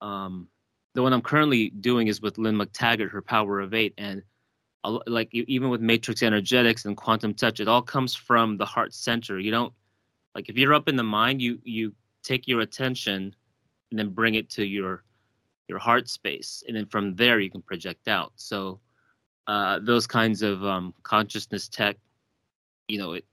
[0.01, 0.47] um,
[0.93, 4.23] the one I'm currently doing is with Lynne McTaggart, her Power of Eight, and
[5.05, 9.39] like even with Matrix Energetics and Quantum Touch, it all comes from the heart center.
[9.39, 9.73] You don't
[10.35, 13.33] like if you're up in the mind, you you take your attention
[13.91, 15.03] and then bring it to your
[15.67, 18.79] your heart space and then from there you can project out so
[19.47, 21.97] uh, those kinds of um, consciousness tech
[22.87, 23.25] you know it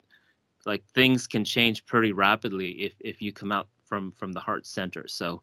[0.66, 4.66] like things can change pretty rapidly if if you come out from from the heart
[4.66, 5.06] center.
[5.06, 5.42] So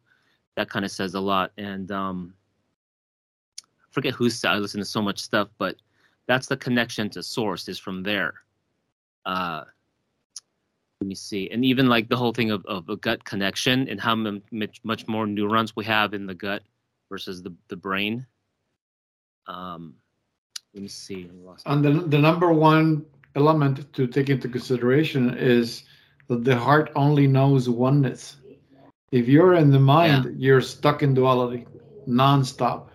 [0.57, 1.51] that kind of says a lot.
[1.57, 2.33] And um
[3.65, 5.75] I forget who's i listen to so much stuff but
[6.27, 8.33] that's the connection to source is from there.
[9.25, 9.63] Uh
[10.99, 11.49] let me see.
[11.49, 15.07] And even like the whole thing of, of a gut connection and how much, much
[15.07, 16.61] more neurons we have in the gut
[17.09, 18.27] versus the, the brain.
[19.47, 19.95] Um
[20.73, 21.29] let me see.
[21.65, 25.83] And the, the number one element to take into consideration is
[26.27, 28.37] that the heart only knows oneness
[29.11, 30.31] if you're in the mind yeah.
[30.37, 31.65] you're stuck in duality
[32.07, 32.91] non-stop.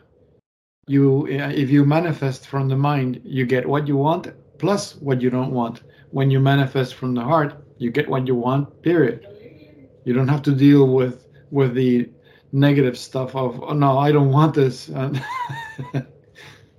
[0.89, 5.21] You eh, if you manifest from the mind you get what you want plus what
[5.21, 5.83] you don't want.
[6.11, 9.27] When you manifest from the heart you get what you want period.
[10.05, 12.09] You don't have to deal with with the
[12.53, 14.91] negative stuff of oh no i don't want this.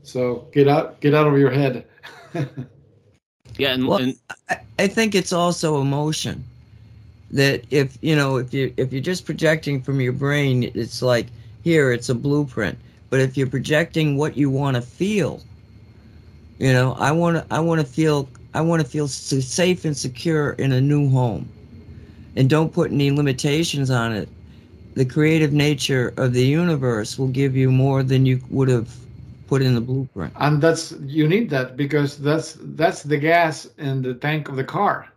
[0.08, 1.86] So get out get out of your head.
[3.58, 4.16] Yeah and, well, and
[4.50, 6.46] I, I think it's also emotion
[7.32, 11.28] that if you know if you if you're just projecting from your brain it's like
[11.64, 12.78] here it's a blueprint
[13.10, 15.42] but if you're projecting what you want to feel
[16.58, 19.96] you know i want to i want to feel I want to feel safe and
[19.96, 21.48] secure in a new home.
[22.36, 24.30] And don't put any limitations on it.
[24.96, 28.90] The creative nature of the universe will give you more than you would have
[29.48, 30.34] put in the blueprint.
[30.38, 34.64] And that's you need that because that's that's the gas in the tank of the
[34.64, 35.08] car.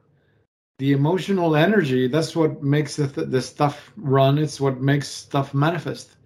[0.80, 4.38] The emotional energy, that's what makes the, the stuff run.
[4.38, 6.16] It's what makes stuff manifest.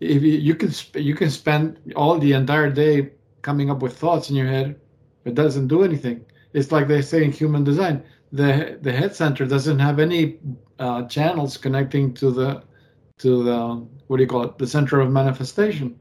[0.00, 1.66] If you, you can you can spend
[1.96, 4.76] all the entire day coming up with thoughts in your head,
[5.24, 6.24] it doesn't do anything
[6.56, 10.38] it's like they say in human design the the head center doesn't have any
[10.78, 12.62] uh, channels connecting to the
[13.18, 13.58] to the
[14.06, 16.00] what do you call it the center of manifestation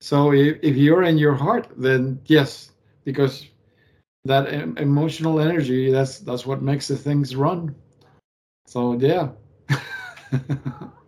[0.00, 2.72] so if, if you're in your heart then yes
[3.04, 3.46] because
[4.24, 4.48] that
[4.78, 7.74] emotional energy that's that's what makes the things run
[8.66, 9.28] so yeah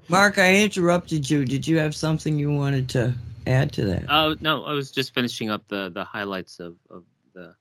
[0.08, 3.14] mark i interrupted you did you have something you wanted to
[3.46, 7.04] add to that oh no i was just finishing up the the highlights of of
[7.34, 7.54] the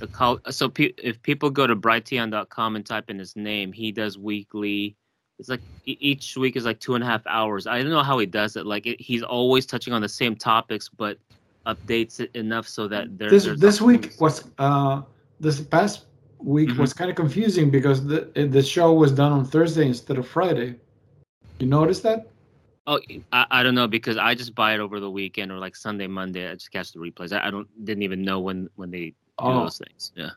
[0.00, 0.40] the call.
[0.50, 4.96] So pe- if people go to brighteon.com and type in his name, he does weekly.
[5.38, 7.66] It's like each week is like two and a half hours.
[7.66, 8.66] I don't know how he does it.
[8.66, 11.18] Like it, he's always touching on the same topics, but
[11.66, 15.02] updates it enough so that there, this this week was uh
[15.40, 16.06] this past
[16.38, 16.80] week mm-hmm.
[16.80, 20.76] was kind of confusing because the the show was done on Thursday instead of Friday.
[21.58, 22.28] You notice that?
[22.86, 22.98] Oh,
[23.32, 26.06] I, I don't know because I just buy it over the weekend or like Sunday,
[26.06, 26.50] Monday.
[26.50, 27.32] I just catch the replays.
[27.32, 29.60] I, I don't didn't even know when when they oh.
[29.60, 30.12] those things.
[30.16, 30.30] Yeah.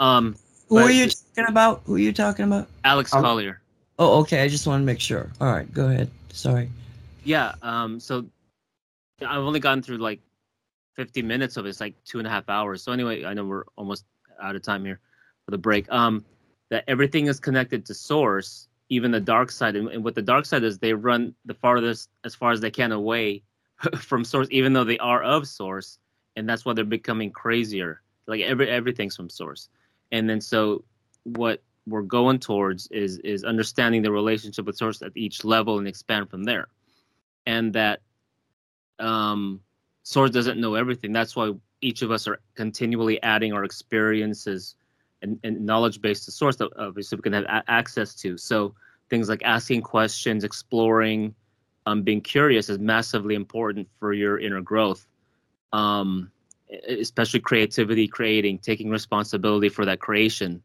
[0.00, 0.36] Um.
[0.68, 1.82] Who are you talking about?
[1.86, 2.68] Who are you talking about?
[2.84, 3.60] Alex Collier.
[3.98, 4.42] Oh, okay.
[4.42, 5.30] I just want to make sure.
[5.40, 6.10] All right, go ahead.
[6.32, 6.68] Sorry.
[7.24, 7.54] Yeah.
[7.62, 8.00] Um.
[8.00, 8.26] So
[9.20, 10.20] I've only gone through like
[10.94, 11.70] 50 minutes of it.
[11.70, 12.82] It's like two and a half hours.
[12.82, 14.04] So anyway, I know we're almost
[14.40, 15.00] out of time here
[15.44, 15.90] for the break.
[15.90, 16.24] Um,
[16.70, 19.76] that everything is connected to source, even the dark side.
[19.76, 22.70] And, and what the dark side is, they run the farthest as far as they
[22.70, 23.42] can away
[23.98, 25.98] from source, even though they are of source
[26.38, 28.00] and that's why they're becoming crazier.
[28.28, 29.68] Like every everything's from source,
[30.12, 30.84] and then so
[31.24, 35.88] what we're going towards is is understanding the relationship with source at each level and
[35.88, 36.68] expand from there,
[37.46, 38.00] and that
[39.00, 39.60] um,
[40.02, 41.12] source doesn't know everything.
[41.12, 44.74] That's why each of us are continually adding our experiences
[45.22, 48.36] and, and knowledge base to source that obviously we can have a- access to.
[48.36, 48.74] So
[49.10, 51.34] things like asking questions, exploring,
[51.86, 55.06] um, being curious is massively important for your inner growth.
[55.72, 56.30] Um,
[56.88, 60.62] especially creativity, creating, taking responsibility for that creation.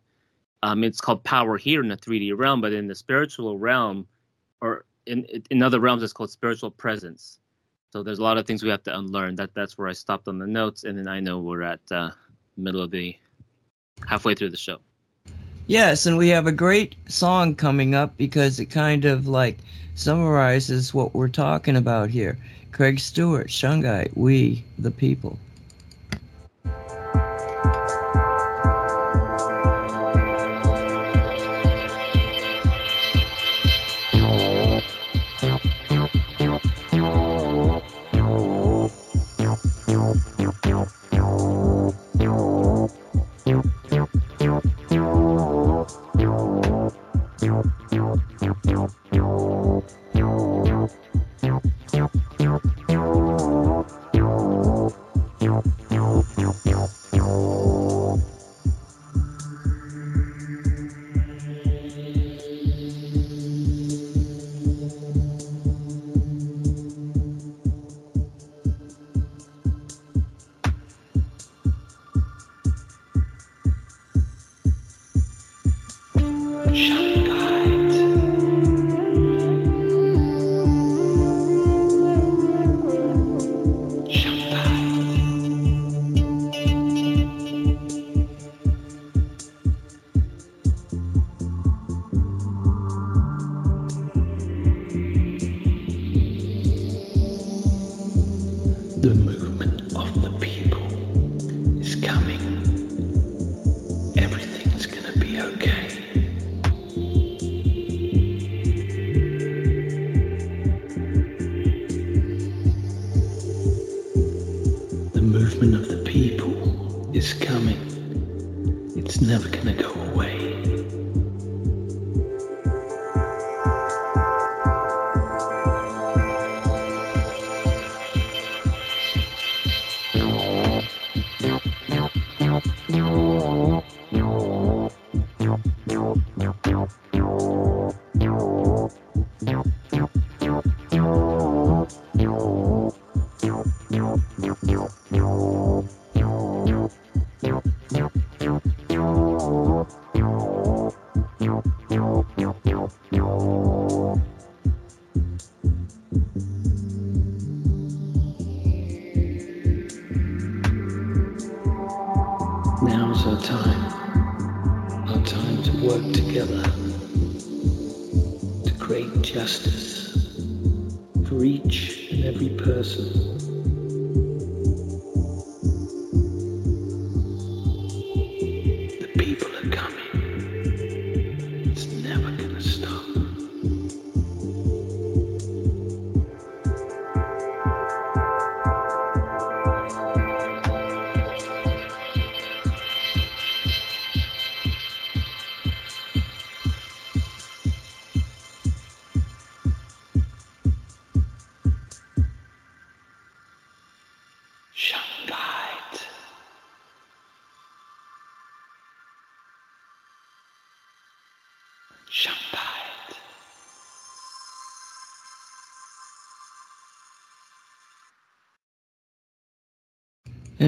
[0.61, 4.07] Um, it's called power here in the 3D realm, but in the spiritual realm,
[4.61, 7.39] or in in other realms, it's called spiritual presence.
[7.93, 9.35] So there's a lot of things we have to unlearn.
[9.35, 12.09] That that's where I stopped on the notes, and then I know we're at uh,
[12.57, 13.15] middle of the
[14.07, 14.79] halfway through the show.
[15.67, 19.59] Yes, and we have a great song coming up because it kind of like
[19.93, 22.35] summarizes what we're talking about here.
[22.71, 25.37] Craig Stuart, Shungite, We the People.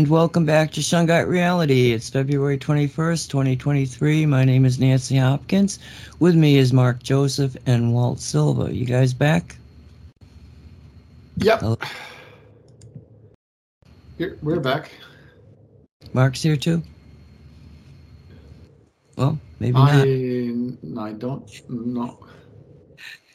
[0.05, 1.91] And welcome back to Shungite Reality.
[1.91, 4.27] It's February 21st, 2023.
[4.27, 5.79] My name is Nancy Hopkins.
[6.19, 8.71] With me is Mark Joseph and Walt Silva.
[8.71, 9.55] You guys back?
[11.37, 11.59] Yep.
[11.59, 11.77] Hello.
[14.19, 14.91] Here, we're back.
[16.13, 16.83] Mark's here too?
[19.17, 20.51] Well, maybe I
[20.83, 21.03] not.
[21.03, 22.27] I don't know.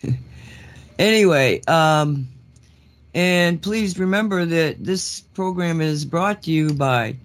[1.01, 2.29] Anyway, um,
[3.15, 7.17] and please remember that this program is brought to you by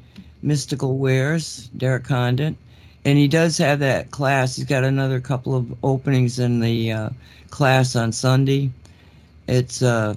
[0.41, 2.55] Mystical Wares, Derek Condit,
[3.03, 4.55] and he does have that class.
[4.55, 7.09] He's got another couple of openings in the uh,
[7.49, 8.71] class on Sunday.
[9.47, 10.15] It's uh,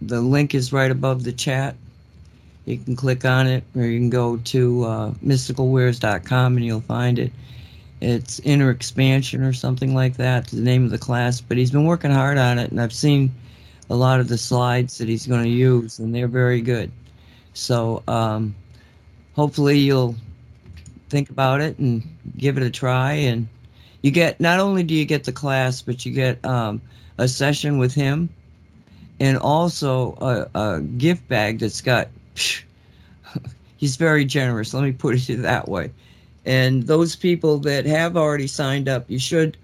[0.00, 1.76] the link is right above the chat,
[2.64, 7.18] You can click on it, or you can go to uh, mysticalwares.com and you'll find
[7.18, 7.32] it.
[8.00, 11.40] It's Inner Expansion or something like that, the name of the class.
[11.40, 13.30] But he's been working hard on it, and I've seen
[13.90, 16.90] a lot of the slides that he's going to use, and they're very good.
[17.54, 18.54] So um,
[19.34, 20.14] hopefully you'll
[21.08, 22.02] think about it and
[22.38, 23.12] give it a try.
[23.12, 23.46] And
[24.02, 26.80] you get not only do you get the class, but you get um,
[27.18, 28.28] a session with him,
[29.20, 32.08] and also a, a gift bag that's got.
[33.76, 34.72] he's very generous.
[34.72, 35.90] Let me put it that way.
[36.44, 39.56] And those people that have already signed up, you should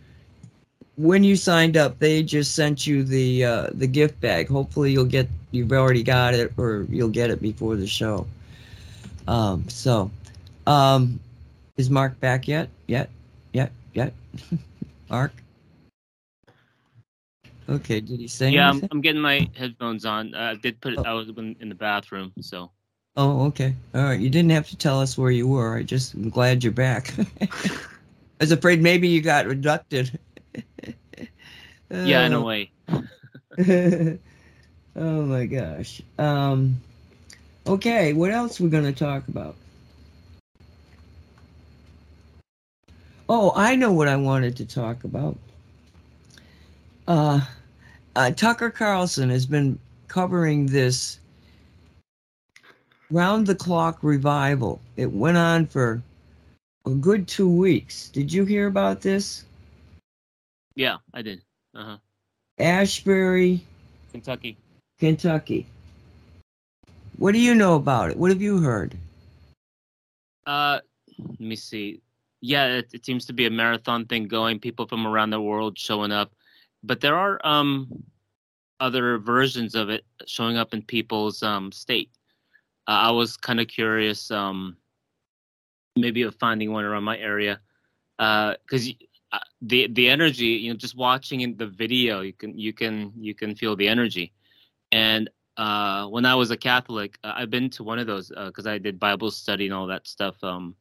[0.99, 4.49] when you signed up, they just sent you the uh, the gift bag.
[4.49, 8.27] Hopefully, you'll get you've already got it, or you'll get it before the show.
[9.29, 10.11] Um, so,
[10.67, 11.21] um,
[11.77, 12.69] is Mark back yet?
[12.89, 13.11] Yet?
[13.53, 13.71] Yet?
[13.95, 14.13] Yet?
[15.09, 15.33] Mark?
[17.69, 18.01] Okay.
[18.01, 18.51] Did he say?
[18.51, 18.87] Yeah, I'm.
[18.91, 20.35] I'm getting my headphones on.
[20.35, 20.99] Uh, I did put it.
[21.07, 22.73] I was in, in the bathroom, so.
[23.17, 23.75] Oh, okay.
[23.95, 24.19] All right.
[24.19, 25.77] You didn't have to tell us where you were.
[25.77, 27.13] I just am glad you're back.
[27.41, 27.49] I
[28.41, 30.19] was afraid maybe you got abducted.
[32.03, 32.43] Yeah, in a Oh.
[32.43, 32.71] way.
[34.97, 36.03] oh my gosh.
[36.19, 36.81] Um,
[37.67, 39.57] okay, what else we're going to talk about?
[43.29, 45.37] Oh, I know what I wanted to talk about.
[47.07, 47.41] Uh,
[48.17, 49.79] uh, Tucker Carlson has been
[50.09, 51.19] covering this
[53.11, 54.81] round the clock revival.
[54.97, 56.03] It went on for
[56.87, 58.09] a good two weeks.
[58.11, 59.45] Did you hear about this?
[60.79, 61.43] Yeah, I did.
[61.75, 61.97] Uh huh.
[62.61, 63.61] Asbury,
[64.13, 64.57] Kentucky.
[65.01, 65.67] Kentucky.
[67.17, 68.17] What do you know about it?
[68.17, 68.97] What have you heard?
[70.47, 70.79] Uh,
[71.19, 72.01] let me see.
[72.41, 74.61] Yeah, it, it seems to be a marathon thing going.
[74.61, 76.33] People from around the world showing up,
[76.85, 78.05] but there are um
[78.79, 82.13] other versions of it showing up in people's um state.
[82.87, 84.77] Uh, I was kind of curious, um,
[85.97, 87.59] maybe of finding one around my area,
[88.17, 88.93] because uh,
[89.63, 93.35] the the energy, you know, just watching in the video, you can you can you
[93.35, 94.33] can feel the energy,
[94.93, 98.67] and uh, when I was a Catholic, uh, I've been to one of those because
[98.67, 100.77] I did Bible study and all that stuff um,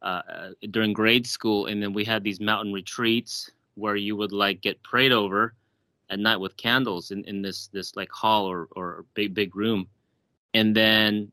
[0.00, 4.32] uh, uh, during grade school, and then we had these mountain retreats where you would
[4.32, 5.54] like get prayed over
[6.08, 9.86] at night with candles in, in this this like hall or or big big room,
[10.54, 11.30] and then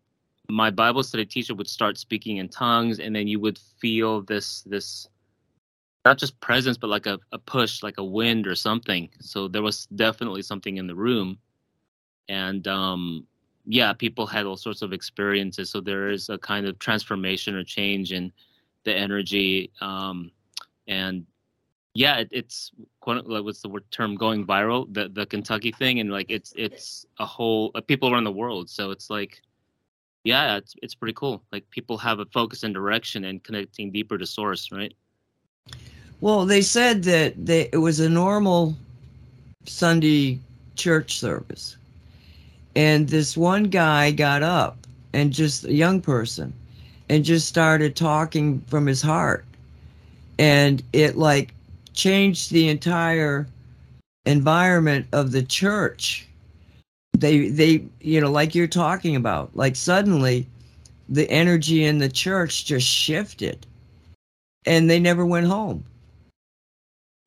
[0.50, 4.64] my Bible study teacher would start speaking in tongues, and then you would feel this
[4.64, 5.08] this
[6.06, 9.10] not just presence, but like a, a push, like a wind or something.
[9.20, 11.38] So there was definitely something in the room.
[12.30, 13.26] And um
[13.66, 15.70] yeah people had all sorts of experiences.
[15.70, 18.32] So there is a kind of transformation or change in
[18.84, 20.30] the energy um
[20.90, 21.26] and
[21.94, 26.00] yeah it, it's quote what's the word term going viral the the kentucky thing.
[26.00, 28.70] And like it's it's a whole uh, people around the world.
[28.70, 29.42] So it's like
[30.26, 31.44] yeah it's it's pretty cool.
[31.54, 34.94] Like people have a focus and direction and connecting deeper to source right
[36.24, 38.78] Well, they said that they, it was a normal
[39.66, 40.40] Sunday
[40.76, 41.76] church service.
[42.78, 44.78] And this one guy got up
[45.12, 46.54] and just a young person
[47.10, 49.44] and just started talking from his heart.
[50.40, 51.54] And it like
[51.92, 53.46] changed the entire
[54.26, 56.26] environment of the church.
[57.18, 60.48] They they you know like you're talking about like suddenly
[61.10, 63.66] the energy in the church just shifted
[64.66, 65.84] and they never went home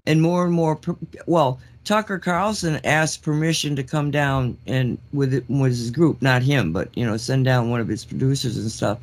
[0.07, 0.79] and more and more
[1.27, 6.43] well tucker carlson asked permission to come down and with it with his group not
[6.43, 8.99] him but you know send down one of his producers and stuff.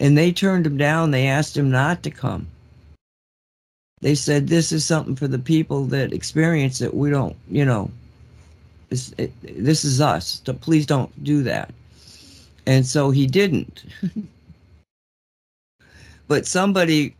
[0.00, 1.12] And they turned him down.
[1.12, 2.48] They asked him not to come.
[4.00, 6.94] They said this is something for the people that experience it.
[6.94, 7.90] We don't you know
[8.88, 10.42] this, it, this is us.
[10.44, 11.72] So please don't do that.
[12.66, 13.84] And so he didn't.
[16.28, 17.14] But somebody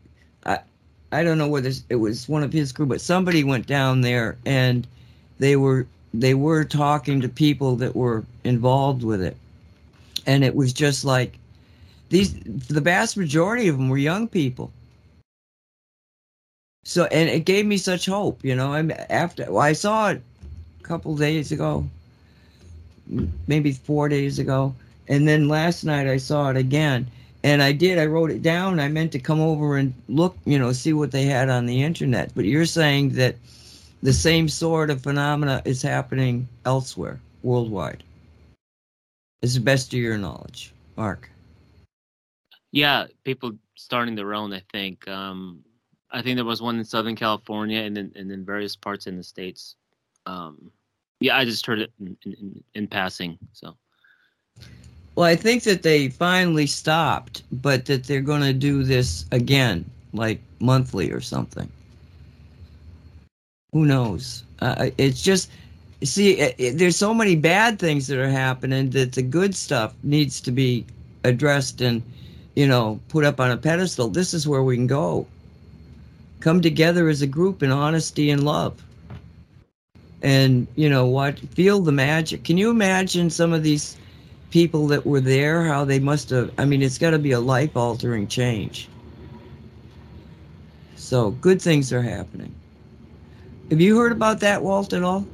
[1.12, 4.38] I don't know whether it was one of his crew, but somebody went down there
[4.46, 4.86] and
[5.38, 9.36] they were they were talking to people that were involved with it,
[10.26, 11.38] and it was just like
[12.08, 12.32] these.
[12.34, 14.72] The vast majority of them were young people.
[16.84, 18.72] So and it gave me such hope, you know.
[18.72, 18.80] I
[19.10, 20.22] after well, I saw it
[20.80, 21.86] a couple days ago,
[23.46, 24.74] maybe four days ago,
[25.08, 27.06] and then last night I saw it again
[27.44, 27.98] and I did.
[27.98, 28.80] I wrote it down.
[28.80, 31.82] I meant to come over and look, you know, see what they had on the
[31.82, 32.32] internet.
[32.34, 33.36] But you're saying that
[34.02, 38.02] the same sort of phenomena is happening elsewhere, worldwide.
[39.42, 41.28] Is the best of your knowledge, Mark?
[42.72, 45.62] yeah people starting their own i think um
[46.10, 49.16] i think there was one in southern california and then and then various parts in
[49.16, 49.76] the states
[50.26, 50.70] um
[51.20, 53.76] yeah i just heard it in, in, in passing so
[55.14, 59.84] Well, I think that they finally stopped, but that they're going to do this again,
[60.14, 61.70] like monthly or something.
[63.72, 64.44] Who knows?
[64.60, 65.50] Uh, it's just
[66.02, 69.94] see, it, it, there's so many bad things that are happening that the good stuff
[70.02, 70.86] needs to be
[71.24, 72.02] addressed and
[72.54, 74.08] you know put up on a pedestal.
[74.08, 75.26] This is where we can go.
[76.40, 78.82] Come together as a group in honesty and love.
[80.22, 81.38] And you know what?
[81.38, 82.44] Feel the magic.
[82.44, 83.96] Can you imagine some of these
[84.52, 85.64] people that were there?
[85.64, 86.52] How they must have.
[86.58, 88.88] I mean, it's got to be a life altering change.
[90.96, 92.54] So good things are happening.
[93.70, 95.26] Have you heard about that, Walt, at all?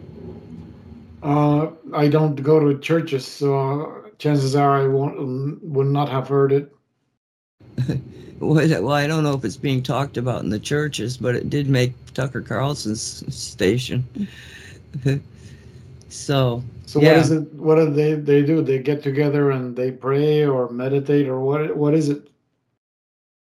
[1.23, 6.53] Uh, I don't go to churches, so chances are I won't would not have heard
[6.53, 6.73] it.
[8.41, 11.69] well, I don't know if it's being talked about in the churches, but it did
[11.69, 14.07] make Tucker Carlson's station.
[16.09, 16.63] so.
[16.87, 17.13] So yeah.
[17.13, 17.53] what is it?
[17.55, 18.63] What do they they do?
[18.63, 21.77] They get together and they pray or meditate or what?
[21.77, 22.29] What is it?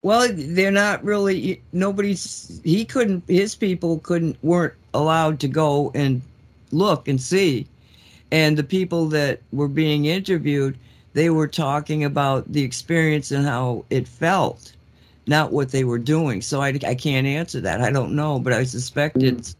[0.02, 1.62] Well, they're not really.
[1.72, 2.60] Nobody's.
[2.64, 3.24] He couldn't.
[3.28, 4.36] His people couldn't.
[4.42, 6.22] weren't allowed to go and
[6.70, 7.66] look and see.
[8.30, 10.78] And the people that were being interviewed,
[11.12, 14.72] they were talking about the experience and how it felt,
[15.26, 16.42] not what they were doing.
[16.42, 17.80] So I, I can't answer that.
[17.80, 19.38] I don't know, but I suspect mm.
[19.38, 19.56] it's.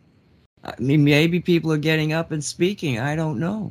[0.65, 2.99] I mean, maybe people are getting up and speaking.
[2.99, 3.71] I don't know.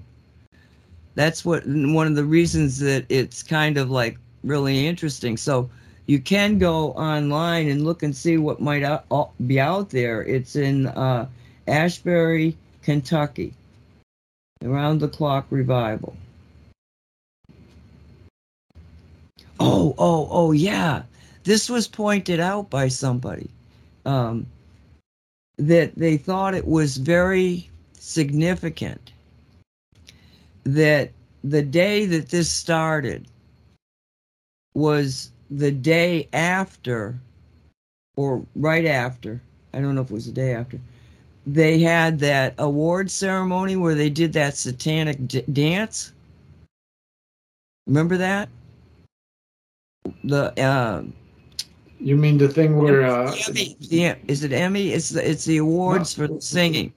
[1.15, 5.37] That's what one of the reasons that it's kind of like really interesting.
[5.37, 5.69] So
[6.05, 8.83] you can go online and look and see what might
[9.47, 10.23] be out there.
[10.23, 11.27] It's in uh,
[11.67, 13.53] Asbury, Kentucky.
[14.63, 16.15] Around the clock revival.
[19.59, 21.03] Oh, oh, oh, yeah.
[21.43, 23.49] This was pointed out by somebody
[24.05, 24.45] um,
[25.57, 29.11] that they thought it was very significant
[30.63, 31.11] that
[31.43, 33.27] the day that this started
[34.73, 37.19] was the day after
[38.15, 39.41] or right after
[39.73, 40.79] i don't know if it was the day after
[41.45, 46.13] they had that award ceremony where they did that satanic d- dance.
[47.85, 48.49] Remember that?
[50.23, 51.03] The uh,
[52.03, 54.91] you mean the thing where uh, Emmy, yeah, is it Emmy?
[54.91, 56.27] It's the it's the awards no.
[56.27, 56.93] for singing.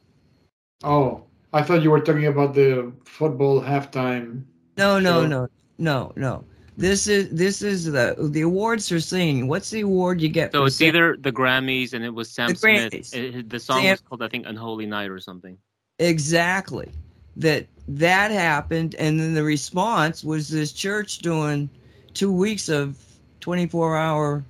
[0.82, 1.22] Oh,
[1.52, 4.44] I thought you were talking about the football halftime.
[4.76, 5.26] No, no, show.
[5.26, 6.44] no, no, no.
[6.76, 9.48] This is this is the the awards for singing.
[9.48, 10.52] What's the award you get?
[10.52, 13.14] So it's either the Grammys and it was Sam the Smith.
[13.14, 15.56] It, the song Sam, was called I think Unholy Night or something.
[15.98, 16.90] Exactly.
[17.36, 21.70] That that happened, and then the response was this church doing
[22.12, 22.98] two weeks of
[23.40, 24.44] twenty four hour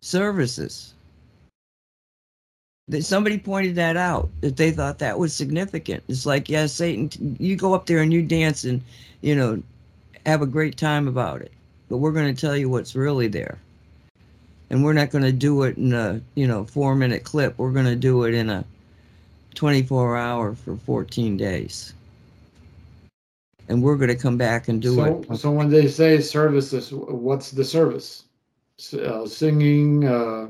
[0.00, 0.94] services.
[3.00, 6.02] Somebody pointed that out that they thought that was significant.
[6.08, 8.82] It's like, yeah, Satan, you go up there and you dance and
[9.20, 9.62] you know
[10.26, 11.52] have a great time about it.
[11.88, 13.58] But we're going to tell you what's really there.
[14.70, 17.58] And we're not going to do it in a, you know, 4-minute clip.
[17.58, 18.64] We're going to do it in a
[19.54, 21.92] 24 hour for 14 days.
[23.68, 25.36] And we're going to come back and do so, it.
[25.38, 28.24] So when they say services, what's the service?
[28.94, 30.48] Uh, singing, uh,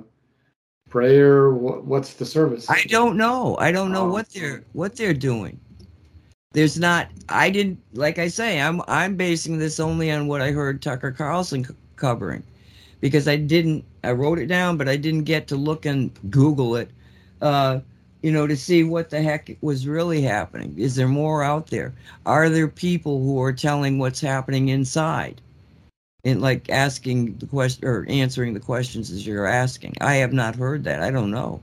[0.88, 1.50] prayer.
[1.50, 2.70] What, what's the service?
[2.70, 3.56] I don't know.
[3.58, 4.12] I don't know oh.
[4.12, 5.58] what they're what they're doing
[6.52, 10.50] there's not i didn't like i say i'm i'm basing this only on what i
[10.50, 12.42] heard tucker carlson c- covering
[13.00, 16.74] because i didn't i wrote it down but i didn't get to look and google
[16.74, 16.90] it
[17.40, 17.78] uh
[18.22, 21.92] you know to see what the heck was really happening is there more out there
[22.26, 25.40] are there people who are telling what's happening inside
[26.24, 30.54] and like asking the question or answering the questions as you're asking i have not
[30.56, 31.60] heard that i don't know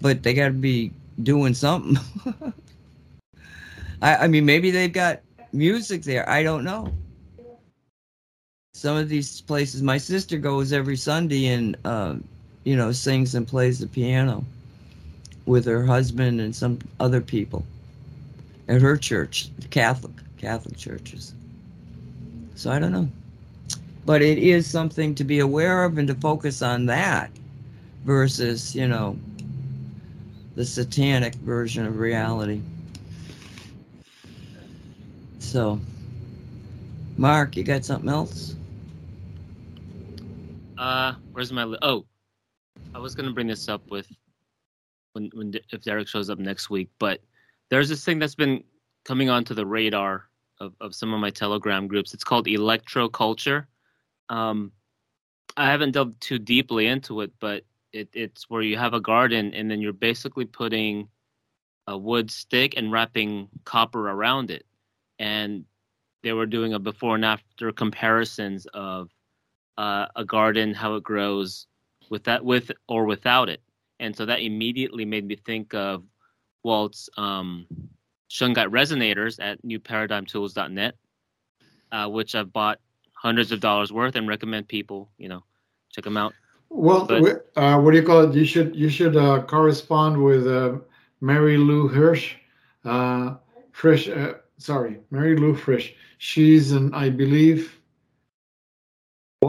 [0.00, 1.98] but they got to be doing something
[4.02, 5.20] I, I mean, maybe they've got
[5.52, 6.28] music there.
[6.28, 6.92] I don't know.
[8.72, 12.24] Some of these places, my sister goes every Sunday and, um,
[12.64, 14.44] you know, sings and plays the piano
[15.46, 17.64] with her husband and some other people
[18.68, 21.34] at her church, Catholic Catholic churches.
[22.60, 23.08] So I don't know,
[24.04, 27.30] but it is something to be aware of and to focus on that
[28.04, 29.18] versus, you know,
[30.56, 32.60] the satanic version of reality.
[35.38, 35.80] So,
[37.16, 38.56] Mark, you got something else?
[40.76, 42.04] Uh, where's my li- oh?
[42.94, 44.06] I was gonna bring this up with
[45.14, 47.22] when when if Derek shows up next week, but
[47.70, 48.62] there's this thing that's been
[49.06, 50.29] coming onto the radar
[50.60, 52.14] of, of some of my Telegram groups.
[52.14, 53.66] It's called electro culture.
[54.28, 54.72] Um,
[55.56, 59.52] I haven't delved too deeply into it, but it, it's where you have a garden
[59.54, 61.08] and then you're basically putting
[61.86, 64.64] a wood stick and wrapping copper around it
[65.18, 65.64] and
[66.22, 69.10] they were doing a before and after comparisons of
[69.78, 71.66] uh, a garden, how it grows
[72.10, 73.62] with that with or without it,
[74.00, 76.02] and so that immediately made me think of
[76.64, 77.66] Walt's um,
[78.30, 80.94] Shungite resonators at newparadigmtools.net,
[81.90, 82.78] uh, which I've bought
[83.12, 85.42] hundreds of dollars worth and recommend people, you know,
[85.92, 86.32] check them out.
[86.70, 88.34] Well, But- uh, what do you call it?
[88.34, 90.78] You should you should uh, correspond with uh,
[91.20, 92.36] Mary Lou Hirsch,
[92.84, 93.34] uh,
[93.72, 94.08] Frisch.
[94.08, 95.94] Uh, sorry, Mary Lou Frisch.
[96.18, 97.80] She's an, I believe,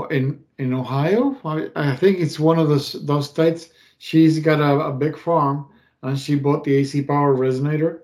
[0.10, 1.38] in in Ohio.
[1.46, 3.70] I, I think it's one of those those states.
[4.00, 5.68] She's got a, a big farm,
[6.02, 8.00] and she bought the AC Power resonator,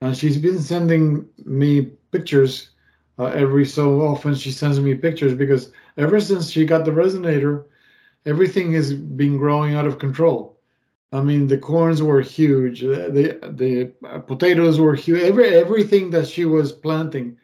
[0.00, 1.82] and she's been sending me
[2.12, 2.70] pictures
[3.18, 4.34] uh, every so often.
[4.34, 7.64] She sends me pictures because ever since she got the resonator
[8.26, 10.58] everything has been growing out of control.
[11.12, 12.84] I mean, the corns were huge.
[12.84, 15.22] uh, The the uh, potatoes were huge.
[15.22, 17.36] Every everything that she was planting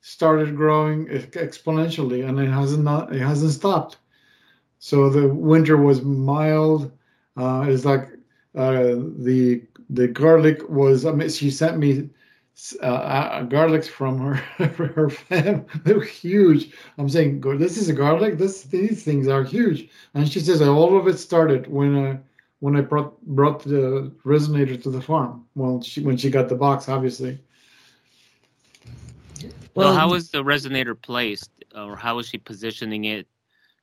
[0.00, 3.98] started growing exponentially, and it hasn't not it hasn't stopped.
[4.78, 6.92] So the winter was mild.
[7.36, 8.08] Uh, it's like
[8.54, 11.04] uh, the the garlic was.
[11.06, 12.10] I mean, she sent me
[12.82, 14.34] uh, uh, garlics from her
[14.98, 15.64] her fam.
[15.84, 16.72] They were huge.
[16.98, 18.38] I'm saying, "Go- this is a garlic.
[18.38, 19.88] This these things are huge.
[20.14, 22.18] And she says all of it started when I
[22.60, 25.46] when I brought brought the resonator to the farm.
[25.54, 27.38] Well, she, when she got the box, obviously.
[29.74, 33.26] Well, how was the resonator placed, or how was she positioning it?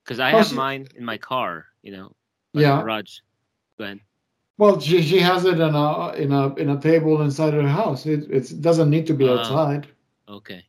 [0.04, 2.16] Because I Oh, have she- mine in my car, you know,
[2.54, 2.78] by Yeah.
[2.78, 3.18] the garage.
[3.78, 4.00] Go ahead.
[4.60, 8.06] Well, she, she has it in a in a in a table inside her house.
[8.06, 9.40] It it doesn't need to be Ah.
[9.40, 9.88] outside.
[10.28, 10.66] Okay.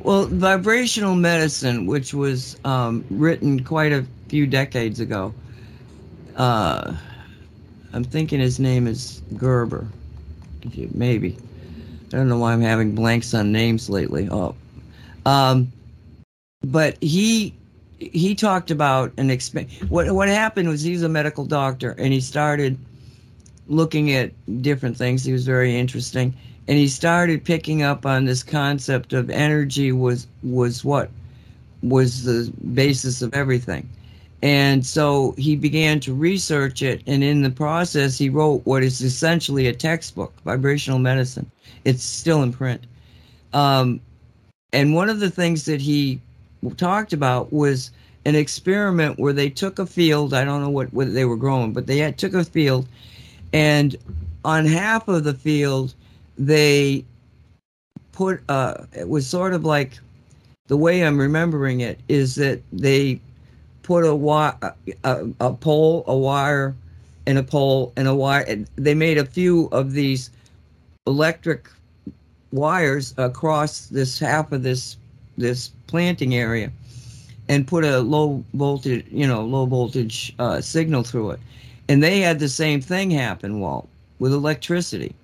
[0.00, 5.32] Well, vibrational medicine, which was um, written quite a few decades ago,
[6.36, 6.94] uh,
[7.94, 9.88] I'm thinking his name is Gerber.
[10.92, 11.38] Maybe.
[12.12, 14.28] I don't know why I'm having blanks on names lately.
[14.30, 14.54] Oh,
[15.24, 15.72] um,
[16.62, 17.54] but he
[17.98, 22.20] he talked about an exp- what what happened was he's a medical doctor and he
[22.20, 22.78] started
[23.66, 25.24] looking at different things.
[25.24, 26.34] He was very interesting,
[26.68, 31.10] and he started picking up on this concept of energy was was what
[31.82, 33.88] was the basis of everything.
[34.40, 39.00] And so he began to research it, and in the process, he wrote what is
[39.00, 41.50] essentially a textbook, Vibrational Medicine.
[41.84, 42.86] It's still in print.
[43.52, 44.00] Um,
[44.72, 46.20] and one of the things that he
[46.76, 47.90] talked about was
[48.24, 50.34] an experiment where they took a field.
[50.34, 52.86] I don't know what, what they were growing, but they had, took a field,
[53.52, 53.96] and
[54.44, 55.94] on half of the field,
[56.36, 57.04] they
[58.12, 59.98] put uh, it was sort of like
[60.66, 63.20] the way I'm remembering it is that they
[63.82, 64.56] put a wi-
[65.04, 66.74] a, a pole, a wire,
[67.26, 68.42] and a pole and a wire.
[68.42, 70.30] and They made a few of these
[71.06, 71.70] electric
[72.52, 74.96] wires across this half of this
[75.38, 76.70] this planting area,
[77.48, 81.40] and put a low voltage, you know, low voltage uh, signal through it.
[81.88, 83.88] And they had the same thing happen, Walt,
[84.18, 85.14] with electricity.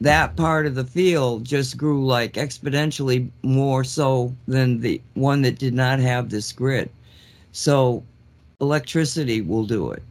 [0.00, 5.58] That part of the field just grew like exponentially more so than the one that
[5.58, 6.90] did not have this grid.
[7.52, 8.02] So
[8.60, 10.02] electricity will do it.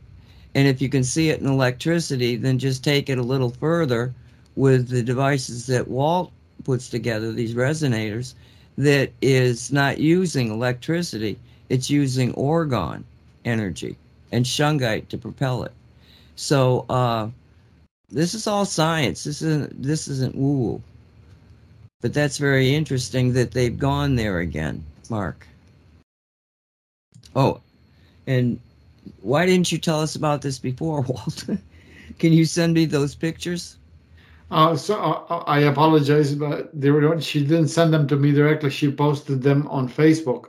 [0.56, 4.14] And if you can see it in electricity, then just take it a little further
[4.56, 6.32] with the devices that Walt
[6.64, 8.34] puts together, these resonators,
[8.80, 11.38] that is not using electricity,
[11.68, 13.04] it's using orgone
[13.44, 13.98] energy
[14.32, 15.74] and shungite to propel it.
[16.38, 17.28] So uh,
[18.10, 19.26] this is all science.
[19.26, 20.82] This isn't this isn't woo.
[22.00, 25.46] But that's very interesting that they've gone there again, Mark.
[27.36, 27.60] Oh,
[28.28, 28.58] and
[29.20, 31.44] why didn't you tell us about this before, Walt?
[32.18, 33.76] Can you send me those pictures?
[34.52, 38.70] Uh, so uh, I apologize, but they were she didn't send them to me directly.
[38.70, 40.46] She posted them on Facebook.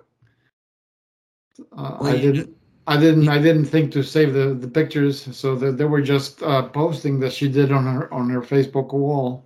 [1.76, 2.56] Uh, Well, I didn't.
[2.86, 3.28] I didn't.
[3.28, 7.20] I didn't think to save the, the pictures, so that they were just uh, posting
[7.20, 9.44] that she did on her on her Facebook wall.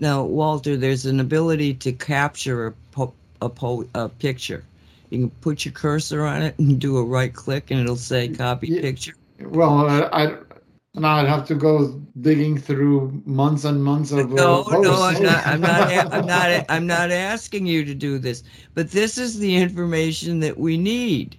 [0.00, 4.62] Now, Walter, there's an ability to capture a, po- a, po- a picture.
[5.10, 8.28] You can put your cursor on it and do a right click, and it'll say
[8.28, 8.80] copy Yeah.
[8.82, 9.14] picture.
[9.40, 10.36] Well, uh, I
[10.94, 14.30] now I'd have to go digging through months and months of.
[14.30, 15.02] No, uh, no.
[15.02, 15.46] I'm not.
[15.46, 15.90] I'm not.
[16.12, 16.64] I'm not.
[16.68, 18.42] I'm not asking you to do this.
[18.74, 21.36] But this is the information that we need.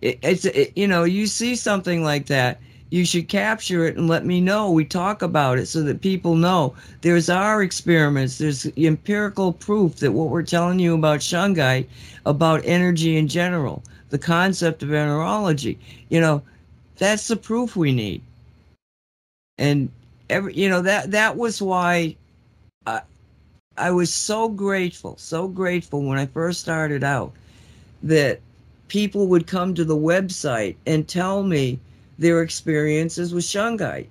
[0.00, 2.60] It, it's it, you know, you see something like that,
[2.90, 4.70] you should capture it and let me know.
[4.70, 6.74] We talk about it so that people know.
[7.02, 8.38] There's our experiments.
[8.38, 11.86] There's empirical proof that what we're telling you about shungite,
[12.26, 15.78] about energy in general, the concept of enerology.
[16.08, 16.42] You know,
[16.96, 18.22] that's the proof we need.
[19.58, 19.90] And
[20.30, 22.16] every, you know, that that was why
[22.86, 23.02] I
[23.76, 27.32] I was so grateful, so grateful when I first started out
[28.02, 28.40] that
[28.88, 31.78] people would come to the website and tell me
[32.18, 34.08] their experiences with Shungite.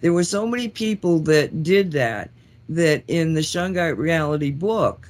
[0.00, 2.30] There were so many people that did that
[2.68, 5.08] that in the Shungite reality book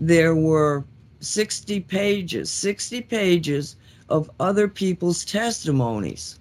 [0.00, 0.84] there were
[1.20, 3.76] 60 pages, 60 pages
[4.08, 6.38] of other people's testimonies.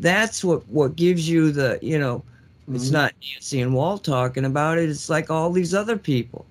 [0.00, 2.22] That's what what gives you the, you know,
[2.72, 2.92] it's Mhm.
[2.92, 4.88] not Nancy and Walt talking about it.
[4.90, 6.46] It's like all these other people.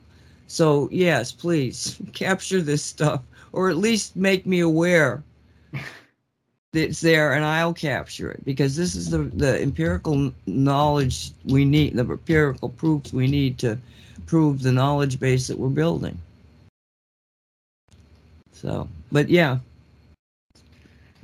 [0.47, 3.21] So yes, please capture this stuff,
[3.53, 5.23] or at least make me aware
[6.73, 11.65] that it's there, and I'll capture it because this is the the empirical knowledge we
[11.65, 13.77] need, the empirical proofs we need to
[14.25, 16.17] prove the knowledge base that we're building.
[18.51, 19.59] So, but yeah,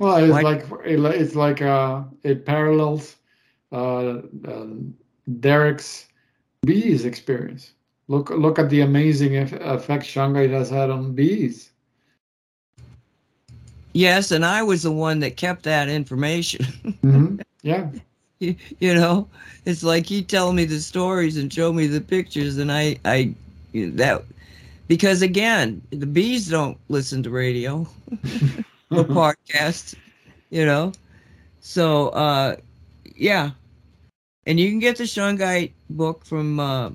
[0.00, 3.18] Well, it's Why- like it's like uh, it parallels
[3.72, 4.66] uh, uh,
[5.40, 6.08] Derek's
[6.66, 7.74] bees experience.
[8.08, 11.72] Look look at the amazing eff- effect Shungite has had on bees.
[13.94, 16.66] yes, and I was the one that kept that information.
[17.02, 17.90] hmm Yeah,
[18.40, 19.28] you, you know
[19.66, 23.34] it's like he tell me the stories and show me the pictures and i i
[23.74, 24.22] that
[24.88, 27.86] because again the bees don't listen to radio
[28.90, 29.94] or podcasts
[30.50, 30.92] you know
[31.60, 32.56] so uh
[33.16, 33.50] yeah
[34.46, 36.90] and you can get the shungite book from uh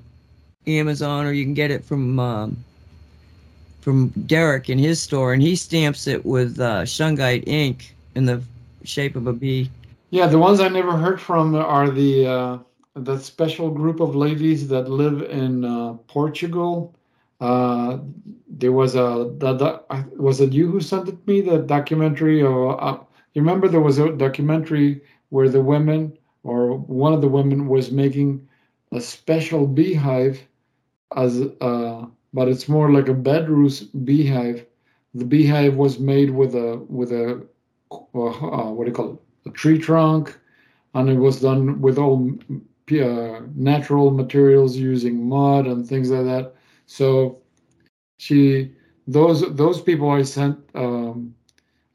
[0.68, 2.58] amazon or you can get it from um
[3.82, 8.42] from derek in his store and he stamps it with uh shungite ink in the
[8.84, 9.70] shape of a bee
[10.16, 10.28] yeah.
[10.28, 12.58] The ones I never heard from are the uh,
[12.96, 16.94] that special group of ladies that live in uh, Portugal.
[17.42, 18.00] Uh,
[18.48, 22.82] there was a the, the, was it you who sent it me the documentary or
[22.84, 22.98] uh,
[23.34, 27.92] you remember there was a documentary where the women or one of the women was
[27.92, 28.48] making
[28.94, 30.42] a special beehive
[31.16, 34.66] as uh but it's more like a bed roost beehive.
[35.14, 37.46] The beehive was made with a with a
[37.92, 39.50] uh, what do you call it?
[39.50, 40.38] A tree trunk
[40.96, 42.32] and it was done with all
[42.92, 46.55] uh, natural materials using mud and things like that
[46.86, 47.40] so
[48.18, 48.72] she
[49.08, 51.34] those those people i sent um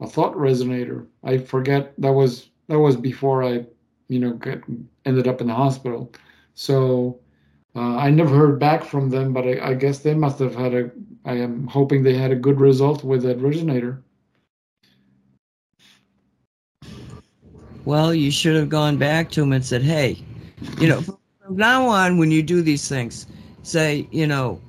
[0.00, 1.06] a thought resonator.
[1.22, 3.66] I forget that was that was before i
[4.08, 4.62] you know get,
[5.04, 6.12] ended up in the hospital.
[6.54, 7.18] So
[7.76, 10.74] uh, i never heard back from them but I, I guess they must have had
[10.74, 10.90] a
[11.24, 14.02] i am hoping they had a good result with that resonator.
[17.84, 20.22] Well, you should have gone back to him and said, hey,
[20.78, 21.16] you know, from
[21.50, 23.26] now on, when you do these things,
[23.62, 24.60] say, you know,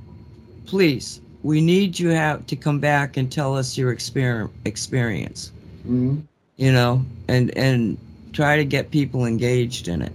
[0.72, 5.52] please, we need you have to come back and tell us your exper- experience,
[5.85, 6.23] Mhm.
[6.56, 7.98] you know, and, and
[8.31, 10.14] try to get people engaged in it.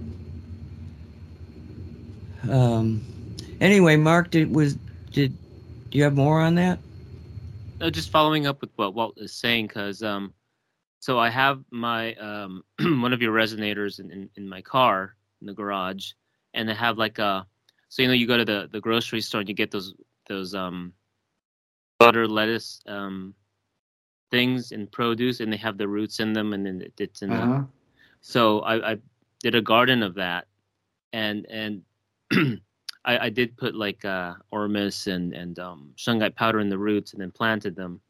[2.49, 3.05] Um,
[3.61, 4.77] anyway, Mark, did, was,
[5.13, 5.37] did,
[5.91, 6.79] do you have more on that?
[7.79, 10.33] No, just following up with what Walt is saying, because um,
[11.01, 12.65] so I have my um
[13.03, 16.13] one of your resonators in, in, in my car in the garage,
[16.55, 17.47] and I have like a
[17.91, 19.93] so you know you go to the, the grocery store and you get those
[20.27, 20.93] those um
[21.99, 23.35] butter lettuce um
[24.31, 27.31] things in produce and they have the roots in them and then it, it's in
[27.31, 27.63] the uh-huh.
[28.21, 28.97] so I, I
[29.41, 30.47] did a garden of that
[31.13, 31.83] and and
[33.05, 37.13] I, I did put like uh ormus and and um shungite powder in the roots
[37.13, 38.01] and then planted them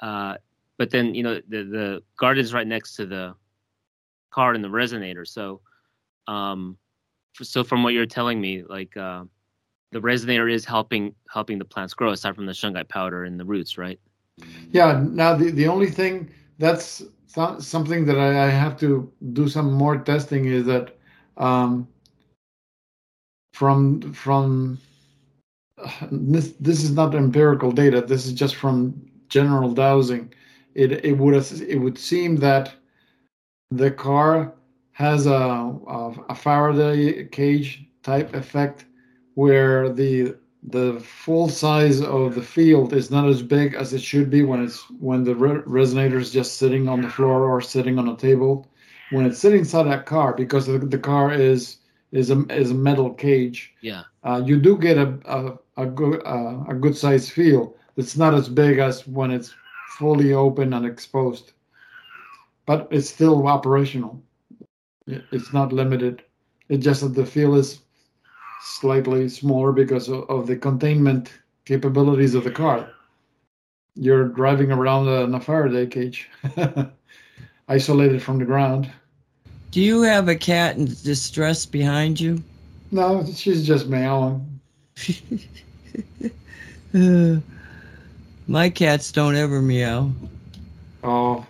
[0.00, 0.36] uh
[0.76, 3.34] but then you know the the garden's right next to the
[4.30, 5.60] car and the resonator so
[6.26, 6.76] um
[7.40, 9.24] so from what you're telling me like uh
[9.92, 13.44] the resonator is helping helping the plants grow aside from the shungite powder and the
[13.44, 13.98] roots right
[14.72, 15.02] Yeah.
[15.10, 19.72] Now the, the only thing that's so- something that I, I have to do some
[19.72, 20.96] more testing is that
[21.36, 21.88] um,
[23.52, 24.78] from from
[26.10, 28.00] this this is not empirical data.
[28.02, 30.32] This is just from general dowsing.
[30.74, 32.74] It it would it would seem that
[33.70, 34.54] the car
[34.92, 38.84] has a a, a Faraday cage type effect
[39.40, 40.34] where the
[40.64, 44.60] the full size of the field is not as big as it should be when
[44.64, 48.16] it's when the re- resonator is just sitting on the floor or sitting on a
[48.16, 48.66] table.
[49.10, 51.78] When it's sitting inside that car because the, the car is
[52.12, 54.02] is a is a metal cage yeah.
[54.24, 55.08] uh, you do get a
[55.38, 59.54] a, a good uh, a good size field it's not as big as when it's
[59.98, 61.52] fully open and exposed
[62.68, 64.22] but it's still operational.
[65.06, 66.22] It's not limited.
[66.68, 67.80] It's just that the field is
[68.60, 71.32] slightly smaller because of, of the containment
[71.64, 72.90] capabilities of the car.
[73.94, 76.28] You're driving around in a Faraday cage,
[77.68, 78.90] isolated from the ground.
[79.70, 82.42] Do you have a cat in distress behind you?
[82.90, 84.60] No, she's just meowing.
[88.48, 90.10] My cats don't ever meow.
[91.04, 91.46] Oh,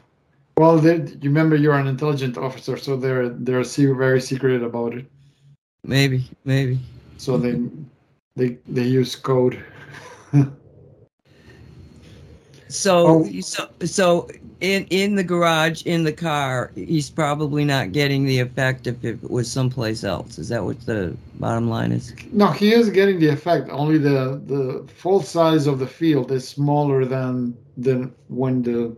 [0.56, 5.06] well, they, you remember you're an intelligent officer, so they're they're very secretive about it.
[5.84, 6.80] Maybe, maybe.
[7.18, 7.60] So they
[8.36, 9.62] they they use code.
[12.70, 13.40] So, Oh.
[13.40, 14.28] so, so
[14.60, 19.30] in in the garage, in the car, he's probably not getting the effect if it
[19.30, 20.38] was someplace else.
[20.38, 22.14] Is that what the bottom line is?
[22.32, 23.70] No, he is getting the effect.
[23.70, 28.96] Only the the full size of the field is smaller than than when the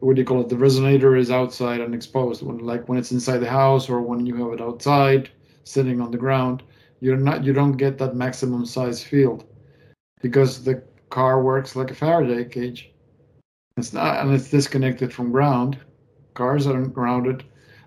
[0.00, 0.48] what do you call it?
[0.50, 2.42] The resonator is outside and exposed.
[2.42, 5.30] When like when it's inside the house or when you have it outside,
[5.64, 6.62] sitting on the ground,
[7.04, 9.44] you're not you don't get that maximum size field
[10.22, 12.92] because the car works like a Faraday cage.
[13.76, 15.78] It's not and it's disconnected from ground.
[16.32, 17.44] Cars aren't grounded.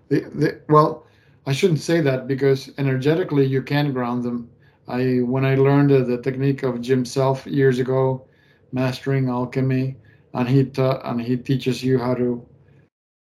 [0.09, 1.07] They, they, well,
[1.47, 4.51] I shouldn't say that because energetically you can ground them.
[4.87, 8.27] I when I learned the, the technique of Jim Self years ago,
[8.71, 9.95] mastering alchemy,
[10.35, 12.45] and he taught and he teaches you how to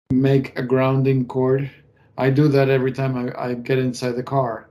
[0.09, 1.69] make a grounding cord.
[2.17, 4.69] I do that every time I, I get inside the car.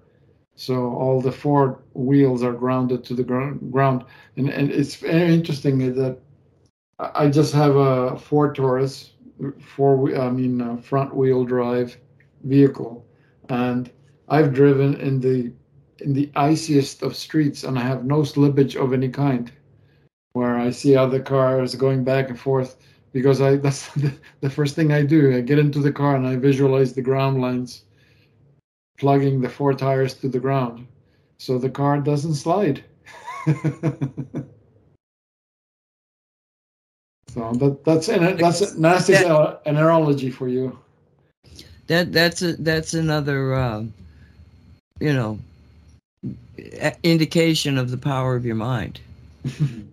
[0.54, 4.04] So all the four wheels are grounded to the gr- ground,
[4.36, 6.18] and and it's very interesting that
[6.98, 9.12] I just have a Ford Taurus,
[9.60, 11.96] four I mean uh, front wheel drive
[12.44, 13.04] vehicle,
[13.48, 13.90] and
[14.28, 15.52] I've driven in the
[15.98, 19.52] in the iciest of streets, and I have no slippage of any kind.
[20.34, 22.76] Where I see other cars going back and forth,
[23.12, 25.34] because I that's the, the first thing I do.
[25.36, 27.84] I get into the car and I visualize the ground lines,
[29.02, 30.86] plugging the four tires to the ground,
[31.38, 32.84] so the car doesn't slide.
[37.28, 40.78] so that that's an that's a nasty That- an analogy for you.
[41.88, 43.82] That that's a that's another, uh,
[45.00, 45.40] you know,
[47.02, 49.00] indication of the power of your mind.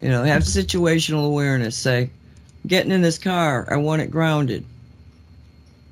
[0.00, 1.76] You know, have situational awareness.
[1.76, 2.08] Say,
[2.68, 4.64] getting in this car, I want it grounded.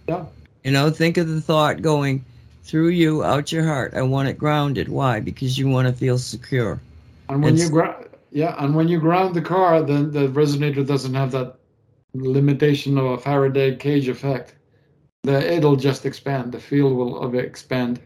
[0.07, 0.27] Yeah.
[0.63, 2.25] You know, think of the thought going
[2.67, 3.95] through you, out your heart.
[3.95, 4.89] I want it grounded.
[4.89, 5.21] Why?
[5.21, 6.81] Because you want to feel secure.
[7.29, 10.85] And when It's- you ground, yeah, and when you ground the car, then the resonator
[10.87, 11.57] doesn't have that
[12.15, 14.55] limitation of a Faraday cage effect.
[15.23, 16.53] The it'll just expand.
[16.53, 18.01] The field will of expand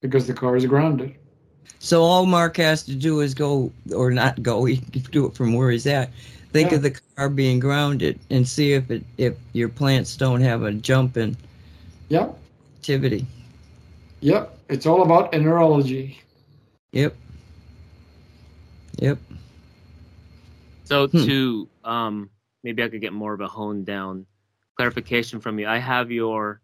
[0.00, 1.14] because the car is grounded.
[1.80, 4.64] So all Mark has to do is go, or not go.
[4.66, 6.10] He can do it from where he's at.
[6.52, 6.76] Think Yeah.
[6.78, 10.72] of the car being grounded and see if it if your plants don't have a
[10.72, 11.36] jump in
[12.08, 12.36] Yep,
[12.78, 13.26] activity.
[14.20, 14.58] Yep.
[14.68, 16.18] It's all about neurology.
[16.92, 17.14] Yep.
[18.98, 19.18] Yep.
[20.84, 21.24] So Hmm.
[21.24, 22.30] to um,
[22.62, 24.26] maybe I could get more of a honed down
[24.76, 25.66] clarification from you.
[25.66, 26.60] I have your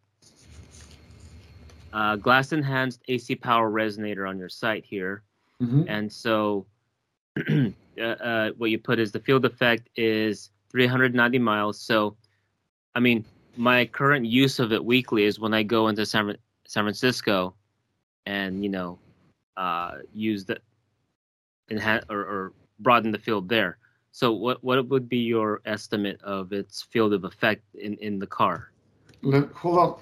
[1.92, 5.22] uh, glass enhanced AC power resonator on your site here,
[5.62, 5.84] Mhm.
[5.88, 6.66] and so
[7.48, 11.80] uh, uh, what you put is the field effect is 390 miles.
[11.80, 12.16] So,
[12.94, 13.24] I mean,
[13.56, 17.54] my current use of it weekly is when I go into San, Fran- San Francisco,
[18.26, 18.98] and you know,
[19.56, 20.58] uh, use the
[21.70, 23.78] enhance or, or broaden the field there.
[24.12, 28.26] So, what what would be your estimate of its field of effect in in the
[28.26, 28.70] car?
[29.22, 29.98] Let, hold on.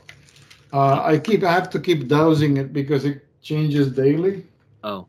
[0.72, 1.42] Uh, I keep.
[1.44, 4.46] I have to keep dowsing it because it changes daily.
[4.82, 5.06] Oh,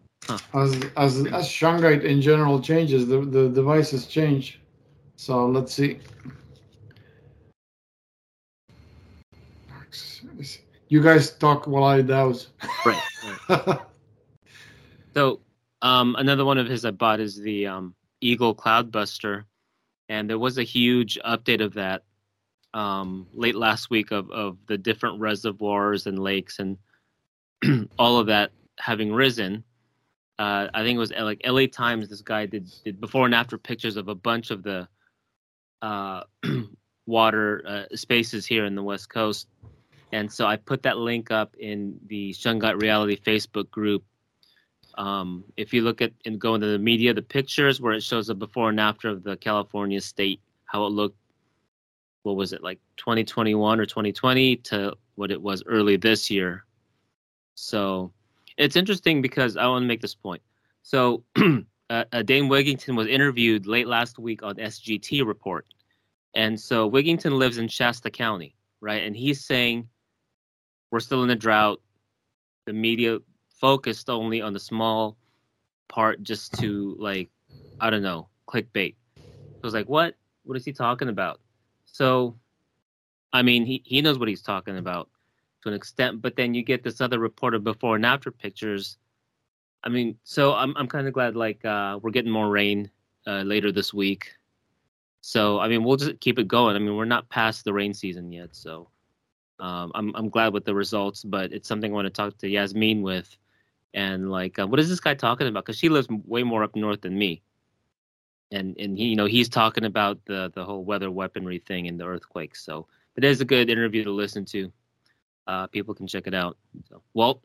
[0.54, 4.60] As as as shungite in general changes, the the devices change.
[5.16, 6.00] So let's see.
[10.94, 12.50] You guys talk while I dowse.
[12.86, 13.02] right.
[13.50, 13.80] right.
[15.16, 15.40] So,
[15.82, 19.46] um, another one of his I bought is the um, Eagle Cloudbuster,
[20.08, 22.04] and there was a huge update of that
[22.76, 26.78] um, late last week of, of the different reservoirs and lakes and
[27.98, 29.64] all of that having risen.
[30.38, 32.08] Uh, I think it was uh, like LA Times.
[32.08, 34.88] This guy did did before and after pictures of a bunch of the
[35.82, 36.22] uh,
[37.08, 39.48] water uh, spaces here in the West Coast,
[40.14, 44.04] and so I put that link up in the Shungite Reality Facebook group.
[44.96, 48.28] Um, if you look at and go into the media, the pictures where it shows
[48.28, 51.18] the before and after of the California state, how it looked.
[52.22, 56.64] What was it like 2021 or 2020 to what it was early this year?
[57.56, 58.14] So
[58.56, 60.44] it's interesting because I want to make this point.
[60.84, 65.66] So uh, uh, Dane Wigington was interviewed late last week on SGT report,
[66.36, 69.04] and so Wigington lives in Shasta County, right?
[69.04, 69.90] And he's saying
[70.94, 71.82] we're still in a drought.
[72.68, 73.18] The media
[73.50, 75.18] focused only on the small
[75.90, 77.32] part just to like
[77.80, 78.94] I don't know clickbait.
[79.18, 80.14] I was like, what?
[80.44, 81.42] What is he talking about?
[81.86, 82.38] So,
[83.34, 85.10] I mean, he he knows what he's talking about
[85.64, 88.98] to an extent, but then you get this other report of before and after pictures
[89.84, 92.92] I mean, so I'm I'm kind of glad like uh, we're getting more rain
[93.26, 94.32] uh, later this week.
[95.22, 96.76] So I mean, we'll just keep it going.
[96.76, 98.90] I mean, we're not past the rain season yet, so
[99.64, 101.24] um, I'm I'm glad with the results.
[101.24, 103.36] But it's something I want to talk to Yasmin with,
[103.94, 105.66] and like, uh, what is this guy talking about?
[105.66, 107.42] Because she lives way more up north than me,
[108.52, 111.98] and and he, you know, he's talking about the the whole weather weaponry thing and
[111.98, 112.66] the earthquakes.
[112.66, 114.72] So but it is a good interview to listen to.
[115.48, 116.58] Uh, people can check it out.
[116.90, 117.42] So, Walt.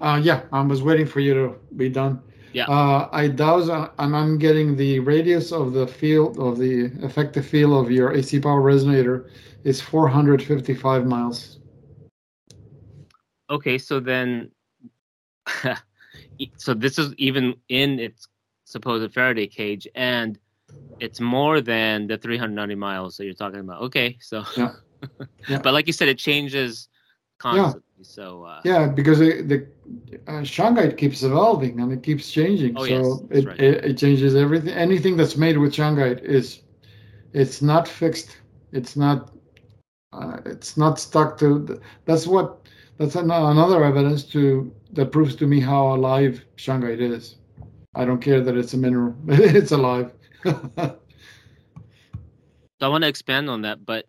[0.00, 2.22] Uh, yeah, I was waiting for you to be done.
[2.52, 2.66] Yeah.
[2.66, 7.46] Uh, I dowse uh, and I'm getting the radius of the field of the effective
[7.46, 9.28] field of your AC power resonator
[9.66, 11.58] is 455 miles.
[13.50, 14.52] Okay, so then,
[16.56, 18.28] so this is even in its
[18.64, 20.38] supposed Faraday cage, and
[21.00, 23.82] it's more than the 390 miles that you're talking about.
[23.82, 24.72] Okay, so, Yeah.
[25.48, 25.58] Yeah.
[25.62, 26.88] but like you said, it changes
[27.38, 27.82] constantly.
[28.02, 29.66] So, uh, Yeah, because it, the
[30.28, 32.76] uh, shungite keeps evolving and it keeps changing.
[32.76, 33.60] Oh, so yes, it, right.
[33.60, 34.70] it it changes everything.
[34.74, 36.62] Anything that's made with shungite is
[37.32, 38.38] it's not fixed.
[38.72, 39.35] It's not
[40.16, 41.80] uh, it's not stuck to.
[42.04, 42.66] That's what
[42.98, 47.36] that's an, another evidence to that proves to me how alive shungite is.
[47.94, 49.14] I don't care that it's a mineral.
[49.28, 50.12] it's alive.
[52.78, 54.06] So I want to expand on that, but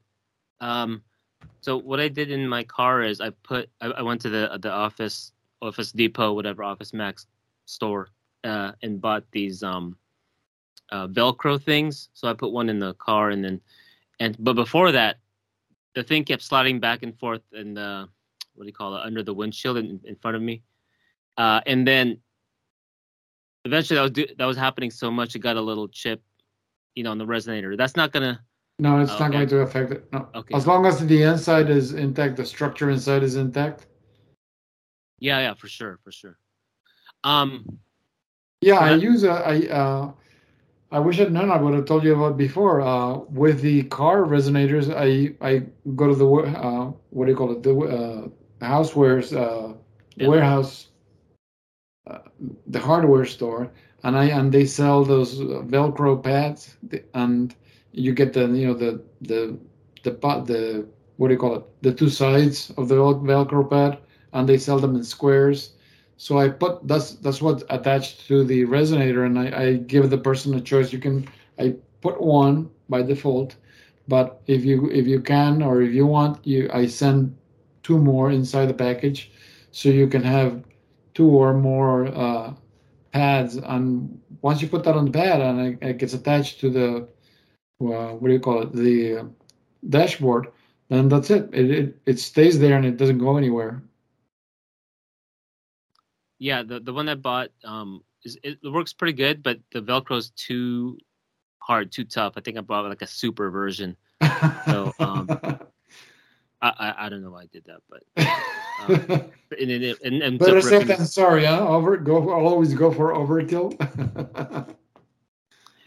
[0.59, 1.01] um,
[1.61, 4.57] so what I did in my car is I put I, I went to the
[4.61, 5.31] the office
[5.61, 7.27] Office Depot whatever Office Max
[7.65, 8.09] store
[8.43, 9.97] uh, and bought these um
[10.91, 12.09] uh, Velcro things.
[12.13, 13.61] So I put one in the car and then
[14.19, 15.17] and but before that,
[15.97, 18.07] the thing kept sliding back and forth and the
[18.53, 20.61] what do you call it under the windshield in, in front of me,
[21.37, 22.19] uh, and then
[23.65, 26.21] eventually that was do, that was happening so much it got a little chip,
[26.93, 27.75] you know, on the resonator.
[27.75, 28.39] That's not gonna
[28.77, 29.31] no, it's not Okay.
[29.31, 30.13] going to affect it.
[30.13, 30.29] No.
[30.35, 30.55] Okay.
[30.55, 33.87] As long as the inside is intact, the structure inside is intact.
[35.17, 36.37] Yeah, yeah, for sure, for sure.
[37.23, 37.79] Um,
[38.61, 40.11] Yeah, I use a, I, uh,
[40.91, 41.51] I wish I'd known.
[41.51, 42.81] I would have told you about before.
[42.81, 45.63] Uh, with the car resonators, I, I
[45.95, 47.63] go to the, uh, what do you call it?
[47.63, 48.27] The, uh,
[48.65, 49.73] housewares, uh,
[50.15, 50.29] Yeah.
[50.29, 50.87] warehouse,
[52.07, 52.19] uh,
[52.67, 53.69] the hardware store,
[54.03, 56.77] and I, and they sell those Velcro pads,
[57.13, 57.53] and
[57.91, 59.57] you get the, you know, the, the,
[60.03, 60.87] the, the,
[61.17, 61.63] what do you call it?
[61.81, 63.99] The two sides of the Velcro pad,
[64.33, 65.73] and they sell them in squares.
[66.17, 70.17] So I put that's that's what's attached to the resonator, and I, I give the
[70.17, 70.91] person a choice.
[70.91, 71.27] You can
[71.59, 73.55] I put one by default,
[74.07, 77.37] but if you if you can or if you want, you I send
[77.83, 79.31] two more inside the package,
[79.71, 80.63] so you can have
[81.13, 82.53] two or more uh,
[83.11, 83.57] pads.
[83.57, 87.07] And once you put that on the pad, and it, it gets attached to the
[87.81, 89.23] uh, what do you call it the uh,
[89.89, 90.47] dashboard,
[90.89, 91.49] then that's it.
[91.53, 91.99] It, it.
[92.07, 93.83] it stays there and it doesn't go anywhere.
[96.39, 100.31] Yeah, the the one I bought um is it works pretty good, but the Velcro's
[100.31, 100.97] too
[101.59, 102.33] hard, too tough.
[102.35, 103.95] I think I bought like a super version.
[104.65, 105.27] So, um,
[106.61, 108.03] I I, I don't know why I did that, but
[109.59, 111.67] and and and, and, and Better safe than sorry, huh?
[111.67, 113.75] Over go always go for overkill.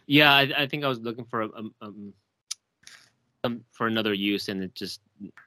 [0.07, 2.13] yeah, I, I think I was looking for a, um, um
[3.45, 5.01] um for another use, and it just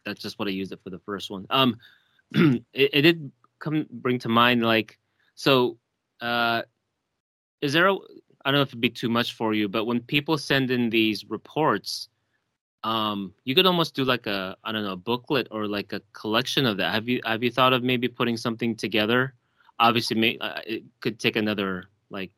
[0.05, 1.45] that's just what I used it for the first one.
[1.49, 1.77] Um,
[2.33, 3.31] it, it did
[3.63, 4.99] come bring to mind like
[5.35, 5.77] so.
[6.21, 6.61] Uh,
[7.61, 7.95] is there a
[8.45, 10.89] I don't know if it'd be too much for you, but when people send in
[10.89, 12.09] these reports,
[12.83, 16.01] um, you could almost do like a I don't know a booklet or like a
[16.11, 16.93] collection of that.
[16.93, 19.33] Have you have you thought of maybe putting something together?
[19.79, 22.31] Obviously, may, uh, it could take another like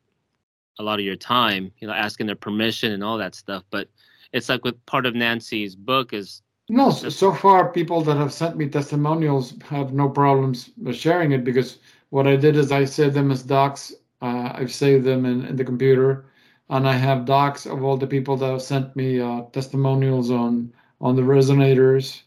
[0.78, 3.64] a lot of your time, you know, asking their permission and all that stuff.
[3.70, 3.88] But
[4.32, 8.32] it's like with part of Nancy's book is no, so, so far people that have
[8.32, 11.78] sent me testimonials have no problems sharing it because
[12.10, 13.94] what I did is I saved them as docs.
[14.22, 16.26] Uh, I've saved them in, in the computer,
[16.68, 20.72] and I have docs of all the people that have sent me uh, testimonials on
[21.00, 22.22] on the resonators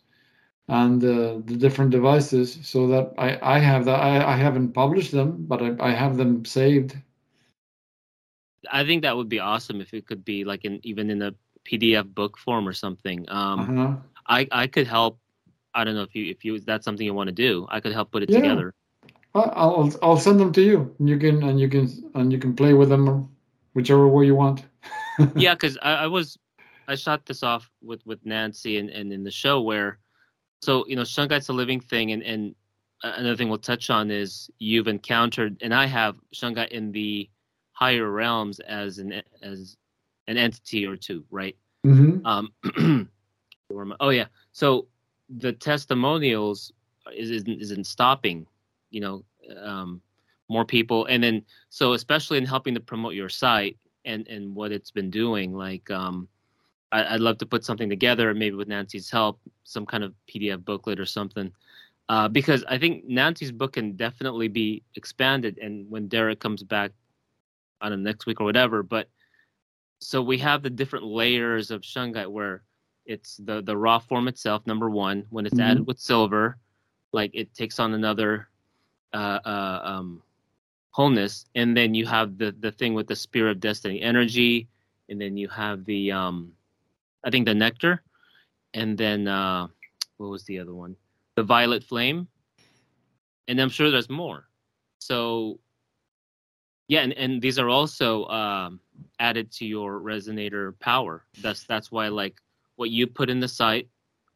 [0.68, 4.00] and uh, the different devices, so that I I have that.
[4.00, 6.96] I, I haven't published them, but I, I have them saved.
[8.72, 11.34] I think that would be awesome if it could be like in even in a
[11.66, 13.30] PDF book form or something.
[13.30, 13.96] Um, Uh-huh.
[14.30, 15.20] I I could help.
[15.74, 17.68] I don't know if you if you that's something you want to do.
[17.70, 18.40] I could help put it Yeah.
[18.40, 18.74] together.
[19.36, 20.96] I'll I'll send them to you.
[21.00, 23.30] and You can and you can and you can play with them
[23.74, 24.66] whichever way you want.
[25.36, 26.38] yeah, because I, I was
[26.88, 30.00] I shot this off with with Nancy and, and in the show where
[30.62, 32.56] so you know Shungite's a living thing and and
[33.04, 37.30] another thing we'll touch on is you've encountered and I have Shungite in the
[37.74, 39.78] higher realms as an as
[40.28, 41.56] an entity or two, right?
[41.84, 43.19] hmm Um, where am I-
[44.00, 44.88] oh yeah, so
[45.30, 46.72] the testimonials
[47.16, 48.46] is isn't, isn't stopping,
[48.90, 49.24] you know,
[49.62, 50.02] um,
[50.50, 54.72] more people, and then so especially in helping to promote your site and and what
[54.72, 56.28] it's been doing, like um,
[56.92, 60.64] I, would love to put something together, maybe with Nancy's help, some kind of PDF
[60.64, 61.52] booklet or something.
[62.08, 66.92] Uh, because I think Nancy's book can definitely be expanded, and when Derek comes back,
[67.82, 68.84] on next week or whatever.
[68.84, 69.10] But
[70.00, 72.64] so we have the different layers of shungite where
[73.06, 75.26] it's the the raw form itself, number one.
[75.30, 75.72] When it's mm-hmm.
[75.72, 76.58] added with silver,
[77.12, 78.50] like it takes on another
[79.14, 80.22] uh, uh, um,
[80.92, 84.68] wholeness, and then you have the the thing with the spear of destiny energy,
[85.10, 86.54] and then you have the um,
[87.24, 88.04] I think the nectar,
[88.74, 89.68] and then uh,
[90.18, 90.96] what was the other one?
[91.36, 92.28] The violet flame,
[93.48, 94.48] and I'm sure there's more.
[95.00, 95.60] So
[96.90, 98.80] yeah, and, and these are also um,
[99.20, 101.24] added to your resonator power.
[101.42, 102.42] That's that's why like
[102.80, 103.90] what you put in the site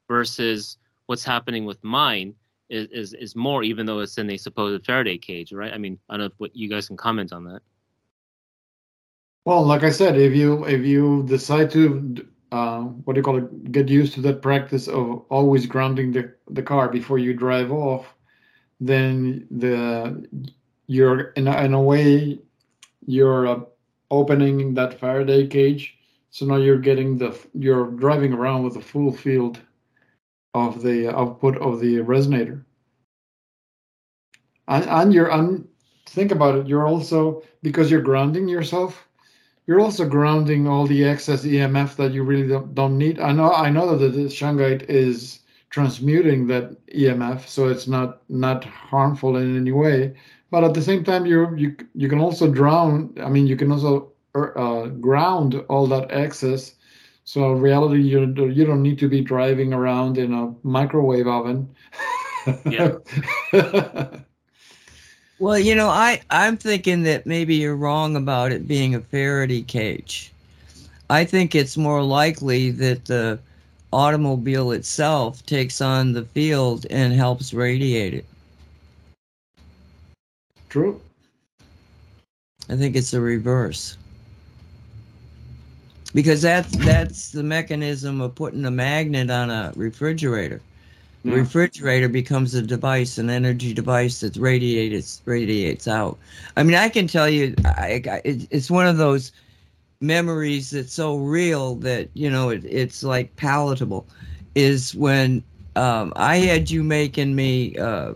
[0.09, 2.35] versus what's happening with mine
[2.69, 5.71] is, is is more, even though it's in a supposed Faraday cage, right?
[5.73, 7.61] I mean, I don't know if what you guys can comment on that.
[9.45, 13.37] Well, like I said, if you if you decide to uh, what do you call
[13.37, 17.71] it, get used to that practice of always grounding the the car before you drive
[17.71, 18.13] off,
[18.81, 20.27] then the
[20.87, 22.39] you're in a, in a way
[23.05, 23.59] you're uh,
[24.11, 25.97] opening that Faraday cage.
[26.33, 29.59] So now you're getting the you're driving around with a full field
[30.55, 32.63] of the uh, output of the resonator.
[34.67, 35.67] And, and you're and
[36.07, 39.07] think about it, you're also because you're grounding yourself,
[39.67, 43.19] you're also grounding all the excess EMF that you really don't, don't need.
[43.19, 48.63] I know I know that the shungite is transmuting that EMF, so it's not not
[48.63, 50.15] harmful in any way.
[50.49, 53.13] But at the same time, you you you can also drown.
[53.21, 56.75] I mean, you can also uh, ground all that excess.
[57.25, 58.19] So in reality, you
[58.49, 61.69] you don't need to be driving around in a microwave oven.
[62.69, 62.97] Yeah.
[65.39, 69.61] well, you know, I I'm thinking that maybe you're wrong about it being a Faraday
[69.61, 70.31] cage.
[71.09, 73.39] I think it's more likely that the
[73.93, 78.25] automobile itself takes on the field and helps radiate it.
[80.69, 80.99] True.
[82.69, 83.97] I think it's the reverse.
[86.13, 90.61] Because that's that's the mechanism of putting a magnet on a refrigerator.
[91.23, 91.37] The yeah.
[91.37, 96.17] refrigerator becomes a device, an energy device that radiates radiates out.
[96.57, 99.31] I mean, I can tell you, I, I, it's one of those
[100.01, 104.05] memories that's so real that you know it, it's like palatable
[104.53, 105.41] is when
[105.77, 108.13] um, I had you making me uh,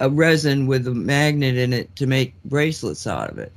[0.00, 3.52] a resin with a magnet in it to make bracelets out of it.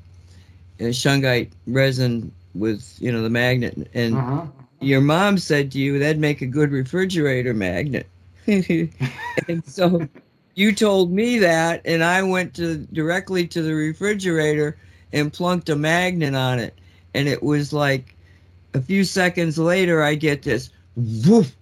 [0.79, 4.45] A shungite resin with you know the magnet and uh-huh.
[4.79, 8.07] your mom said to you that'd make a good refrigerator magnet.
[8.47, 10.07] and so
[10.55, 14.77] you told me that and I went to directly to the refrigerator
[15.13, 16.77] and plunked a magnet on it.
[17.13, 18.15] And it was like
[18.73, 21.55] a few seconds later, I get this woof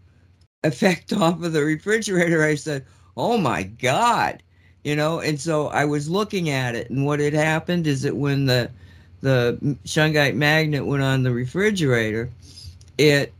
[0.64, 2.44] effect off of the refrigerator.
[2.44, 2.86] I said,
[3.16, 4.44] Oh my God.
[4.84, 8.16] You know, and so I was looking at it, and what had happened is that
[8.16, 8.72] when the
[9.22, 12.30] the shungite magnet went on the refrigerator,
[12.98, 13.34] it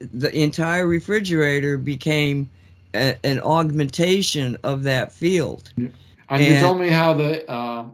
[0.00, 2.50] the entire refrigerator became
[2.94, 5.72] a, an augmentation of that field.
[5.76, 5.92] And,
[6.28, 7.84] and you told me how the uh,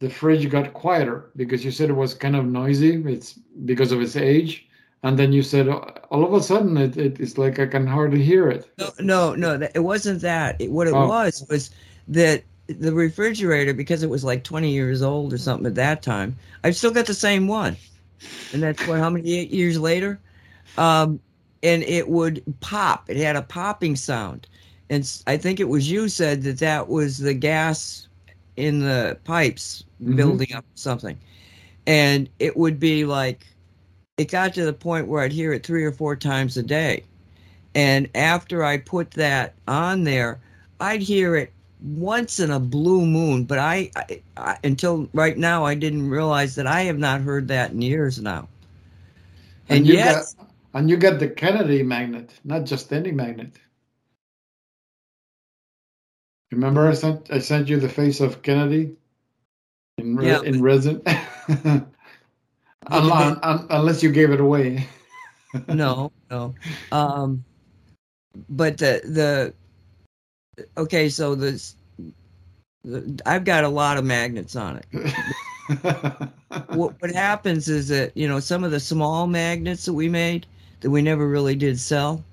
[0.00, 3.02] the fridge got quieter because you said it was kind of noisy.
[3.06, 4.66] It's because of its age.
[5.02, 8.22] And then you said all of a sudden it, it it's like I can hardly
[8.22, 8.70] hear it.
[8.78, 10.60] No, no, no it wasn't that.
[10.60, 11.08] It, what it oh.
[11.08, 11.70] was was
[12.08, 12.42] that
[12.78, 16.76] the refrigerator, because it was like 20 years old or something at that time, I've
[16.76, 17.76] still got the same one.
[18.52, 20.20] And that's what, how many years later?
[20.76, 21.20] Um,
[21.62, 23.08] and it would pop.
[23.08, 24.46] It had a popping sound.
[24.88, 28.08] And I think it was you said that that was the gas
[28.56, 30.16] in the pipes mm-hmm.
[30.16, 31.18] building up something.
[31.86, 33.46] And it would be like,
[34.16, 37.04] it got to the point where I'd hear it three or four times a day.
[37.74, 40.40] And after I put that on there,
[40.80, 43.44] I'd hear it once in a blue moon.
[43.44, 47.48] But I, I, I until right now, I didn't realize that I have not heard
[47.48, 48.48] that in years now.
[49.68, 53.56] And, and yet, got, and you got the Kennedy magnet, not just any magnet.
[56.52, 58.96] Remember, I sent I sent you the face of Kennedy
[59.98, 61.02] in re- yeah, in resin.
[62.88, 64.88] unless, unless you gave it away.
[65.68, 66.54] no, no.
[66.90, 67.44] Um,
[68.48, 69.54] but the the
[70.76, 71.74] okay, so this
[72.84, 75.14] the, I've got a lot of magnets on it.
[76.74, 80.46] what what happens is that you know some of the small magnets that we made
[80.80, 82.24] that we never really did sell,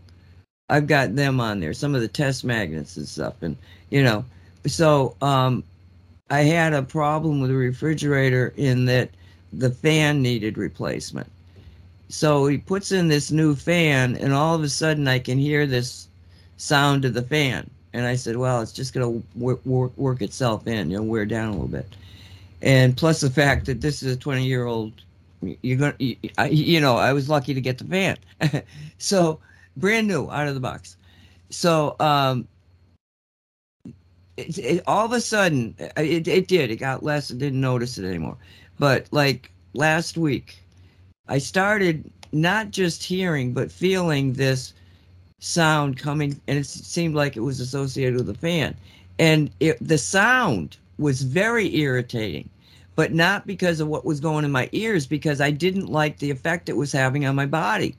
[0.69, 1.73] I've got them on there.
[1.73, 3.57] Some of the test magnets and stuff, and
[3.89, 4.25] you know,
[4.65, 5.63] so um,
[6.29, 9.09] I had a problem with the refrigerator in that
[9.53, 11.31] the fan needed replacement.
[12.09, 15.65] So he puts in this new fan, and all of a sudden I can hear
[15.65, 16.07] this
[16.57, 17.69] sound of the fan.
[17.97, 21.03] And I said, well, it's just going to work, work, work itself in, you know,
[21.03, 21.95] wear down a little bit.
[22.61, 24.93] And plus the fact that this is a 20 year old,
[25.41, 26.17] you're going to, you,
[26.51, 28.17] you know, I was lucky to get the van.
[28.99, 29.39] so
[29.77, 30.95] brand new out of the box.
[31.49, 32.47] So, um,
[34.37, 36.69] it, it, all of a sudden, it, it did.
[36.69, 37.31] It got less.
[37.31, 38.37] I didn't notice it anymore.
[38.77, 40.59] But like last week,
[41.27, 44.73] I started not just hearing, but feeling this
[45.39, 48.75] sound coming, and it seemed like it was associated with the fan.
[49.19, 52.49] And it, the sound was very irritating,
[52.95, 56.31] but not because of what was going in my ears, because I didn't like the
[56.31, 57.95] effect it was having on my body.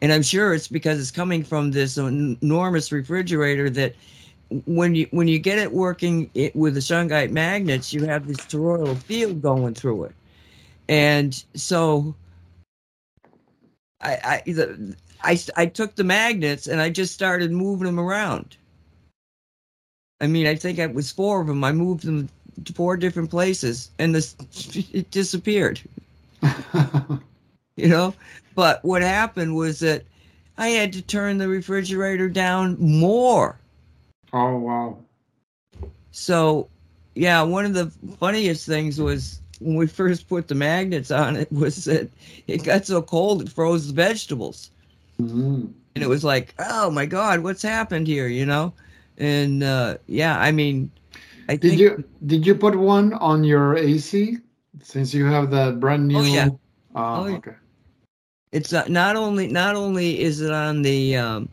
[0.00, 3.94] And I'm sure it's because it's coming from this enormous refrigerator that
[4.66, 8.36] when you when you get it working it, with the shungite magnets, you have this
[8.38, 10.14] toroidal field going through it,
[10.88, 12.14] and so
[14.02, 18.56] I I, the, I I took the magnets and I just started moving them around.
[20.20, 21.64] I mean, I think it was four of them.
[21.64, 22.28] I moved them
[22.64, 24.36] to four different places, and this
[24.92, 25.80] it disappeared.
[27.76, 28.14] you know,
[28.54, 30.04] but what happened was that
[30.58, 33.58] I had to turn the refrigerator down more
[34.34, 34.98] Oh wow.
[36.10, 36.68] So,
[37.14, 37.86] yeah, one of the
[38.18, 42.10] funniest things was when we first put the magnets on it was that
[42.48, 44.70] it got so cold it froze the vegetables.
[45.20, 45.66] Mm-hmm.
[45.94, 48.26] And it was like, oh my God, what's happened here?
[48.26, 48.72] You know?
[49.18, 50.90] And uh, yeah, I mean,
[51.48, 54.38] I did think, you did you put one on your AC
[54.80, 56.20] since you have that brand new?
[56.20, 56.48] Oh, yeah.
[56.94, 57.36] Uh, Oh, yeah.
[57.36, 57.52] Okay.
[58.52, 61.48] it's not, not only not only is it on the um,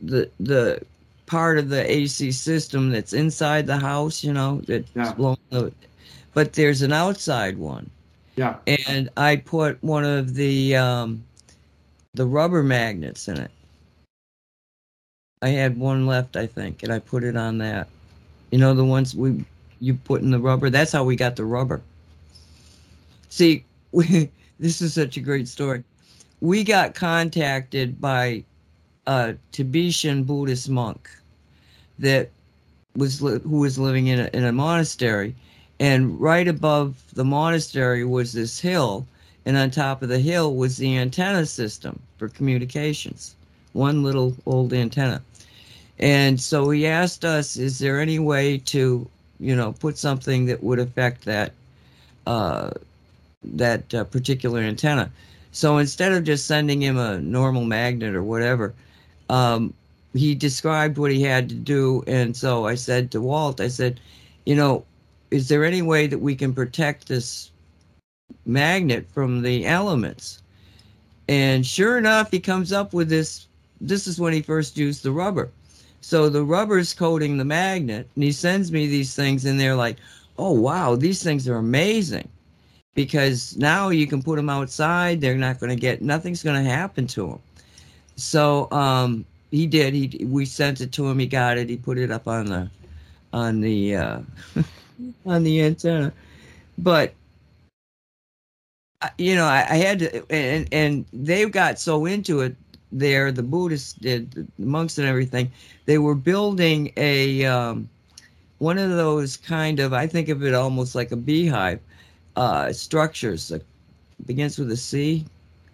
[0.00, 0.80] the the
[1.26, 5.12] part of the AC system that's inside the house, you know, that's Yeah.
[5.12, 5.72] blowing the,
[6.34, 7.90] but there's an outside one.
[8.36, 8.58] Yeah.
[8.88, 11.25] and I put one of the um,
[12.16, 13.50] the rubber magnets in it.
[15.42, 17.88] I had one left, I think, and I put it on that.
[18.50, 19.44] You know, the ones we
[19.80, 20.70] you put in the rubber.
[20.70, 21.82] That's how we got the rubber.
[23.28, 25.84] See, we, this is such a great story.
[26.40, 28.44] We got contacted by
[29.06, 31.10] a Tibetan Buddhist monk
[31.98, 32.30] that
[32.94, 35.34] was who was living in a, in a monastery,
[35.78, 39.06] and right above the monastery was this hill,
[39.46, 43.34] and on top of the hill was the antenna system for communications,
[43.72, 45.22] one little old antenna.
[45.98, 49.08] And so he asked us, "Is there any way to,
[49.40, 51.52] you know, put something that would affect that,
[52.26, 52.70] uh,
[53.44, 55.10] that uh, particular antenna?"
[55.52, 58.74] So instead of just sending him a normal magnet or whatever,
[59.30, 59.72] um,
[60.12, 62.02] he described what he had to do.
[62.06, 64.00] And so I said to Walt, I said,
[64.44, 64.84] you know,
[65.30, 67.50] is there any way that we can protect this
[68.46, 70.42] magnet from the elements?
[71.28, 73.46] And sure enough, he comes up with this.
[73.80, 75.50] This is when he first used the rubber.
[76.00, 79.96] So the rubber's coating the magnet, and he sends me these things, and they're like,
[80.38, 82.28] oh, wow, these things are amazing.
[82.94, 86.70] Because now you can put them outside, they're not going to get, nothing's going to
[86.70, 87.40] happen to them.
[88.16, 89.94] So um, he did.
[89.94, 91.18] He we sent it to him.
[91.18, 91.68] He got it.
[91.68, 92.70] He put it up on the
[93.32, 94.20] on the uh,
[95.26, 96.12] on the antenna.
[96.78, 97.14] But
[99.18, 102.56] you know, I, I had to, and and they got so into it
[102.92, 103.32] there.
[103.32, 105.50] The Buddhists did, the monks and everything.
[105.86, 107.88] They were building a um,
[108.58, 109.92] one of those kind of.
[109.92, 111.80] I think of it almost like a beehive
[112.36, 113.50] uh, structures.
[113.50, 113.64] It
[114.26, 115.24] begins with a C,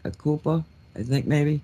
[0.05, 0.65] a kupa,
[0.97, 1.61] I think maybe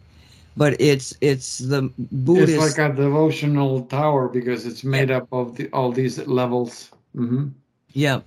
[0.58, 2.52] but it's it's the Buddhist.
[2.52, 6.90] It's like a devotional tower because it's made up of the, all these levels.
[7.16, 7.48] Mm-hmm.
[7.92, 8.20] yeah,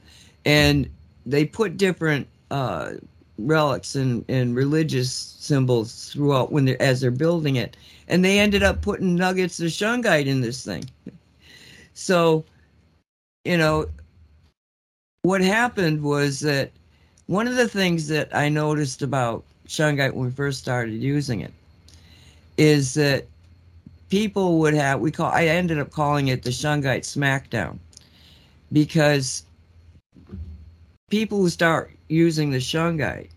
[0.45, 0.89] and
[1.25, 2.93] they put different uh,
[3.47, 7.77] relics and, and religious symbols throughout when they're as they're building it,
[8.07, 10.83] and they ended up putting nuggets of shungite in this thing.
[11.93, 12.43] So,
[13.45, 13.87] you know,
[15.23, 16.71] what happened was that
[17.27, 21.53] one of the things that I noticed about shungite when we first started using it
[22.57, 23.25] is that
[24.09, 27.79] people would have we call I ended up calling it the Shungite Smackdown
[28.71, 29.45] because
[31.09, 33.29] people who start using the Shungite,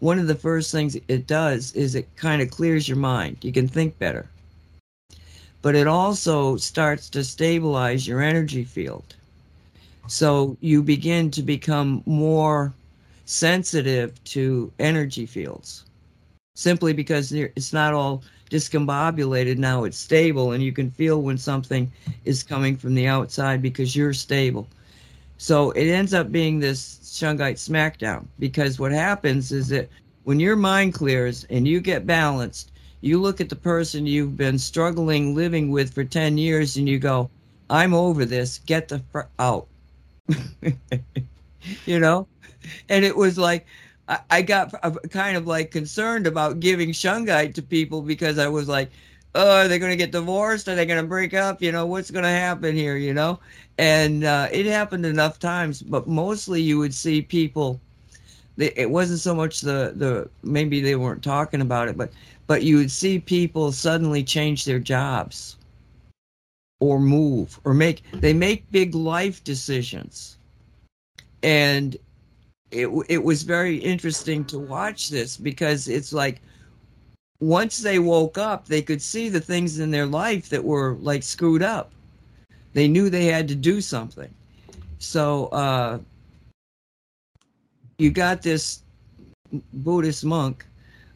[0.00, 3.38] one of the first things it does is it kind of clears your mind.
[3.42, 4.28] You can think better.
[5.62, 9.14] But it also starts to stabilize your energy field.
[10.08, 12.74] So you begin to become more
[13.24, 15.84] sensitive to energy fields
[16.54, 21.90] simply because it's not all discombobulated now it's stable and you can feel when something
[22.24, 24.68] is coming from the outside because you're stable
[25.38, 29.90] So it ends up being this Shungite smackdown because what happens is that
[30.24, 32.72] when your mind clears and you get balanced,
[33.02, 36.98] you look at the person you've been struggling living with for 10 years and you
[36.98, 37.28] go,
[37.68, 39.66] I'm over this, get the fr- out.
[41.84, 42.26] you know?
[42.88, 43.66] And it was like,
[44.08, 44.72] I, I got
[45.10, 48.90] kind of like concerned about giving Shungite to people because I was like,
[49.34, 50.68] oh, are they going to get divorced?
[50.68, 51.62] Are they going to break up?
[51.62, 52.96] You know, what's going to happen here?
[52.96, 53.40] You know?
[53.78, 57.80] And uh, it happened enough times, but mostly you would see people.
[58.58, 62.12] It wasn't so much the the maybe they weren't talking about it, but
[62.46, 65.56] but you would see people suddenly change their jobs
[66.80, 70.36] or move or make they make big life decisions
[71.42, 71.96] and
[72.72, 76.42] it it was very interesting to watch this because it's like
[77.42, 81.22] once they woke up they could see the things in their life that were like
[81.22, 81.90] screwed up
[82.72, 84.32] they knew they had to do something
[84.98, 85.98] so uh
[87.98, 88.82] you got this
[89.74, 90.64] buddhist monk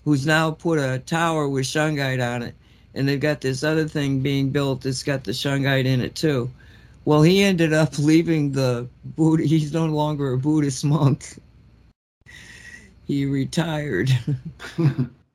[0.04, 2.54] who's now put a tower with shungite on it
[2.96, 6.50] and they've got this other thing being built that's got the shungite in it too.
[7.04, 9.44] Well, he ended up leaving the Buddha.
[9.44, 11.38] He's no longer a Buddhist monk.
[13.06, 14.10] He retired.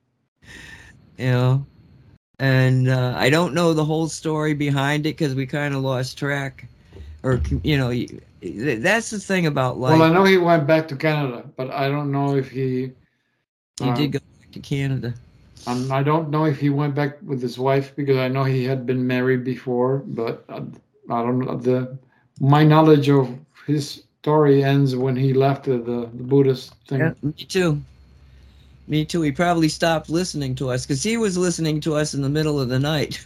[1.22, 1.66] you know,
[2.40, 6.18] and uh, I don't know the whole story behind it because we kind of lost
[6.18, 6.66] track.
[7.24, 7.94] Or you know,
[8.82, 10.00] that's the thing about life.
[10.00, 12.92] Well, I know he went back to Canada, but I don't know if he.
[13.80, 15.14] He uh, did go back to Canada.
[15.68, 18.64] And I don't know if he went back with his wife because I know he
[18.64, 20.58] had been married before, but I,
[21.12, 21.58] I don't know.
[21.58, 21.98] The
[22.40, 23.38] my knowledge of
[23.68, 27.00] his story ends when he left the, the, the Buddhist thing.
[27.00, 27.82] Yeah, me too.
[28.92, 29.22] Me too.
[29.22, 32.60] He probably stopped listening to us because he was listening to us in the middle
[32.60, 33.26] of the night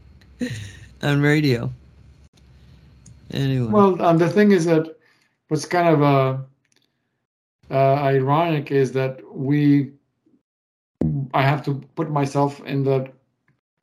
[1.02, 1.68] on radio.
[3.32, 3.66] Anyway.
[3.66, 4.96] Well, and the thing is that
[5.48, 6.38] what's kind of uh,
[7.68, 9.90] uh, ironic is that we
[11.34, 13.12] I have to put myself in that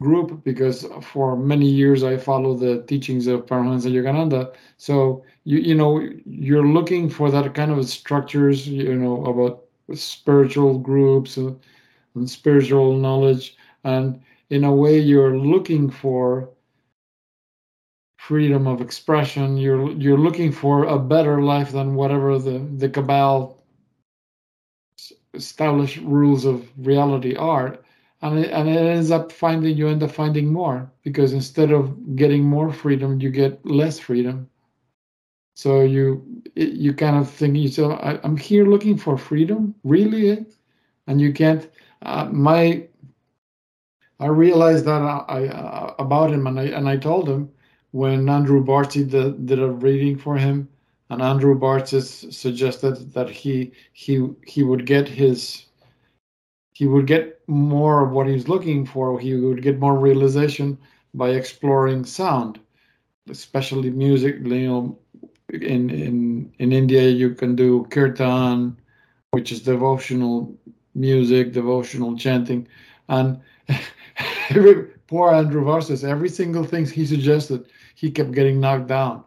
[0.01, 4.53] group because for many years I follow the teachings of Paramahansa Yogananda.
[4.77, 10.79] So you you know you're looking for that kind of structures, you know, about spiritual
[10.79, 11.59] groups uh, and,
[12.15, 16.49] and spiritual knowledge, and in a way you're looking for
[18.17, 19.57] freedom of expression.
[19.57, 23.57] You're you're looking for a better life than whatever the the cabal
[25.33, 27.77] established rules of reality are
[28.21, 32.15] and it, and it ends up finding you end up finding more because instead of
[32.15, 34.49] getting more freedom you get less freedom
[35.57, 36.07] so you
[36.55, 40.45] you kind of think you so I, am here looking for freedom really
[41.07, 41.63] and you can't
[42.03, 42.87] uh, my
[44.19, 45.01] i realized that
[45.37, 47.49] I, uh, about him and i and i told him
[47.91, 50.67] when Andrew Bartzis did, did a reading for him
[51.09, 55.65] and Andrew Bartzis suggested that he he he would get his
[56.73, 59.19] he would get more of what he's looking for.
[59.19, 60.77] He would get more realization
[61.15, 62.59] by exploring sound,
[63.29, 64.35] especially music.
[64.43, 64.99] You know,
[65.49, 68.77] in in in India you can do kirtan,
[69.31, 70.55] which is devotional
[70.95, 72.67] music, devotional chanting,
[73.09, 73.39] and
[74.49, 79.23] every, poor Andrew Bartzis, every single thing he suggested, he kept getting knocked down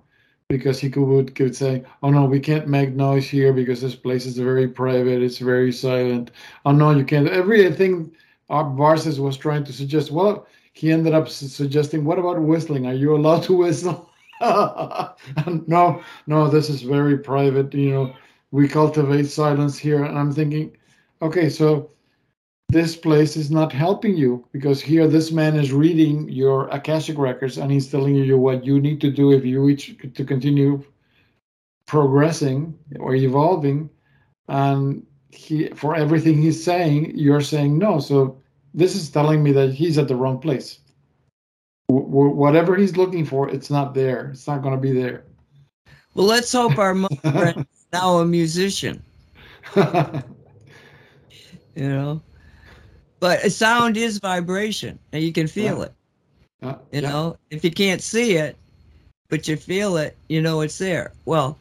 [0.49, 4.27] because he could, could say, "Oh no, we can't make noise here because this place
[4.27, 5.23] is very private.
[5.23, 6.33] It's very silent.
[6.65, 8.13] Oh no, you can't." Everything
[8.51, 10.11] Bartzis was trying to suggest.
[10.11, 12.87] Well, he ended up su- suggesting, "What about whistling?
[12.87, 14.10] Are you allowed to whistle?"
[15.67, 17.73] no, no, this is very private.
[17.75, 18.17] You know,
[18.51, 20.05] we cultivate silence here.
[20.05, 20.77] And I'm thinking,
[21.23, 21.91] okay, so
[22.71, 27.59] this place is not helping you because here this man is reading your akashic records
[27.59, 30.83] and he's telling you what you need to do if you wish to continue
[31.87, 33.91] progressing or evolving
[34.49, 38.41] and he for everything he's saying you're saying no so
[38.73, 40.80] this is telling me that he's at the wrong place
[41.91, 45.25] w- whatever he's looking for it's not there it's not going to be there
[46.15, 49.03] well let's hope our friend is now a musician
[49.77, 49.83] you
[51.77, 52.21] know
[53.21, 55.85] but sound is vibration, and you can feel yeah.
[55.85, 55.93] it.
[56.63, 57.09] Uh, you yeah.
[57.09, 58.57] know, if you can't see it,
[59.29, 61.13] but you feel it, you know it's there.
[61.27, 61.59] Well,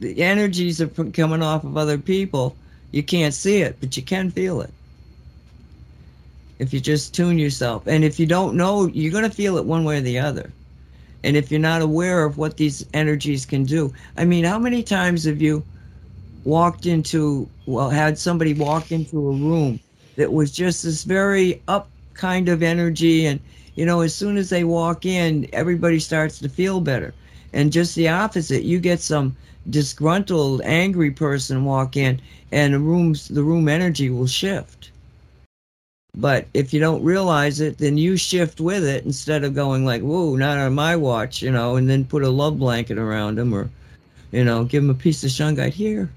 [0.00, 2.56] the energies are coming off of other people.
[2.90, 4.70] You can't see it, but you can feel it.
[6.62, 7.88] If you just tune yourself.
[7.88, 10.56] And if you don't know, you're going to feel it one way or the other.
[11.24, 14.84] And if you're not aware of what these energies can do, I mean, how many
[14.84, 15.68] times have you
[16.44, 19.80] walked into, well, had somebody walk into a room
[20.16, 23.40] that was just this very up kind of energy and
[23.74, 27.16] you know as soon as they walk in everybody starts to feel better
[27.52, 29.36] And just the opposite, you get some
[29.70, 32.22] disgruntled, angry person walk in,
[32.52, 34.91] and the room's the room energy will shift.
[36.16, 40.02] But if you don't realize it, then you shift with it instead of going like,
[40.02, 43.52] "Whoa, not on my watch," you know, and then put a love blanket around them
[43.54, 43.70] or,
[44.32, 46.10] you know, give them a piece of shungite here,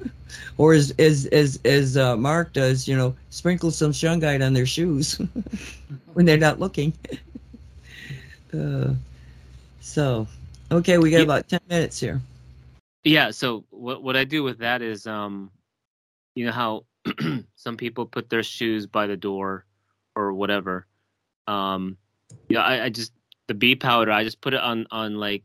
[0.58, 4.66] or as as as as uh, Mark does, you know, sprinkle some shungite on their
[4.66, 5.20] shoes
[6.14, 6.92] when they're not looking.
[8.54, 8.92] uh,
[9.80, 10.26] so,
[10.70, 11.24] okay, we got Yeah.
[11.24, 12.20] about ten minutes here.
[13.04, 13.30] Yeah.
[13.30, 15.50] So what what I do with that is, um,
[16.34, 16.84] you know how
[17.56, 19.64] some people put their shoes by the door
[20.14, 20.86] or whatever.
[21.46, 21.96] Um,
[22.48, 23.12] yeah, I, I just
[23.48, 24.10] the bee powder.
[24.10, 25.42] I just put it on on like,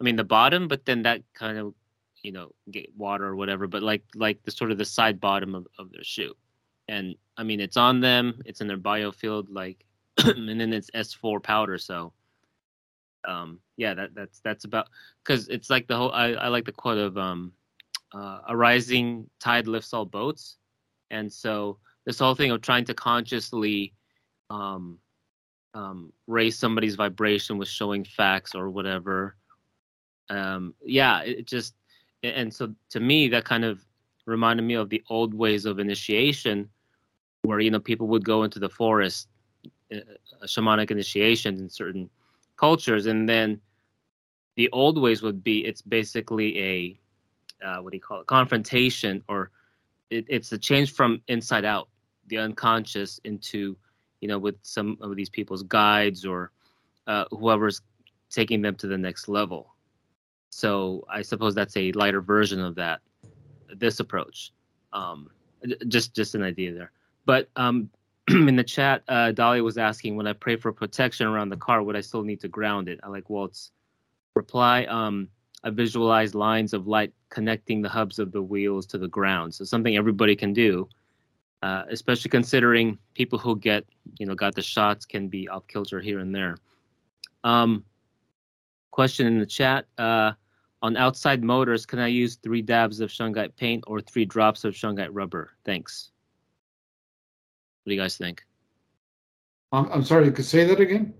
[0.00, 1.74] I mean the bottom, but then that kind of,
[2.22, 3.66] you know, get water or whatever.
[3.66, 6.34] But like like the sort of the side bottom of of their shoe,
[6.88, 8.42] and I mean it's on them.
[8.44, 9.84] It's in their biofield, like,
[10.18, 11.78] and then it's S4 powder.
[11.78, 12.12] So,
[13.26, 14.88] um, yeah, that that's that's about
[15.24, 17.52] because it's like the whole I, I like the quote of um
[18.14, 20.58] uh, a rising tide lifts all boats
[21.10, 23.92] and so this whole thing of trying to consciously
[24.50, 24.98] um,
[25.74, 29.36] um, raise somebody's vibration with showing facts or whatever
[30.30, 31.74] um, yeah it, just
[32.22, 33.84] and so to me that kind of
[34.26, 36.68] reminded me of the old ways of initiation
[37.42, 39.28] where you know people would go into the forest
[39.94, 40.00] uh,
[40.44, 42.10] shamanic initiation in certain
[42.56, 43.06] cultures.
[43.06, 43.60] And then
[44.56, 47.00] the old ways would be it's basically a
[47.64, 49.50] uh, what do you call it confrontation or
[50.10, 51.88] it, it's a change from inside out
[52.28, 53.76] the unconscious into
[54.20, 56.50] you know with some of these people's guides or
[57.06, 57.82] uh, whoever's
[58.30, 59.74] taking them to the next level.
[60.50, 63.00] So i suppose that's a lighter version of that
[63.74, 64.52] this approach.
[64.92, 65.30] Um,
[65.88, 66.92] just just an idea there.
[67.24, 67.90] But um,
[68.28, 71.82] in the chat uh, dolly was asking when i pray for protection around the car
[71.82, 73.00] would i still need to ground it?
[73.02, 73.72] I like walt's
[74.34, 74.84] reply.
[74.84, 75.28] Um,
[75.64, 79.54] I visualize lines of light connecting the hubs of the wheels to the ground.
[79.54, 80.88] So something everybody can do,
[81.62, 83.84] uh, especially considering people who get,
[84.18, 86.56] you know, got the shots can be off kilter here and there.
[87.42, 87.84] Um,
[88.90, 90.32] question in the chat: uh,
[90.82, 94.74] On outside motors, can I use three dabs of shungite paint or three drops of
[94.74, 95.50] shungite rubber?
[95.64, 96.10] Thanks.
[97.84, 98.44] What do you guys think?
[99.72, 101.14] I'm, I'm sorry, you could say that again?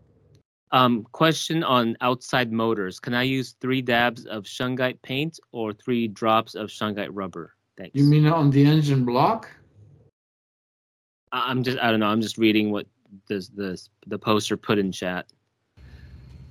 [0.73, 2.99] Um, question on outside motors.
[2.99, 7.53] Can I use three dabs of shungite paint or three drops of shungite rubber?
[7.77, 7.93] Thanks.
[7.95, 9.49] You mean on the engine block?
[11.33, 12.07] I- I'm just I don't know.
[12.07, 12.87] I'm just reading what
[13.29, 15.27] the the the poster put in chat.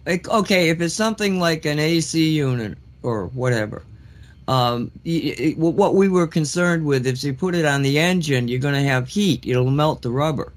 [0.05, 3.81] Like, okay, if it's something like an AC unit or whatever,
[4.47, 8.47] um, y- y- what we were concerned with, if you put it on the engine,
[8.47, 9.45] you're going to have heat.
[9.47, 10.53] It'll melt the rubber.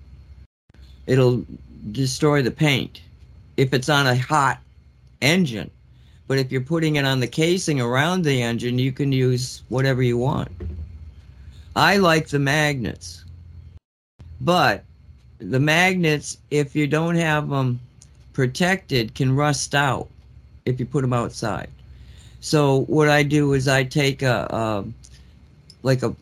[1.06, 1.46] It'll
[1.92, 3.00] destroy the paint.
[3.58, 4.60] If it's on a hot
[5.20, 5.70] engine,
[6.28, 10.00] but if you're putting it on the casing around the engine, you can use whatever
[10.00, 10.50] you want.
[11.74, 13.24] I like the magnets,
[14.40, 14.84] but
[15.40, 17.80] the magnets, if you don't have them
[18.32, 20.08] protected can rust out
[20.64, 21.68] if you put them outside.
[22.40, 24.84] So what I do is I take a, a
[25.82, 26.14] like a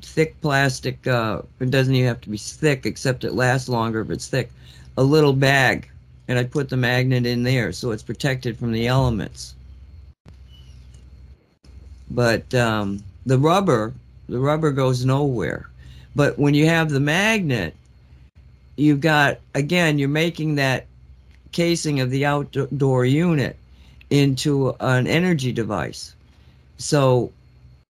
[0.00, 1.06] thick plastic.
[1.06, 4.50] Uh, it doesn't even have to be thick, except it lasts longer if it's thick.
[4.96, 5.90] A little bag,
[6.28, 9.54] and I put the magnet in there so it's protected from the elements.
[12.10, 13.92] But um, the rubber,
[14.28, 15.68] the rubber goes nowhere.
[16.14, 17.74] But when you have the magnet,
[18.76, 20.86] you've got again, you're making that
[21.52, 23.56] casing of the outdoor unit
[24.10, 26.14] into an energy device.
[26.76, 27.32] So,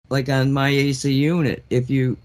[0.09, 2.17] like on my AC unit, if you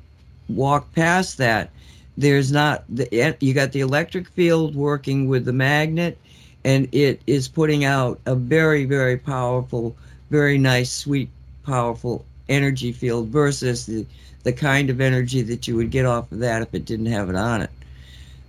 [0.49, 1.71] walk past that,
[2.17, 6.19] there's not the you got the electric field working with the magnet,
[6.65, 9.97] and it is putting out a very very powerful,
[10.31, 11.29] very nice, sweet,
[11.65, 14.07] powerful energy field versus the
[14.45, 17.29] the kind of energy that you would get off of that if it didn't have
[17.29, 17.71] it on it.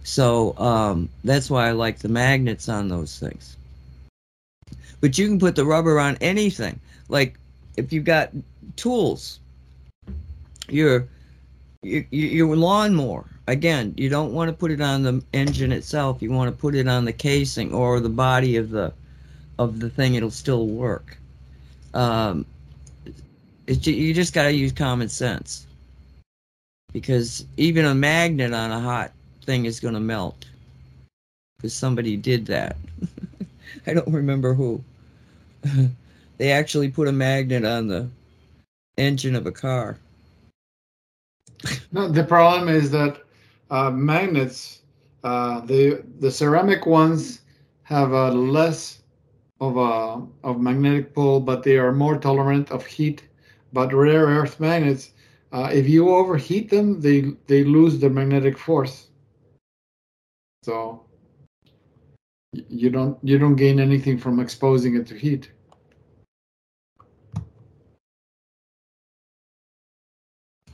[0.03, 3.57] So um, that's why I like the magnets on those things.
[5.01, 6.79] But you can put the rubber on anything.
[7.09, 7.37] Like
[7.77, 8.29] if you've got
[8.75, 9.39] tools,
[10.69, 11.07] your
[11.81, 13.25] your, lawnmower.
[13.47, 16.21] Again, you don't want to put it on the engine itself.
[16.21, 18.93] You want to put it on the casing or the body of the
[19.57, 20.15] of the thing.
[20.15, 21.17] It'll still work.
[21.93, 22.45] Um,
[23.67, 25.65] it's, you just got to use common sense
[26.93, 29.11] because even a magnet on a hot
[29.43, 30.45] thing is going to melt
[31.57, 32.75] because somebody did that.
[33.87, 34.83] I don't remember who.
[36.37, 38.07] they actually put a magnet on the
[38.97, 39.97] engine of a car.
[41.91, 43.23] No, the problem is that
[43.69, 44.81] uh, magnets,
[45.23, 47.41] uh, the the ceramic ones
[47.83, 49.03] have a less
[49.59, 53.23] of uh, of magnetic pull, but they are more tolerant of heat.
[53.73, 55.11] But rare earth magnets,
[55.51, 59.07] uh, if you overheat them, they they lose their magnetic force.
[60.63, 61.05] So
[62.69, 65.51] you don't you don't gain anything from exposing it to heat.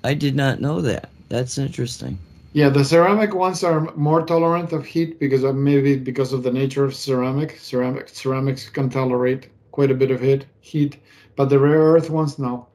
[0.04, 1.10] I did not know that.
[1.30, 2.20] That's interesting.
[2.54, 6.52] Yeah, the ceramic ones are more tolerant of heat because of maybe because of the
[6.52, 7.58] nature of ceramic.
[7.60, 10.98] Ceramic ceramics can tolerate quite a bit of heat, heat,
[11.36, 12.68] but the rare earth ones no,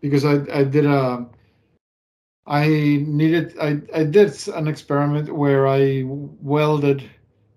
[0.00, 1.26] because I I did a
[2.46, 2.66] I
[3.06, 7.02] needed I I did an experiment where I welded.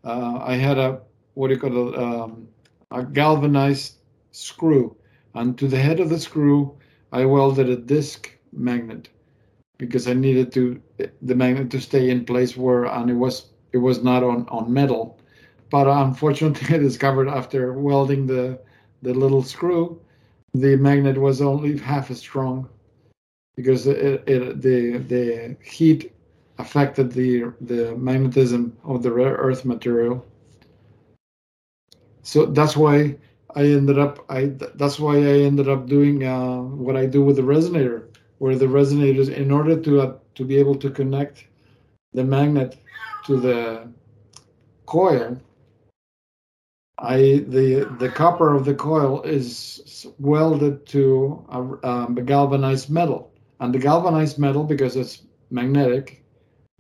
[0.06, 1.02] Uh, I had a
[1.34, 2.48] what do you call it um,
[2.92, 3.96] a galvanized
[4.32, 4.96] screw,
[5.34, 6.78] and to the head of the screw
[7.12, 9.10] I welded a disc magnet
[9.78, 10.82] because I needed to
[11.22, 14.72] the magnet to stay in place where and it was it was not on on
[14.74, 15.20] metal.
[15.70, 18.60] But unfortunately, I discovered after welding the
[19.02, 20.00] the little screw,
[20.54, 22.70] the magnet was only half as strong
[23.56, 26.12] because it, it, the the heat
[26.58, 30.26] affected the the magnetism of the rare earth material.
[32.24, 33.18] So that's why
[33.56, 37.38] I ended up I that's why I ended up doing uh, what I do with
[37.38, 38.04] the resonator
[38.40, 41.46] where the resonators, in order to uh, to be able to connect
[42.14, 42.78] the magnet
[43.26, 43.88] to the
[44.86, 45.40] coil,
[47.00, 53.32] I the the copper of the coil is welded to a, um, a galvanized metal,
[53.60, 56.24] and the galvanized metal, because it's magnetic,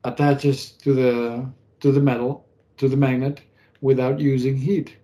[0.03, 1.45] attaches to the
[1.79, 2.45] to the metal
[2.77, 3.41] to the magnet
[3.81, 4.97] without using heat.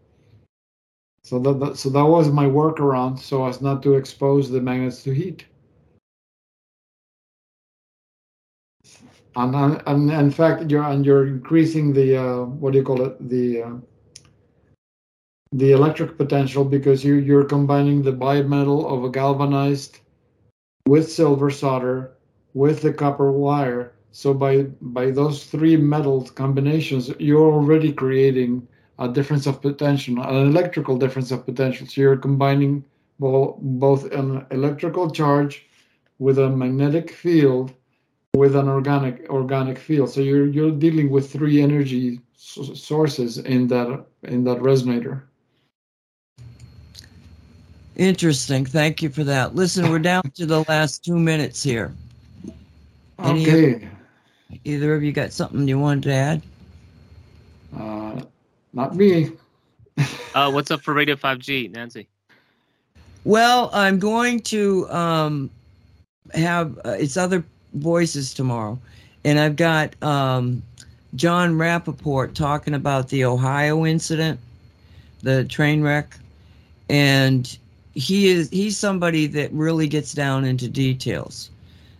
[1.23, 5.03] So that, that so that was my workaround, so as not to expose the magnets
[5.03, 5.45] to heat.
[9.35, 13.29] And, and in fact you're and you're increasing the uh, what do you call it?
[13.29, 13.75] The uh,
[15.53, 19.99] the electric potential because you you're combining the bimetal of a galvanized
[20.87, 22.13] with silver solder
[22.53, 23.93] with the copper wire.
[24.11, 28.67] So by by those three metals combinations you're already creating
[28.99, 31.87] a difference of potential an electrical difference of potential.
[31.87, 32.83] So you're combining
[33.19, 35.65] both, both an electrical charge
[36.19, 37.73] with a magnetic field
[38.35, 40.09] with an organic organic field.
[40.09, 45.21] So you're you're dealing with three energy sources in that in that resonator.
[47.95, 48.65] Interesting.
[48.65, 49.53] Thank you for that.
[49.53, 51.93] Listen, we're down to the last two minutes here.
[53.19, 53.73] Any okay.
[53.73, 56.41] Of, either of you got something you wanted to add?
[57.77, 58.21] Uh,
[58.73, 59.31] not me.
[60.33, 62.07] uh, what's up for Radio 5G, Nancy?
[63.25, 65.51] Well, I'm going to um,
[66.33, 67.43] have uh, it's other
[67.73, 68.79] voices tomorrow.
[69.23, 70.61] And I've got um,
[71.15, 74.39] Jon Rappoport talking about the Ohio incident,
[75.21, 76.17] the train wreck.
[76.89, 77.57] And
[77.93, 81.49] he is he's somebody that really gets down into details.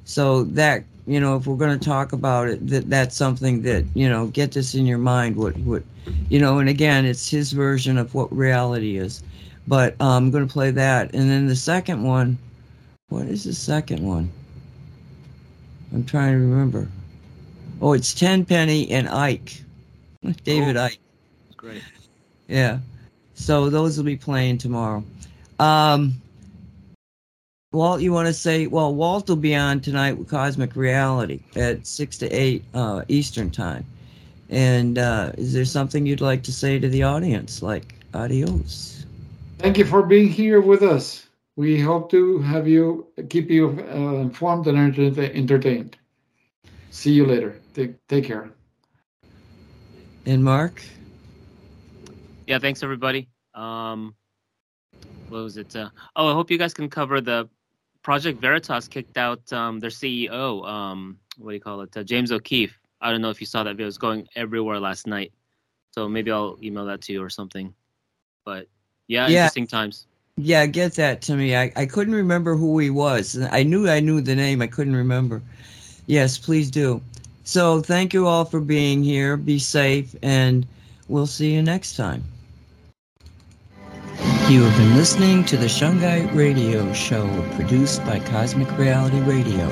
[0.06, 3.86] So that you know, if we're going to talk about it, that that's something that
[3.94, 5.36] you know, get this in your mind.
[5.36, 5.84] What what,
[6.30, 9.24] you know, and again, it's his version of what reality is.
[9.68, 12.38] But um, I'm going to play that, and then the second one.
[13.10, 14.32] What is the second one?
[15.94, 16.88] I'm trying to remember.
[17.82, 19.62] Oh, it's Tenpenny and Icke.
[20.44, 20.98] David oh, Icke.
[21.56, 21.84] Great.
[22.48, 22.80] Yeah.
[23.36, 25.04] So those will be playing tomorrow.
[25.60, 26.14] Um,
[27.72, 28.68] Walt, you want to say?
[28.68, 33.50] Well, Walt will be on tonight with Cosmic Reality at six to eight uh, Eastern
[33.50, 33.86] time.
[34.50, 37.62] And uh, is there something you'd like to say to the audience?
[37.62, 39.06] Like adios.
[39.58, 41.28] Thank you for being here with us.
[41.56, 45.98] We hope to have you keep you uh, informed and entertained.
[46.90, 47.60] See you later.
[47.74, 48.50] Take take care.
[50.26, 50.82] And Mark.
[52.48, 53.30] Yeah, thanks everybody.
[53.54, 54.16] Um,
[55.30, 55.76] what was it?
[55.76, 57.50] Uh, oh, I hope you guys can cover the
[58.02, 60.68] Project Veritas kicked out um, their CEO.
[60.68, 61.96] Um, what do you call it?
[61.96, 62.78] Uh, James O'Keefe.
[63.00, 63.86] I don't know if you saw that video.
[63.86, 65.34] It was going everywhere last night.
[65.92, 67.74] So maybe I'll email that to you or something.
[68.46, 68.68] But
[69.08, 69.44] yeah, yeah.
[69.44, 70.08] interesting times.
[70.38, 71.56] Yeah, get that to me.
[71.56, 73.40] I, I couldn't remember who he was.
[73.52, 74.62] I knew I knew the name.
[74.62, 75.42] I couldn't remember.
[76.08, 77.02] Yes, please do.
[77.44, 79.38] So thank you all for being here.
[79.38, 80.66] Be safe, and
[81.08, 82.24] we'll see you next time.
[84.50, 89.68] You have been listening to the Shungite Radio Show produced by Cosmic Reality Radio.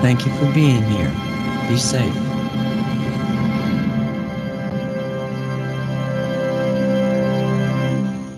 [0.00, 1.12] Thank you for being here.
[1.68, 2.31] Be safe.